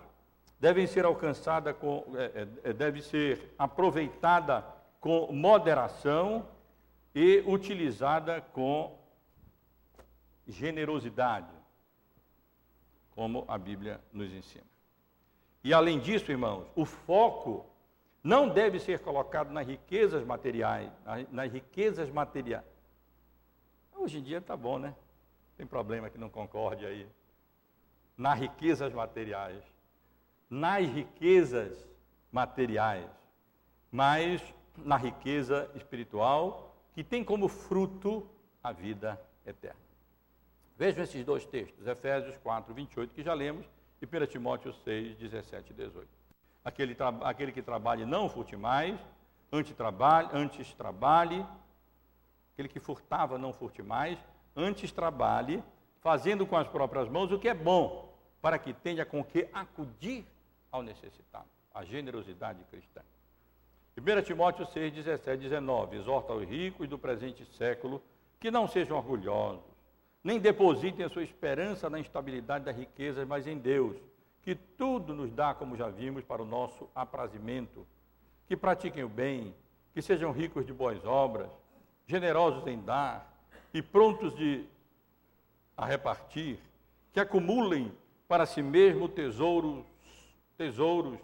Devem 0.58 0.86
ser 0.86 1.04
alcançada 1.04 1.74
com, 1.74 2.04
é, 2.16 2.48
é, 2.64 2.72
deve 2.72 3.02
ser 3.02 3.54
aproveitada 3.58 4.64
com 5.00 5.32
moderação 5.32 6.48
e 7.14 7.42
utilizada 7.46 8.40
com 8.40 8.98
generosidade, 10.46 11.52
como 13.14 13.44
a 13.48 13.56
Bíblia 13.58 14.00
nos 14.12 14.32
ensina. 14.32 14.64
E 15.62 15.74
além 15.74 15.98
disso, 15.98 16.30
irmãos, 16.30 16.66
o 16.74 16.84
foco 16.84 17.66
não 18.22 18.48
deve 18.48 18.78
ser 18.78 19.00
colocado 19.00 19.50
nas 19.50 19.66
riquezas 19.66 20.24
materiais, 20.24 20.90
nas 21.30 21.52
riquezas 21.52 22.10
materiais. 22.10 22.64
Hoje 24.00 24.16
em 24.16 24.22
dia 24.22 24.38
está 24.38 24.56
bom, 24.56 24.78
né? 24.78 24.94
Tem 25.58 25.66
problema 25.66 26.08
que 26.08 26.16
não 26.16 26.30
concorde 26.30 26.86
aí. 26.86 27.06
Nas 28.16 28.38
riquezas 28.38 28.94
materiais. 28.94 29.62
Nas 30.48 30.86
riquezas 30.88 31.86
materiais. 32.32 33.10
Mas 33.92 34.42
na 34.74 34.96
riqueza 34.96 35.70
espiritual, 35.74 36.74
que 36.94 37.04
tem 37.04 37.22
como 37.22 37.46
fruto 37.46 38.26
a 38.64 38.72
vida 38.72 39.20
eterna. 39.44 39.78
Vejam 40.78 41.04
esses 41.04 41.22
dois 41.22 41.44
textos, 41.44 41.86
Efésios 41.86 42.38
4, 42.38 42.72
28, 42.72 43.12
que 43.12 43.22
já 43.22 43.34
lemos, 43.34 43.66
e 44.00 44.06
1 44.06 44.26
Timóteo 44.28 44.72
6, 44.72 45.14
17 45.18 45.72
e 45.72 45.74
18. 45.74 46.08
Aquele, 46.64 46.96
aquele 47.22 47.52
que 47.52 47.60
trabalhe 47.60 48.06
não 48.06 48.30
furte 48.30 48.56
mais, 48.56 48.98
antes 49.52 49.74
trabalhe, 49.74 50.30
antes 50.32 50.72
trabalhe, 50.72 51.44
aquele 52.60 52.68
que 52.68 52.78
furtava 52.78 53.38
não 53.38 53.54
furte 53.54 53.82
mais, 53.82 54.18
antes 54.54 54.92
trabalhe, 54.92 55.64
fazendo 56.00 56.46
com 56.46 56.56
as 56.56 56.68
próprias 56.68 57.08
mãos 57.08 57.32
o 57.32 57.38
que 57.38 57.48
é 57.48 57.54
bom, 57.54 58.12
para 58.42 58.58
que 58.58 58.74
tenha 58.74 59.04
com 59.04 59.24
que 59.24 59.48
acudir 59.52 60.26
ao 60.70 60.82
necessitado, 60.82 61.48
a 61.72 61.84
generosidade 61.84 62.62
cristã. 62.64 63.00
1 63.96 64.22
Timóteo 64.22 64.66
6, 64.66 64.92
17, 64.92 65.42
19, 65.42 65.96
exorta 65.96 66.32
os 66.34 66.46
ricos 66.46 66.88
do 66.88 66.98
presente 66.98 67.44
século 67.56 68.02
que 68.38 68.50
não 68.50 68.68
sejam 68.68 68.96
orgulhosos, 68.96 69.64
nem 70.22 70.38
depositem 70.38 71.04
a 71.04 71.08
sua 71.08 71.22
esperança 71.22 71.88
na 71.88 71.98
instabilidade 71.98 72.64
das 72.64 72.76
riquezas, 72.76 73.26
mas 73.26 73.46
em 73.46 73.58
Deus, 73.58 73.96
que 74.42 74.54
tudo 74.54 75.14
nos 75.14 75.32
dá, 75.32 75.54
como 75.54 75.76
já 75.76 75.88
vimos, 75.88 76.24
para 76.24 76.42
o 76.42 76.46
nosso 76.46 76.88
aprazimento, 76.94 77.86
que 78.46 78.56
pratiquem 78.56 79.04
o 79.04 79.08
bem, 79.08 79.54
que 79.92 80.00
sejam 80.00 80.30
ricos 80.30 80.64
de 80.64 80.72
boas 80.72 81.04
obras, 81.04 81.50
generosos 82.10 82.66
em 82.66 82.78
dar 82.80 83.32
e 83.72 83.80
prontos 83.80 84.34
de 84.34 84.66
a 85.76 85.86
repartir, 85.86 86.58
que 87.12 87.20
acumulem 87.20 87.90
para 88.28 88.44
si 88.44 88.60
mesmo 88.62 89.08
tesouros, 89.08 89.84
tesouros, 90.58 91.18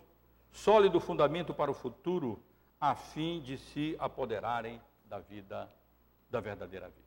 sólido 0.50 0.98
fundamento 0.98 1.52
para 1.52 1.70
o 1.70 1.74
futuro, 1.74 2.40
a 2.80 2.94
fim 2.94 3.40
de 3.40 3.58
se 3.58 3.94
apoderarem 3.98 4.80
da 5.04 5.18
vida, 5.18 5.70
da 6.30 6.40
verdadeira 6.40 6.88
vida. 6.88 7.06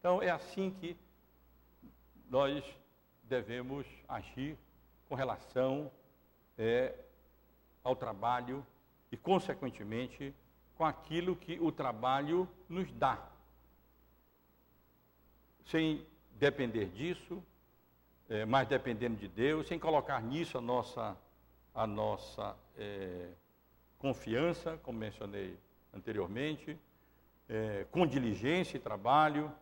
Então 0.00 0.20
é 0.20 0.30
assim 0.30 0.70
que 0.70 0.96
nós 2.28 2.64
devemos 3.22 3.86
agir 4.08 4.58
com 5.08 5.14
relação 5.14 5.90
é, 6.58 6.94
ao 7.82 7.94
trabalho 7.94 8.66
e, 9.12 9.16
consequentemente, 9.16 10.34
com 10.76 10.84
aquilo 10.84 11.36
que 11.36 11.58
o 11.60 11.70
trabalho 11.70 12.48
nos 12.68 12.90
dá. 12.92 13.30
Sem 15.66 16.06
depender 16.32 16.86
disso, 16.86 17.42
é, 18.28 18.44
mas 18.44 18.66
dependendo 18.68 19.16
de 19.16 19.28
Deus, 19.28 19.66
sem 19.66 19.78
colocar 19.78 20.22
nisso 20.22 20.58
a 20.58 20.60
nossa, 20.60 21.16
a 21.74 21.86
nossa 21.86 22.56
é, 22.76 23.28
confiança, 23.98 24.78
como 24.82 24.98
mencionei 24.98 25.56
anteriormente, 25.92 26.78
é, 27.48 27.86
com 27.90 28.06
diligência 28.06 28.76
e 28.76 28.80
trabalho, 28.80 29.52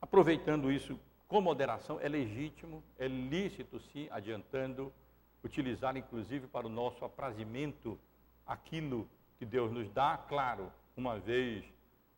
aproveitando 0.00 0.70
isso 0.70 0.98
com 1.26 1.40
moderação, 1.40 2.00
é 2.00 2.08
legítimo, 2.08 2.82
é 2.98 3.06
lícito 3.06 3.78
sim, 3.80 4.08
adiantando, 4.10 4.92
utilizar 5.42 5.96
inclusive 5.96 6.46
para 6.46 6.66
o 6.66 6.70
nosso 6.70 7.04
aprazimento 7.04 7.98
aquilo 8.46 9.08
que 9.40 9.46
Deus 9.46 9.72
nos 9.72 9.90
dá, 9.90 10.18
claro, 10.28 10.70
uma 10.94 11.18
vez 11.18 11.64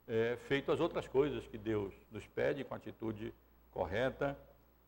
é, 0.08 0.36
feito 0.48 0.72
as 0.72 0.80
outras 0.80 1.06
coisas 1.06 1.46
que 1.46 1.56
Deus 1.56 1.94
nos 2.10 2.26
pede 2.26 2.64
com 2.64 2.74
atitude 2.74 3.32
correta, 3.70 4.36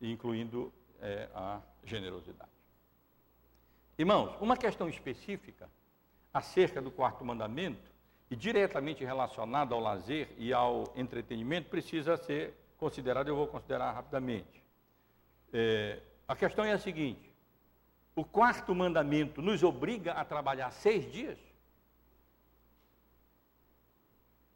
incluindo 0.01 0.71
é, 0.99 1.29
a 1.33 1.61
generosidade. 1.85 2.51
Irmãos, 3.97 4.35
uma 4.41 4.57
questão 4.57 4.89
específica 4.89 5.69
acerca 6.33 6.81
do 6.81 6.91
quarto 6.91 7.23
mandamento 7.23 7.89
e 8.29 8.35
diretamente 8.35 9.05
relacionado 9.05 9.73
ao 9.73 9.79
lazer 9.79 10.27
e 10.37 10.51
ao 10.51 10.91
entretenimento 10.93 11.69
precisa 11.69 12.17
ser 12.17 12.53
considerado, 12.75 13.29
eu 13.29 13.35
vou 13.37 13.47
considerar 13.47 13.93
rapidamente. 13.93 14.61
É, 15.53 16.01
a 16.27 16.35
questão 16.35 16.65
é 16.65 16.73
a 16.73 16.77
seguinte: 16.77 17.31
o 18.13 18.25
quarto 18.25 18.75
mandamento 18.75 19.41
nos 19.41 19.63
obriga 19.63 20.11
a 20.11 20.25
trabalhar 20.25 20.71
seis 20.71 21.09
dias? 21.09 21.54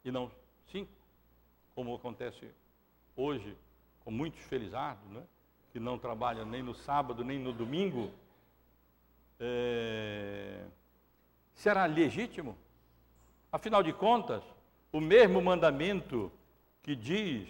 E 0.04 0.10
não 0.10 0.30
cinco, 0.70 0.90
como 1.74 1.94
acontece 1.94 2.50
hoje 3.16 3.56
com 4.04 4.10
muitos 4.10 4.40
felizardos, 4.40 5.10
né? 5.10 5.22
que 5.72 5.78
não 5.78 5.98
trabalham 5.98 6.44
nem 6.44 6.62
no 6.62 6.74
sábado 6.74 7.24
nem 7.24 7.38
no 7.38 7.52
domingo. 7.52 8.10
É, 9.38 10.64
será 11.54 11.86
legítimo? 11.86 12.56
Afinal 13.52 13.82
de 13.82 13.92
contas, 13.92 14.42
o 14.92 15.00
mesmo 15.00 15.40
mandamento 15.40 16.30
que 16.82 16.94
diz 16.94 17.48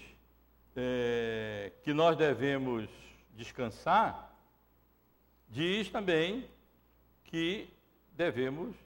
é, 0.76 1.72
que 1.82 1.92
nós 1.92 2.16
devemos 2.16 2.88
descansar, 3.34 4.34
diz 5.48 5.88
também 5.90 6.48
que 7.24 7.68
devemos 8.12 8.76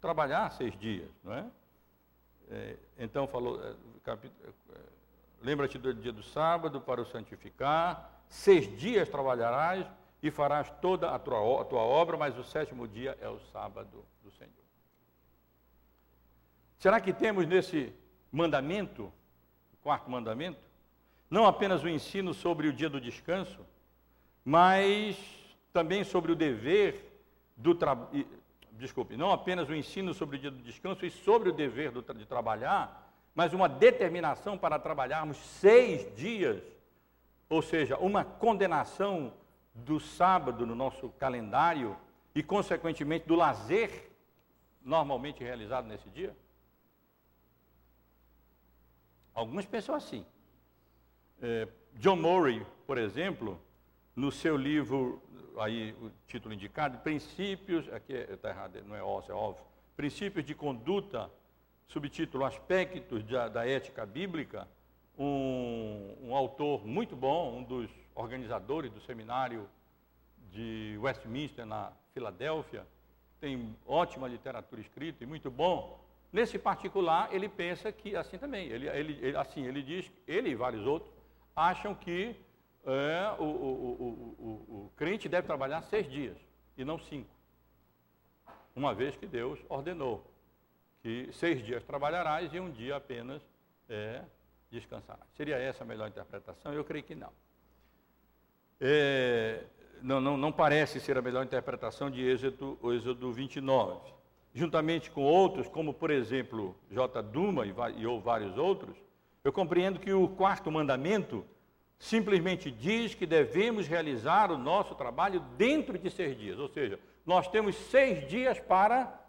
trabalhar 0.00 0.50
seis 0.52 0.78
dias, 0.78 1.10
não 1.24 1.34
é? 1.34 1.46
É 2.50 2.76
então 2.98 3.26
falou, 3.26 3.60
é, 3.62 3.74
é, 4.10 4.78
lembra-te 5.42 5.78
do 5.78 5.92
dia 5.92 6.12
do 6.12 6.22
sábado 6.22 6.80
para 6.80 7.00
o 7.00 7.06
santificar, 7.06 8.22
seis 8.28 8.66
dias 8.78 9.08
trabalharás 9.08 9.86
e 10.22 10.30
farás 10.30 10.70
toda 10.80 11.10
a 11.10 11.18
tua, 11.18 11.60
a 11.60 11.64
tua 11.64 11.80
obra, 11.80 12.16
mas 12.16 12.36
o 12.38 12.44
sétimo 12.44 12.88
dia 12.88 13.16
é 13.20 13.28
o 13.28 13.38
sábado 13.52 14.04
do 14.22 14.30
Senhor. 14.30 14.52
Será 16.78 17.00
que 17.00 17.12
temos 17.12 17.46
nesse 17.46 17.92
mandamento, 18.30 19.12
o 19.72 19.76
quarto 19.82 20.10
mandamento, 20.10 20.58
não 21.30 21.46
apenas 21.46 21.82
o 21.82 21.88
ensino 21.88 22.32
sobre 22.32 22.68
o 22.68 22.72
dia 22.72 22.88
do 22.88 23.00
descanso, 23.00 23.64
mas 24.44 25.16
também 25.72 26.04
sobre 26.04 26.32
o 26.32 26.36
dever 26.36 27.20
do 27.56 27.74
trabalho, 27.74 28.26
desculpe, 28.76 29.16
não 29.16 29.32
apenas 29.32 29.68
o 29.68 29.74
ensino 29.74 30.14
sobre 30.14 30.36
o 30.36 30.38
dia 30.38 30.50
do 30.50 30.62
descanso 30.62 31.04
e 31.04 31.10
sobre 31.10 31.48
o 31.48 31.52
dever 31.52 31.90
do, 31.90 32.02
de 32.14 32.26
trabalhar, 32.26 33.12
mas 33.34 33.52
uma 33.52 33.68
determinação 33.68 34.56
para 34.56 34.78
trabalharmos 34.78 35.36
seis 35.36 36.14
dias, 36.14 36.62
ou 37.48 37.62
seja, 37.62 37.96
uma 37.98 38.24
condenação 38.24 39.32
do 39.74 40.00
sábado 40.00 40.66
no 40.66 40.74
nosso 40.74 41.10
calendário 41.10 41.96
e, 42.34 42.42
consequentemente, 42.42 43.26
do 43.26 43.34
lazer 43.34 44.10
normalmente 44.82 45.42
realizado 45.42 45.86
nesse 45.86 46.08
dia? 46.10 46.34
Algumas 49.34 49.66
pensam 49.66 49.94
assim. 49.94 50.24
É, 51.42 51.68
John 51.94 52.16
Murray, 52.16 52.64
por 52.86 52.96
exemplo, 52.96 53.60
no 54.16 54.32
seu 54.32 54.56
livro, 54.56 55.22
aí 55.58 55.94
o 56.00 56.10
título 56.26 56.54
indicado, 56.54 56.98
Princípios, 56.98 57.86
aqui 57.92 58.14
está 58.14 58.48
errado, 58.48 58.82
não 58.86 58.96
é 58.96 59.02
os, 59.02 59.28
é 59.28 59.34
óbvio, 59.34 59.62
Princípios 59.94 60.44
de 60.44 60.54
Conduta, 60.54 61.30
subtítulo 61.86 62.44
Aspectos 62.46 63.22
da, 63.24 63.48
da 63.48 63.68
Ética 63.68 64.06
Bíblica, 64.06 64.66
um, 65.18 66.16
um, 66.22 66.34
autor 66.34 66.86
muito 66.86 67.14
bom, 67.14 67.58
um 67.58 67.62
dos 67.62 67.90
organizadores 68.14 68.90
do 68.90 69.00
seminário 69.00 69.68
de 70.50 70.98
Westminster, 71.00 71.66
na 71.66 71.92
Filadélfia, 72.14 72.86
tem 73.38 73.76
ótima 73.86 74.26
literatura 74.26 74.80
escrita 74.80 75.24
e 75.24 75.26
muito 75.26 75.50
bom. 75.50 76.02
Nesse 76.32 76.58
particular, 76.58 77.32
ele 77.32 77.48
pensa 77.48 77.92
que 77.92 78.16
assim 78.16 78.38
também. 78.38 78.66
Ele, 78.68 78.88
ele, 78.88 79.18
ele 79.22 79.36
assim, 79.36 79.64
ele 79.66 79.82
diz, 79.82 80.10
ele 80.26 80.50
e 80.50 80.54
vários 80.54 80.86
outros, 80.86 81.12
acham 81.54 81.94
que 81.94 82.36
é, 82.86 83.34
o, 83.40 83.44
o, 83.44 84.36
o, 84.38 84.84
o, 84.84 84.92
crente 84.96 85.28
deve 85.28 85.46
trabalhar 85.46 85.82
seis 85.82 86.08
dias 86.08 86.36
e 86.76 86.84
não 86.84 86.98
cinco. 87.00 87.28
Uma 88.76 88.94
vez 88.94 89.16
que 89.16 89.26
Deus 89.26 89.58
ordenou 89.68 90.24
que 91.02 91.28
seis 91.32 91.64
dias 91.64 91.82
trabalharás 91.82 92.52
e 92.54 92.60
um 92.60 92.70
dia 92.70 92.96
apenas 92.96 93.42
é, 93.88 94.22
descansarás. 94.70 95.28
Seria 95.36 95.56
essa 95.56 95.82
a 95.82 95.86
melhor 95.86 96.08
interpretação? 96.08 96.72
Eu 96.72 96.84
creio 96.84 97.04
que 97.04 97.16
não. 97.16 97.32
É, 98.80 99.64
não, 100.00 100.20
não, 100.20 100.36
não 100.36 100.52
parece 100.52 101.00
ser 101.00 101.18
a 101.18 101.22
melhor 101.22 101.44
interpretação 101.44 102.08
de 102.08 102.22
Êxodo, 102.22 102.78
Êxodo 102.92 103.32
29. 103.32 104.12
Juntamente 104.54 105.10
com 105.10 105.22
outros, 105.22 105.68
como 105.68 105.92
por 105.92 106.10
exemplo 106.10 106.76
J. 106.90 107.20
Duma 107.22 107.66
e, 107.66 107.74
e 107.96 108.06
ou 108.06 108.20
vários 108.20 108.56
outros, 108.56 108.96
eu 109.42 109.52
compreendo 109.52 109.98
que 109.98 110.12
o 110.12 110.28
quarto 110.28 110.70
mandamento 110.70 111.44
simplesmente 111.98 112.70
diz 112.70 113.14
que 113.14 113.26
devemos 113.26 113.86
realizar 113.86 114.50
o 114.50 114.58
nosso 114.58 114.94
trabalho 114.94 115.40
dentro 115.56 115.98
de 115.98 116.10
seis 116.10 116.36
dias, 116.36 116.58
ou 116.58 116.68
seja, 116.68 116.98
nós 117.24 117.48
temos 117.48 117.74
seis 117.74 118.28
dias 118.28 118.60
para 118.60 119.20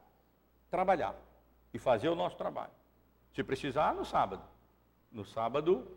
trabalhar 0.70 1.16
e 1.74 1.80
fazer 1.80 2.10
o 2.10 2.16
nosso 2.16 2.36
trabalho. 2.36 2.72
Se 3.34 3.44
precisar, 3.44 3.94
no 3.94 4.06
sábado. 4.06 4.44
No 5.12 5.24
sábado 5.24 5.88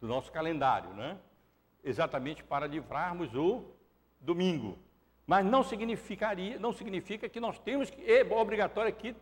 do 0.00 0.08
nosso 0.08 0.32
calendário, 0.32 0.90
né? 0.94 1.18
Exatamente 1.84 2.42
para 2.42 2.66
livrarmos 2.66 3.34
o 3.34 3.64
domingo. 4.20 4.78
Mas 5.26 5.46
não 5.46 5.62
significaria, 5.62 6.58
não 6.58 6.72
significa 6.72 7.28
que 7.28 7.40
nós 7.40 7.58
temos 7.58 7.88
que, 7.88 8.02
é 8.10 8.22
obrigatório 8.22 8.88
aqui, 8.88 9.14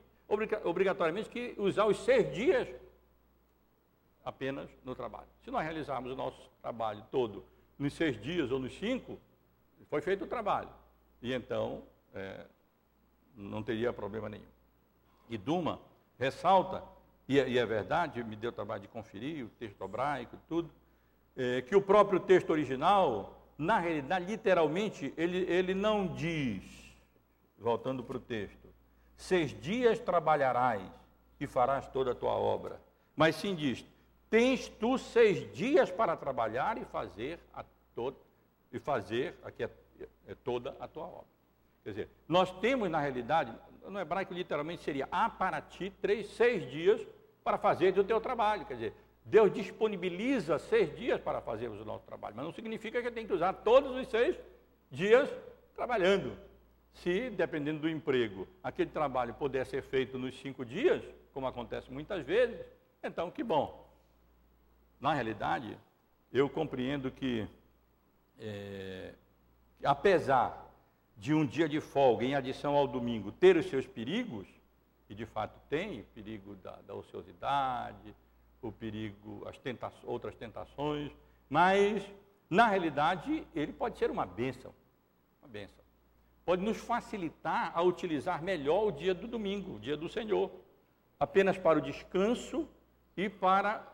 obrigatoriamente 0.64 1.28
que 1.28 1.54
usar 1.58 1.86
os 1.86 1.98
seis 1.98 2.34
dias 2.34 2.68
apenas 4.30 4.70
no 4.84 4.94
trabalho. 4.94 5.28
Se 5.44 5.50
nós 5.50 5.62
realizarmos 5.62 6.12
o 6.12 6.16
nosso 6.16 6.50
trabalho 6.62 7.04
todo 7.10 7.44
nos 7.78 7.92
seis 7.92 8.20
dias 8.20 8.50
ou 8.50 8.58
nos 8.58 8.72
cinco, 8.78 9.18
foi 9.88 10.00
feito 10.00 10.24
o 10.24 10.26
trabalho. 10.26 10.70
E 11.20 11.32
então 11.32 11.82
é, 12.14 12.46
não 13.34 13.62
teria 13.62 13.92
problema 13.92 14.28
nenhum. 14.28 14.44
E 15.28 15.36
Duma 15.36 15.80
ressalta, 16.18 16.82
e, 17.28 17.38
é, 17.38 17.48
e 17.48 17.58
é 17.58 17.66
verdade, 17.66 18.22
me 18.24 18.36
deu 18.36 18.52
trabalho 18.52 18.82
de 18.82 18.88
conferir 18.88 19.44
o 19.44 19.48
texto 19.50 19.82
hebraico 19.82 20.36
e 20.36 20.38
tudo, 20.48 20.70
é, 21.36 21.62
que 21.62 21.74
o 21.76 21.82
próprio 21.82 22.20
texto 22.20 22.50
original 22.50 23.36
na 23.60 23.78
realidade, 23.78 24.24
literalmente, 24.24 25.12
ele, 25.18 25.38
ele 25.40 25.74
não 25.74 26.06
diz, 26.06 26.64
voltando 27.58 28.02
para 28.02 28.16
o 28.16 28.20
texto, 28.20 28.66
seis 29.14 29.50
dias 29.60 29.98
trabalharás 29.98 30.82
e 31.38 31.46
farás 31.46 31.86
toda 31.88 32.12
a 32.12 32.14
tua 32.14 32.32
obra. 32.32 32.80
Mas 33.14 33.36
sim 33.36 33.54
diz, 33.54 33.84
tens 34.30 34.68
tu 34.68 34.96
seis 34.96 35.52
dias 35.52 35.90
para 35.90 36.16
trabalhar 36.16 36.78
e 36.78 36.84
fazer 36.84 37.40
a 37.52 37.64
todo, 37.94 38.16
e 38.72 38.78
fazer 38.78 39.36
aqui 39.42 39.64
é, 39.64 39.70
é 40.28 40.34
toda 40.36 40.74
a 40.78 40.86
tua 40.86 41.04
obra. 41.04 41.26
Quer 41.82 41.90
dizer, 41.90 42.08
nós 42.28 42.50
temos 42.60 42.88
na 42.88 43.00
realidade, 43.00 43.52
no 43.86 43.98
hebraico 43.98 44.32
literalmente 44.32 44.82
seria 44.82 45.08
há 45.10 45.28
para 45.28 45.60
ti 45.60 45.92
três, 46.00 46.28
seis 46.28 46.70
dias 46.70 47.04
para 47.42 47.58
fazer 47.58 47.98
o 47.98 48.04
teu 48.04 48.20
trabalho. 48.20 48.64
Quer 48.64 48.74
dizer, 48.74 48.94
Deus 49.24 49.52
disponibiliza 49.52 50.58
seis 50.58 50.94
dias 50.96 51.20
para 51.20 51.40
fazermos 51.40 51.80
o 51.80 51.84
nosso 51.84 52.04
trabalho, 52.04 52.36
mas 52.36 52.44
não 52.44 52.52
significa 52.52 53.02
que 53.02 53.10
tem 53.10 53.26
que 53.26 53.32
usar 53.32 53.52
todos 53.52 53.96
os 53.96 54.06
seis 54.08 54.38
dias 54.90 55.28
trabalhando. 55.74 56.36
Se, 56.92 57.30
dependendo 57.30 57.80
do 57.80 57.88
emprego, 57.88 58.46
aquele 58.62 58.90
trabalho 58.90 59.34
puder 59.34 59.64
ser 59.64 59.82
feito 59.82 60.18
nos 60.18 60.38
cinco 60.40 60.64
dias, 60.64 61.02
como 61.32 61.46
acontece 61.46 61.90
muitas 61.90 62.24
vezes, 62.24 62.60
então 63.02 63.30
que 63.30 63.42
bom. 63.42 63.89
Na 65.00 65.14
realidade, 65.14 65.78
eu 66.30 66.48
compreendo 66.48 67.10
que, 67.10 67.48
é, 68.38 69.14
apesar 69.82 70.70
de 71.16 71.32
um 71.34 71.46
dia 71.46 71.68
de 71.68 71.80
folga, 71.80 72.24
em 72.24 72.34
adição 72.34 72.74
ao 72.74 72.86
domingo, 72.86 73.32
ter 73.32 73.56
os 73.56 73.66
seus 73.66 73.86
perigos, 73.86 74.46
e 75.08 75.14
de 75.14 75.26
fato 75.26 75.58
tem, 75.68 76.04
perigo 76.14 76.54
da, 76.56 76.76
da 76.86 76.94
ociosidade, 76.94 78.14
o 78.62 78.70
perigo, 78.70 79.42
as 79.48 79.58
tenta 79.58 79.90
outras 80.04 80.34
tentações, 80.34 81.10
mas 81.48 82.02
na 82.48 82.66
realidade 82.66 83.46
ele 83.54 83.72
pode 83.72 83.98
ser 83.98 84.10
uma 84.10 84.26
bênção, 84.26 84.72
uma 85.40 85.48
bênção. 85.48 85.84
Pode 86.44 86.62
nos 86.62 86.76
facilitar 86.76 87.72
a 87.74 87.82
utilizar 87.82 88.42
melhor 88.42 88.86
o 88.86 88.92
dia 88.92 89.14
do 89.14 89.26
domingo, 89.26 89.76
o 89.76 89.80
dia 89.80 89.96
do 89.96 90.08
Senhor, 90.08 90.50
apenas 91.18 91.56
para 91.56 91.78
o 91.78 91.82
descanso 91.82 92.68
e 93.16 93.28
para 93.28 93.89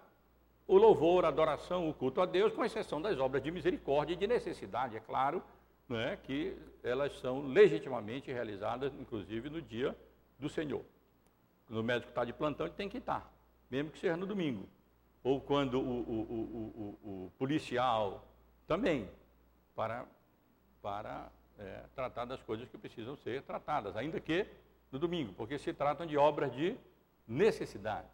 o 0.66 0.76
louvor, 0.76 1.24
a 1.24 1.28
adoração, 1.28 1.88
o 1.88 1.94
culto 1.94 2.20
a 2.20 2.26
Deus, 2.26 2.52
com 2.52 2.64
exceção 2.64 3.00
das 3.00 3.18
obras 3.18 3.42
de 3.42 3.50
misericórdia 3.50 4.14
e 4.14 4.16
de 4.16 4.26
necessidade, 4.26 4.96
é 4.96 5.00
claro, 5.00 5.42
é, 5.90 6.16
que 6.16 6.56
elas 6.82 7.18
são 7.20 7.46
legitimamente 7.46 8.32
realizadas, 8.32 8.92
inclusive 8.94 9.48
no 9.48 9.62
dia 9.62 9.96
do 10.38 10.48
Senhor. 10.48 10.84
Quando 11.66 11.78
o 11.78 11.84
médico 11.84 12.10
está 12.10 12.24
de 12.24 12.32
plantão, 12.32 12.66
ele 12.66 12.74
tem 12.74 12.88
que 12.88 12.98
estar 12.98 13.36
mesmo 13.70 13.90
que 13.90 13.98
seja 13.98 14.16
no 14.16 14.26
domingo. 14.26 14.68
Ou 15.22 15.40
quando 15.40 15.80
o, 15.80 16.00
o, 16.02 16.98
o, 17.02 17.26
o 17.26 17.32
policial 17.38 18.24
também, 18.66 19.08
para, 19.74 20.06
para 20.80 21.30
é, 21.58 21.82
tratar 21.94 22.24
das 22.24 22.40
coisas 22.42 22.68
que 22.68 22.78
precisam 22.78 23.16
ser 23.16 23.42
tratadas, 23.42 23.96
ainda 23.96 24.20
que 24.20 24.46
no 24.90 24.98
domingo, 24.98 25.32
porque 25.32 25.58
se 25.58 25.72
tratam 25.72 26.06
de 26.06 26.16
obras 26.16 26.52
de 26.54 26.76
necessidade. 27.26 28.06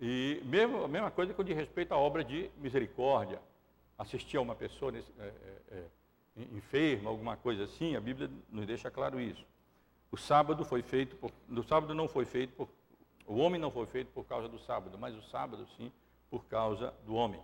E 0.00 0.42
mesmo, 0.44 0.84
a 0.84 0.88
mesma 0.88 1.10
coisa 1.10 1.32
com 1.32 1.42
de 1.42 1.52
respeito 1.52 1.92
à 1.92 1.96
obra 1.96 2.22
de 2.22 2.50
misericórdia. 2.58 3.40
Assistir 3.98 4.36
a 4.36 4.42
uma 4.42 4.54
pessoa 4.54 4.92
nesse, 4.92 5.10
é, 5.18 5.32
é, 5.70 5.76
é 5.78 5.84
enferma, 6.52 7.08
alguma 7.08 7.36
coisa 7.36 7.64
assim, 7.64 7.96
a 7.96 8.00
Bíblia 8.00 8.30
nos 8.50 8.66
deixa 8.66 8.90
claro 8.90 9.18
isso. 9.18 9.44
O 10.10 10.18
sábado 10.18 10.64
foi 10.64 10.82
feito, 10.82 11.16
por, 11.16 11.32
sábado 11.66 11.94
não 11.94 12.06
foi 12.06 12.26
feito 12.26 12.52
por 12.52 12.68
o 13.26 13.38
homem 13.38 13.60
não 13.60 13.70
foi 13.70 13.86
feito 13.86 14.12
por 14.12 14.24
causa 14.24 14.48
do 14.48 14.58
sábado, 14.60 14.96
mas 14.96 15.14
o 15.14 15.22
sábado 15.22 15.66
sim 15.76 15.90
por 16.30 16.44
causa 16.44 16.94
do 17.04 17.14
homem. 17.14 17.40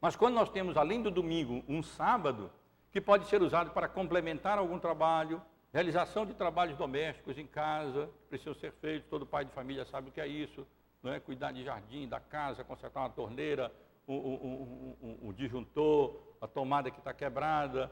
Mas 0.00 0.14
quando 0.14 0.34
nós 0.34 0.48
temos, 0.48 0.76
além 0.76 1.02
do 1.02 1.10
domingo, 1.10 1.64
um 1.68 1.82
sábado, 1.82 2.50
que 2.92 3.00
pode 3.00 3.26
ser 3.26 3.42
usado 3.42 3.72
para 3.72 3.88
complementar 3.88 4.56
algum 4.56 4.78
trabalho, 4.78 5.42
realização 5.72 6.24
de 6.24 6.32
trabalhos 6.32 6.78
domésticos 6.78 7.36
em 7.36 7.46
casa, 7.46 8.06
que 8.06 8.28
precisam 8.28 8.54
ser 8.54 8.72
feitos, 8.72 9.10
todo 9.10 9.26
pai 9.26 9.44
de 9.44 9.50
família 9.50 9.84
sabe 9.84 10.10
o 10.10 10.12
que 10.12 10.20
é 10.20 10.28
isso, 10.28 10.64
não 11.02 11.12
é? 11.12 11.20
cuidar 11.20 11.52
de 11.52 11.64
jardim, 11.64 12.08
da 12.08 12.20
casa, 12.20 12.64
consertar 12.64 13.00
uma 13.00 13.10
torneira, 13.10 13.72
um, 14.06 14.14
um, 14.14 14.96
um, 15.02 15.28
um 15.28 15.32
disjuntor, 15.32 16.16
a 16.40 16.46
tomada 16.46 16.90
que 16.90 16.98
está 16.98 17.12
quebrada, 17.12 17.90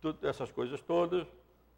tudo, 0.00 0.26
essas 0.26 0.50
coisas 0.50 0.80
todas. 0.82 1.26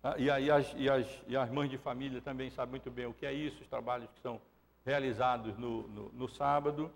Tá? 0.01 0.17
E 0.19 0.31
aí 0.31 0.51
as, 0.51 0.75
e, 0.77 0.89
as, 0.89 1.23
e 1.27 1.37
as 1.37 1.51
mães 1.51 1.71
de 1.71 1.79
família 1.79 2.21
também 2.21 2.51
sabem 2.51 2.71
muito 2.71 2.91
bem 2.91 3.07
o 3.07 3.15
que 3.15 3.27
é 3.27 3.33
isso, 3.33 3.63
os 3.63 3.69
trabalhos 3.69 4.09
que 4.11 4.21
são 4.21 4.41
realizados 4.85 5.57
no, 5.57 5.89
no, 5.89 6.13
no 6.13 6.29
sábado. 6.29 6.91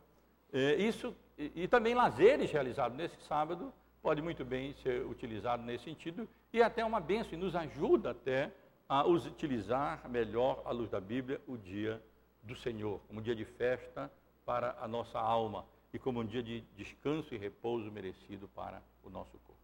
É, 0.52 0.74
isso, 0.76 1.14
e, 1.36 1.64
e, 1.64 1.68
também 1.68 1.94
lazeres 1.94 2.50
realizados 2.50 2.96
nesse 2.96 3.20
sábado 3.22 3.72
pode 4.02 4.22
muito 4.22 4.44
bem 4.44 4.72
ser 4.74 5.04
utilizado 5.04 5.62
nesse 5.62 5.84
sentido 5.84 6.28
e 6.52 6.62
até 6.62 6.84
uma 6.84 7.00
benção, 7.00 7.34
e 7.34 7.36
nos 7.36 7.54
ajuda 7.54 8.10
até 8.10 8.50
a 8.88 9.06
utilizar 9.06 10.08
melhor, 10.08 10.62
à 10.64 10.70
luz 10.70 10.88
da 10.88 11.00
Bíblia, 11.00 11.40
o 11.46 11.58
dia 11.58 12.02
do 12.48 12.56
Senhor, 12.56 13.00
como 13.06 13.20
um 13.20 13.22
dia 13.22 13.36
de 13.36 13.44
festa 13.44 14.10
para 14.44 14.76
a 14.80 14.88
nossa 14.88 15.20
alma 15.20 15.64
e 15.92 15.98
como 15.98 16.20
um 16.20 16.24
dia 16.24 16.42
de 16.42 16.62
descanso 16.76 17.34
e 17.34 17.38
repouso 17.38 17.92
merecido 17.92 18.48
para 18.48 18.82
o 19.04 19.10
nosso 19.10 19.38
corpo. 19.38 19.62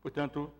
Portanto, 0.00 0.52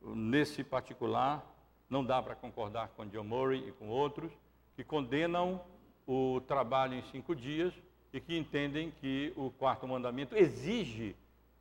nesse 0.00 0.64
particular, 0.64 1.44
não 1.88 2.04
dá 2.04 2.22
para 2.22 2.34
concordar 2.34 2.88
com 2.88 3.06
John 3.06 3.24
Murray 3.24 3.68
e 3.68 3.72
com 3.72 3.88
outros 3.88 4.32
que 4.74 4.82
condenam 4.82 5.62
o 6.06 6.40
trabalho 6.40 6.94
em 6.94 7.02
cinco 7.10 7.34
dias 7.34 7.74
e 8.12 8.20
que 8.20 8.36
entendem 8.36 8.90
que 8.90 9.32
o 9.36 9.50
quarto 9.50 9.86
mandamento 9.86 10.34
exige 10.34 11.14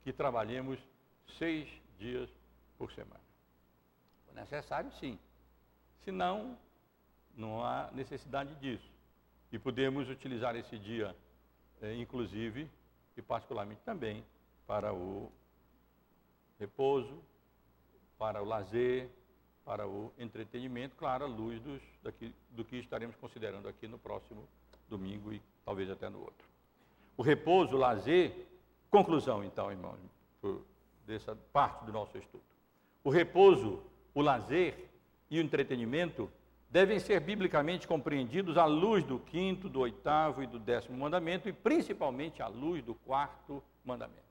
que 0.04 0.14
trabalhemos 0.14 0.80
seis 1.38 1.70
dias 2.00 2.30
por 2.78 2.92
semana. 2.94 3.20
É 4.32 4.40
necessário, 4.40 4.92
sim. 4.94 5.20
Senão, 6.06 6.38
não 6.46 6.67
há 7.64 7.92
necessidade 7.94 8.54
disso. 8.56 8.92
E 9.52 9.60
podemos 9.60 10.10
utilizar 10.10 10.56
esse 10.56 10.78
dia, 10.78 11.16
eh, 11.82 11.96
inclusive, 11.96 12.70
e 13.16 13.22
particularmente 13.22 13.82
também, 13.86 14.26
para 14.66 14.94
o 14.94 15.32
repouso, 16.60 17.22
para 18.18 18.42
o 18.42 18.46
lazer, 18.46 19.10
para 19.64 19.88
o 19.88 20.12
entretenimento, 20.18 20.96
claro, 20.96 21.26
à 21.26 21.28
luz 21.28 21.62
dos, 21.62 21.82
daqui, 22.02 22.34
do 22.50 22.66
que 22.66 22.78
estaremos 22.78 23.16
considerando 23.18 23.68
aqui 23.68 23.88
no 23.88 24.00
próximo 24.00 24.48
domingo 24.90 25.32
e 25.32 25.42
talvez 25.64 25.90
até 25.90 26.10
no 26.10 26.20
outro. 26.20 26.48
O 27.16 27.22
repouso, 27.22 27.76
o 27.76 27.80
lazer, 27.80 28.48
conclusão 28.90 29.44
então, 29.44 29.72
irmãos, 29.72 30.00
dessa 31.06 31.36
parte 31.54 31.86
do 31.86 31.92
nosso 31.92 32.18
estudo. 32.18 32.44
O 33.04 33.10
repouso, 33.10 33.82
o 34.14 34.22
lazer 34.22 34.90
e 35.30 35.40
o 35.40 35.42
entretenimento 35.42 36.30
devem 36.70 37.00
ser 37.00 37.20
biblicamente 37.20 37.88
compreendidos 37.88 38.58
à 38.58 38.66
luz 38.66 39.04
do 39.04 39.20
quinto, 39.20 39.70
do 39.70 39.80
oitavo 39.80 40.44
e 40.44 40.48
do 40.48 40.60
décimo 40.60 40.98
mandamento 40.98 41.48
e 41.48 41.54
principalmente 41.54 42.42
à 42.42 42.48
luz 42.48 42.84
do 42.84 42.94
quarto 42.94 43.64
mandamento. 43.86 44.28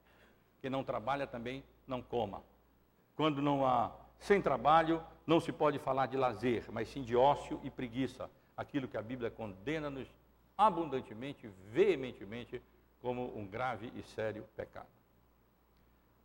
Quem 0.61 0.71
não 0.71 0.85
trabalha 0.85 1.27
também 1.27 1.65
não 1.87 2.03
coma. 2.03 2.43
Quando 3.15 3.41
não 3.41 3.65
há 3.65 3.91
sem 4.19 4.41
trabalho, 4.43 5.03
não 5.27 5.41
se 5.41 5.53
pode 5.53 5.79
falar 5.79 6.07
de 6.07 6.17
lazer, 6.17 6.65
mas 6.71 6.89
sim 6.89 7.03
de 7.03 7.17
ócio 7.17 7.61
e 7.63 7.71
preguiça, 7.71 8.31
aquilo 8.57 8.89
que 8.89 8.97
a 8.97 9.03
Bíblia 9.03 9.31
condena-nos 9.31 10.09
abundantemente, 10.57 11.49
veementemente, 11.71 12.63
como 13.01 13.37
um 13.37 13.47
grave 13.47 13.93
e 13.95 14.03
sério 14.03 14.45
pecado. 14.57 14.89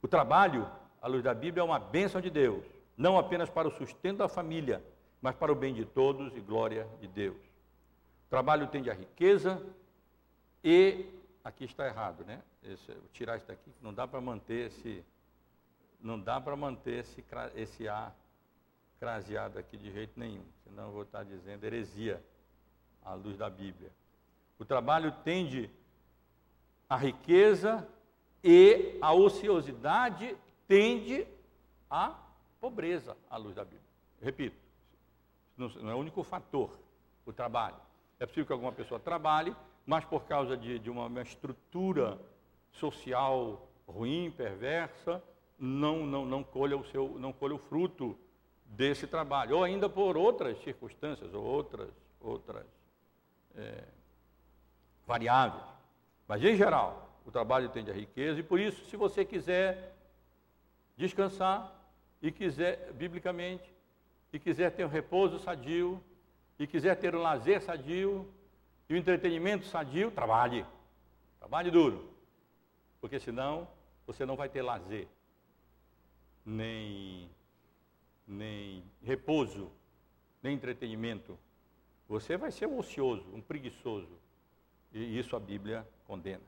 O 0.01 0.07
trabalho, 0.07 0.70
à 1.01 1.07
luz 1.07 1.24
da 1.24 1.34
Bíblia, 1.34 1.62
é 1.62 1.66
uma 1.66 1.80
bênção 1.80 2.22
de 2.22 2.30
Deus, 2.30 2.66
não 2.97 3.18
apenas 3.18 3.49
para 3.49 3.68
o 3.68 3.72
sustento 3.72 4.18
da 4.18 4.28
família, 4.28 4.84
mas 5.22 5.36
para 5.36 5.51
o 5.51 5.55
bem 5.55 5.74
de 5.74 5.86
todos 5.86 6.36
e 6.36 6.39
glória 6.39 6.88
de 6.99 7.07
Deus. 7.07 7.38
O 8.26 8.30
trabalho 8.30 8.67
tende 8.67 8.89
a 8.89 8.93
riqueza 8.93 9.61
e, 10.63 11.05
aqui 11.43 11.65
está 11.65 11.86
errado, 11.86 12.26
né? 12.26 12.41
Esse, 12.63 12.91
vou 12.91 13.09
tirar 13.13 13.38
isso 13.38 13.47
daqui, 13.47 13.72
não 13.82 13.93
dá 13.93 14.07
para 14.07 14.19
manter 14.19 14.67
esse, 14.67 15.03
não 15.99 16.19
dá 16.19 16.39
para 16.41 16.55
manter 16.55 16.99
esse, 16.99 17.24
esse 17.55 17.88
A 17.88 18.11
craseado 18.99 19.57
aqui 19.57 19.78
de 19.78 19.91
jeito 19.91 20.19
nenhum, 20.19 20.45
senão 20.63 20.86
eu 20.86 20.91
vou 20.91 21.01
estar 21.01 21.24
dizendo 21.24 21.63
heresia 21.63 22.24
à 23.03 23.15
luz 23.15 23.36
da 23.36 23.49
Bíblia. 23.49 23.91
O 24.59 24.65
trabalho 24.65 25.11
tende 25.24 25.72
a 26.88 26.95
riqueza 26.95 27.88
e 28.43 28.97
a 29.01 29.11
ociosidade 29.11 30.38
tende 30.67 31.28
à 31.89 32.15
pobreza 32.59 33.17
à 33.28 33.38
luz 33.38 33.55
da 33.55 33.63
Bíblia. 33.63 33.82
Repito, 34.22 34.55
não 35.70 35.91
é 35.91 35.95
o 35.95 35.97
único 35.97 36.24
fator, 36.24 36.70
o 37.26 37.34
trabalho. 37.34 37.76
É 38.20 38.26
possível 38.26 38.45
que 38.45 38.53
alguma 38.53 38.72
pessoa 38.72 38.99
trabalhe, 38.99 39.55
mas 39.86 40.05
por 40.05 40.24
causa 40.26 40.55
de, 40.55 40.80
de 40.80 40.89
uma, 40.89 41.07
uma, 41.07 41.22
estrutura 41.22 42.20
social 42.72 43.68
ruim, 43.88 44.32
perversa, 44.32 45.22
não, 45.57 46.05
não, 46.05 46.26
não, 46.26 46.43
colha 46.43 46.78
o 46.78 46.86
seu, 46.86 47.18
não 47.20 47.34
colha 47.34 47.55
o 47.55 47.57
fruto 47.57 48.18
desse 48.66 49.07
trabalho. 49.07 49.57
Ou 49.57 49.64
ainda 49.64 49.89
por 49.89 50.18
outras 50.18 50.62
circunstâncias, 50.64 51.34
ou 51.34 51.43
outras, 51.43 51.89
outras 52.20 52.66
é, 53.55 53.84
variáveis. 55.05 55.66
Mas, 56.28 56.43
em 56.43 56.55
geral, 56.55 57.09
o 57.26 57.32
trabalho 57.32 57.70
tende 57.70 57.91
à 57.91 57.93
riqueza, 57.93 58.39
e 58.39 58.43
por 58.43 58.59
isso, 58.59 58.86
se 58.86 58.95
você 58.95 59.26
quiser 59.26 59.93
descansar 60.95 61.74
e 62.22 62.32
quiser, 62.32 62.93
biblicamente, 62.93 63.74
e 64.34 64.40
quiser 64.40 64.72
ter 64.72 64.86
um 64.86 64.90
repouso 64.90 65.40
sadio, 65.40 66.02
e 66.58 66.66
quiser 66.66 66.96
ter 66.96 67.16
um 67.16 67.22
lazer 67.22 67.62
sadio, 67.62 68.28
e 68.88 68.94
um 68.94 68.98
entretenimento 68.98 69.66
sadio, 69.66 70.12
trabalhe. 70.12 70.66
Trabalhe 71.40 71.72
duro. 71.72 72.10
Porque 73.00 73.20
senão 73.20 73.68
você 74.06 74.26
não 74.26 74.36
vai 74.36 74.48
ter 74.48 74.62
lazer, 74.62 75.08
nem, 76.46 77.30
nem 78.28 78.84
repouso, 79.04 79.72
nem 80.42 80.56
entretenimento. 80.56 81.38
Você 82.08 82.38
vai 82.38 82.52
ser 82.52 82.68
um 82.68 82.78
ocioso, 82.78 83.26
um 83.34 83.42
preguiçoso. 83.42 84.20
E 84.94 85.18
isso 85.18 85.36
a 85.36 85.40
Bíblia 85.40 85.88
condena. 86.06 86.44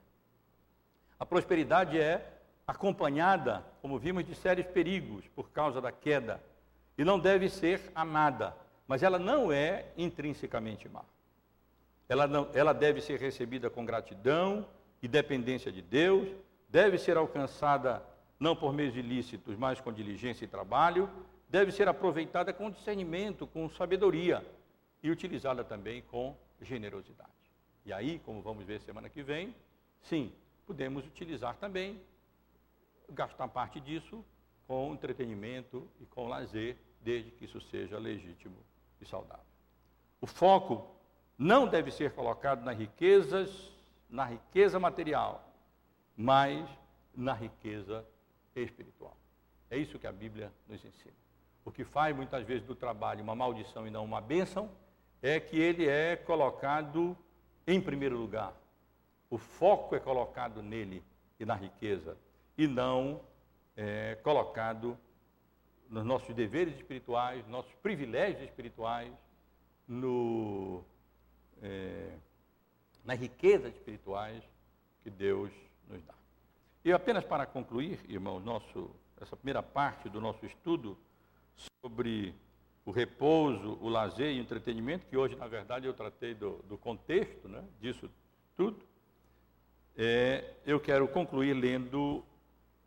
A 1.17 1.25
prosperidade 1.25 1.99
é 1.99 2.41
acompanhada, 2.67 3.65
como 3.81 3.97
vimos, 3.97 4.25
de 4.25 4.35
sérios 4.35 4.67
perigos 4.67 5.27
por 5.29 5.49
causa 5.49 5.81
da 5.81 5.91
queda 5.91 6.43
e 6.97 7.03
não 7.03 7.19
deve 7.19 7.49
ser 7.49 7.81
amada, 7.95 8.55
mas 8.87 9.03
ela 9.03 9.17
não 9.17 9.51
é 9.51 9.85
intrinsecamente 9.97 10.87
má. 10.87 11.03
Ela, 12.07 12.27
não, 12.27 12.49
ela 12.53 12.73
deve 12.73 13.01
ser 13.01 13.19
recebida 13.19 13.69
com 13.69 13.85
gratidão 13.85 14.67
e 15.01 15.07
dependência 15.07 15.71
de 15.71 15.81
Deus, 15.81 16.27
deve 16.69 16.97
ser 16.97 17.17
alcançada 17.17 18.03
não 18.39 18.55
por 18.55 18.73
meios 18.73 18.95
ilícitos, 18.95 19.55
mas 19.57 19.79
com 19.79 19.91
diligência 19.91 20.45
e 20.45 20.47
trabalho, 20.47 21.09
deve 21.49 21.71
ser 21.71 21.87
aproveitada 21.87 22.51
com 22.51 22.69
discernimento, 22.69 23.47
com 23.47 23.69
sabedoria 23.69 24.45
e 25.01 25.09
utilizada 25.09 25.63
também 25.63 26.01
com 26.01 26.35
generosidade. 26.61 27.29
E 27.85 27.93
aí, 27.93 28.19
como 28.19 28.41
vamos 28.41 28.65
ver 28.65 28.81
semana 28.81 29.09
que 29.09 29.21
vem, 29.21 29.55
sim, 30.01 30.31
podemos 30.65 31.05
utilizar 31.05 31.55
também, 31.57 32.01
gastar 33.09 33.47
parte 33.47 33.79
disso 33.79 34.23
com 34.73 34.91
entretenimento 34.91 35.87
e 36.01 36.05
com 36.07 36.27
lazer, 36.27 36.75
desde 36.99 37.29
que 37.29 37.45
isso 37.45 37.61
seja 37.61 37.99
legítimo 37.99 38.57
e 38.99 39.05
saudável. 39.05 39.45
O 40.19 40.25
foco 40.25 40.95
não 41.37 41.67
deve 41.67 41.91
ser 41.91 42.13
colocado 42.13 42.63
nas 42.63 42.75
riquezas, 42.75 43.71
na 44.09 44.25
riqueza 44.25 44.79
material, 44.79 45.47
mas 46.17 46.67
na 47.13 47.33
riqueza 47.33 48.03
espiritual. 48.55 49.15
É 49.69 49.77
isso 49.77 49.99
que 49.99 50.07
a 50.07 50.11
Bíblia 50.11 50.51
nos 50.67 50.83
ensina. 50.83 51.13
O 51.63 51.71
que 51.71 51.83
faz 51.83 52.15
muitas 52.15 52.43
vezes 52.43 52.65
do 52.65 52.73
trabalho 52.73 53.21
uma 53.21 53.35
maldição 53.35 53.85
e 53.85 53.91
não 53.91 54.03
uma 54.03 54.21
bênção 54.21 54.71
é 55.21 55.39
que 55.39 55.55
ele 55.55 55.87
é 55.87 56.15
colocado 56.15 57.15
em 57.67 57.79
primeiro 57.79 58.17
lugar. 58.17 58.55
O 59.29 59.37
foco 59.37 59.95
é 59.95 59.99
colocado 59.99 60.63
nele 60.63 61.03
e 61.39 61.45
na 61.45 61.53
riqueza, 61.53 62.17
e 62.57 62.65
não 62.65 63.21
é, 63.75 64.15
colocado 64.23 64.97
nos 65.89 66.05
nossos 66.05 66.33
deveres 66.33 66.75
espirituais, 66.75 67.47
nossos 67.47 67.73
privilégios 67.75 68.43
espirituais, 68.43 69.11
no, 69.87 70.83
é, 71.61 72.15
nas 73.03 73.19
riquezas 73.19 73.73
espirituais 73.73 74.43
que 75.03 75.09
Deus 75.09 75.51
nos 75.89 76.01
dá. 76.03 76.13
E 76.83 76.91
apenas 76.91 77.23
para 77.23 77.45
concluir, 77.45 77.99
irmãos, 78.07 78.43
nosso, 78.43 78.89
essa 79.21 79.35
primeira 79.35 79.61
parte 79.61 80.09
do 80.09 80.19
nosso 80.19 80.45
estudo 80.45 80.97
sobre 81.81 82.33
o 82.85 82.91
repouso, 82.91 83.77
o 83.81 83.87
lazer 83.87 84.33
e 84.33 84.39
o 84.39 84.41
entretenimento, 84.41 85.05
que 85.05 85.15
hoje, 85.15 85.35
na 85.35 85.47
verdade, 85.47 85.85
eu 85.85 85.93
tratei 85.93 86.33
do, 86.33 86.57
do 86.67 86.77
contexto 86.77 87.47
né, 87.47 87.63
disso 87.79 88.09
tudo, 88.55 88.83
é, 89.95 90.55
eu 90.65 90.79
quero 90.79 91.07
concluir 91.07 91.53
lendo 91.53 92.25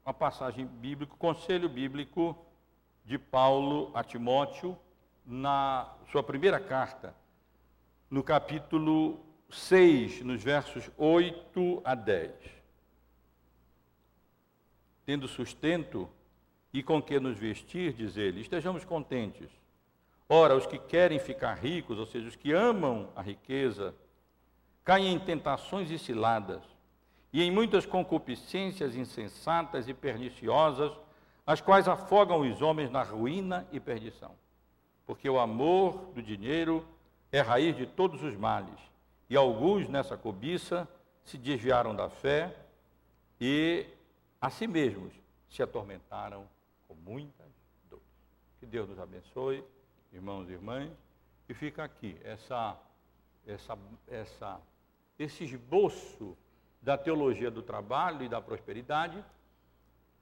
uma 0.07 0.15
passagem 0.15 0.65
bíblica, 0.65 1.17
conselho 1.19 1.69
bíblico 1.69 2.39
de 3.05 3.19
Paulo 3.19 3.91
a 3.93 4.05
Timóteo 4.05 4.79
na 5.27 5.93
sua 6.13 6.23
primeira 6.23 6.61
carta, 6.61 7.13
no 8.09 8.23
capítulo 8.23 9.19
6, 9.51 10.23
nos 10.23 10.41
versos 10.41 10.89
8 10.97 11.83
a 11.85 11.97
10. 11.97 12.31
Tendo 15.05 15.27
sustento 15.27 16.09
e 16.73 16.85
com 16.85 17.03
que 17.03 17.19
nos 17.19 17.37
vestir, 17.37 17.93
diz 17.93 18.17
ele, 18.17 18.43
estejamos 18.43 18.85
contentes. 18.85 19.51
Ora, 20.29 20.55
os 20.55 20.69
que 20.69 20.79
querem 20.79 21.19
ficar 21.19 21.55
ricos, 21.55 21.99
ou 21.99 22.07
seja, 22.07 22.29
os 22.29 22.37
que 22.37 22.53
amam 22.53 23.11
a 23.17 23.23
riqueza, 23.23 23.93
caem 24.85 25.13
em 25.15 25.19
tentações 25.19 25.91
e 25.91 25.99
ciladas, 25.99 26.63
e 27.37 27.43
em 27.43 27.51
muitas 27.51 27.85
concupiscências 27.85 28.97
insensatas 28.97 29.87
e 29.89 29.93
perniciosas, 29.93 30.91
as 31.47 31.61
quais 31.61 31.87
afogam 31.87 32.41
os 32.41 32.63
homens 32.63 32.91
na 32.91 33.03
ruína 33.03 33.69
e 33.71 33.79
perdição. 33.79 34.35
Porque 35.05 35.29
o 35.29 35.39
amor 35.39 36.13
do 36.15 36.23
dinheiro 36.23 36.83
é 37.31 37.43
raiz 37.43 37.77
de 37.77 37.87
todos 37.87 38.23
os 38.23 38.35
males, 38.35 38.81
e 39.29 39.37
alguns 39.37 39.87
nessa 39.87 40.17
cobiça 40.17 40.89
se 41.25 41.37
desviaram 41.37 41.95
da 41.95 42.09
fé 42.09 42.57
e 43.39 43.85
a 44.41 44.49
si 44.49 44.67
mesmos 44.67 45.13
se 45.51 45.63
atormentaram 45.63 46.49
com 46.89 46.95
muitas 46.95 47.53
dores. 47.91 48.07
Que 48.59 48.65
Deus 48.65 48.89
nos 48.89 48.99
abençoe, 48.99 49.63
irmãos 50.11 50.49
e 50.49 50.53
irmãs, 50.53 50.91
e 51.51 51.53
fica 51.53 51.85
aqui 51.85 52.17
essa, 52.25 52.81
essa, 53.47 53.79
essa, 54.09 54.59
esse 55.19 55.45
esboço 55.45 56.35
da 56.87 56.97
teologia 56.97 57.51
do 57.51 57.63
trabalho 57.63 58.23
e 58.23 58.29
da 58.29 58.41
prosperidade 58.41 59.23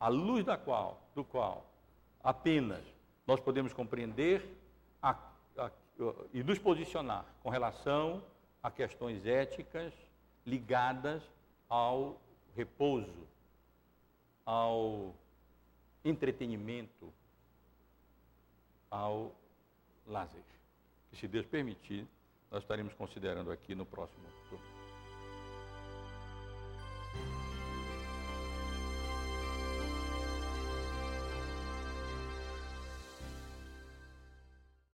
à 0.00 0.08
luz 0.08 0.42
da 0.42 0.56
qual, 0.56 0.98
do 1.14 1.22
qual 1.22 1.66
apenas 2.22 2.82
nós 3.26 3.38
podemos 3.38 3.74
compreender 3.74 4.42
a, 5.02 5.14
a, 5.58 5.70
e 6.32 6.42
nos 6.42 6.58
posicionar 6.58 7.26
com 7.42 7.50
relação 7.50 8.24
a 8.62 8.70
questões 8.70 9.26
éticas 9.26 9.92
ligadas 10.46 11.22
ao 11.68 12.18
repouso, 12.56 13.28
ao 14.46 15.14
entretenimento, 16.02 17.12
ao 18.90 19.32
lazer. 20.06 20.40
Que, 21.10 21.16
se 21.18 21.28
Deus 21.28 21.44
permitir, 21.44 22.06
nós 22.50 22.62
estaremos 22.62 22.94
considerando 22.94 23.52
aqui 23.52 23.74
no 23.74 23.84
próximo. 23.84 24.33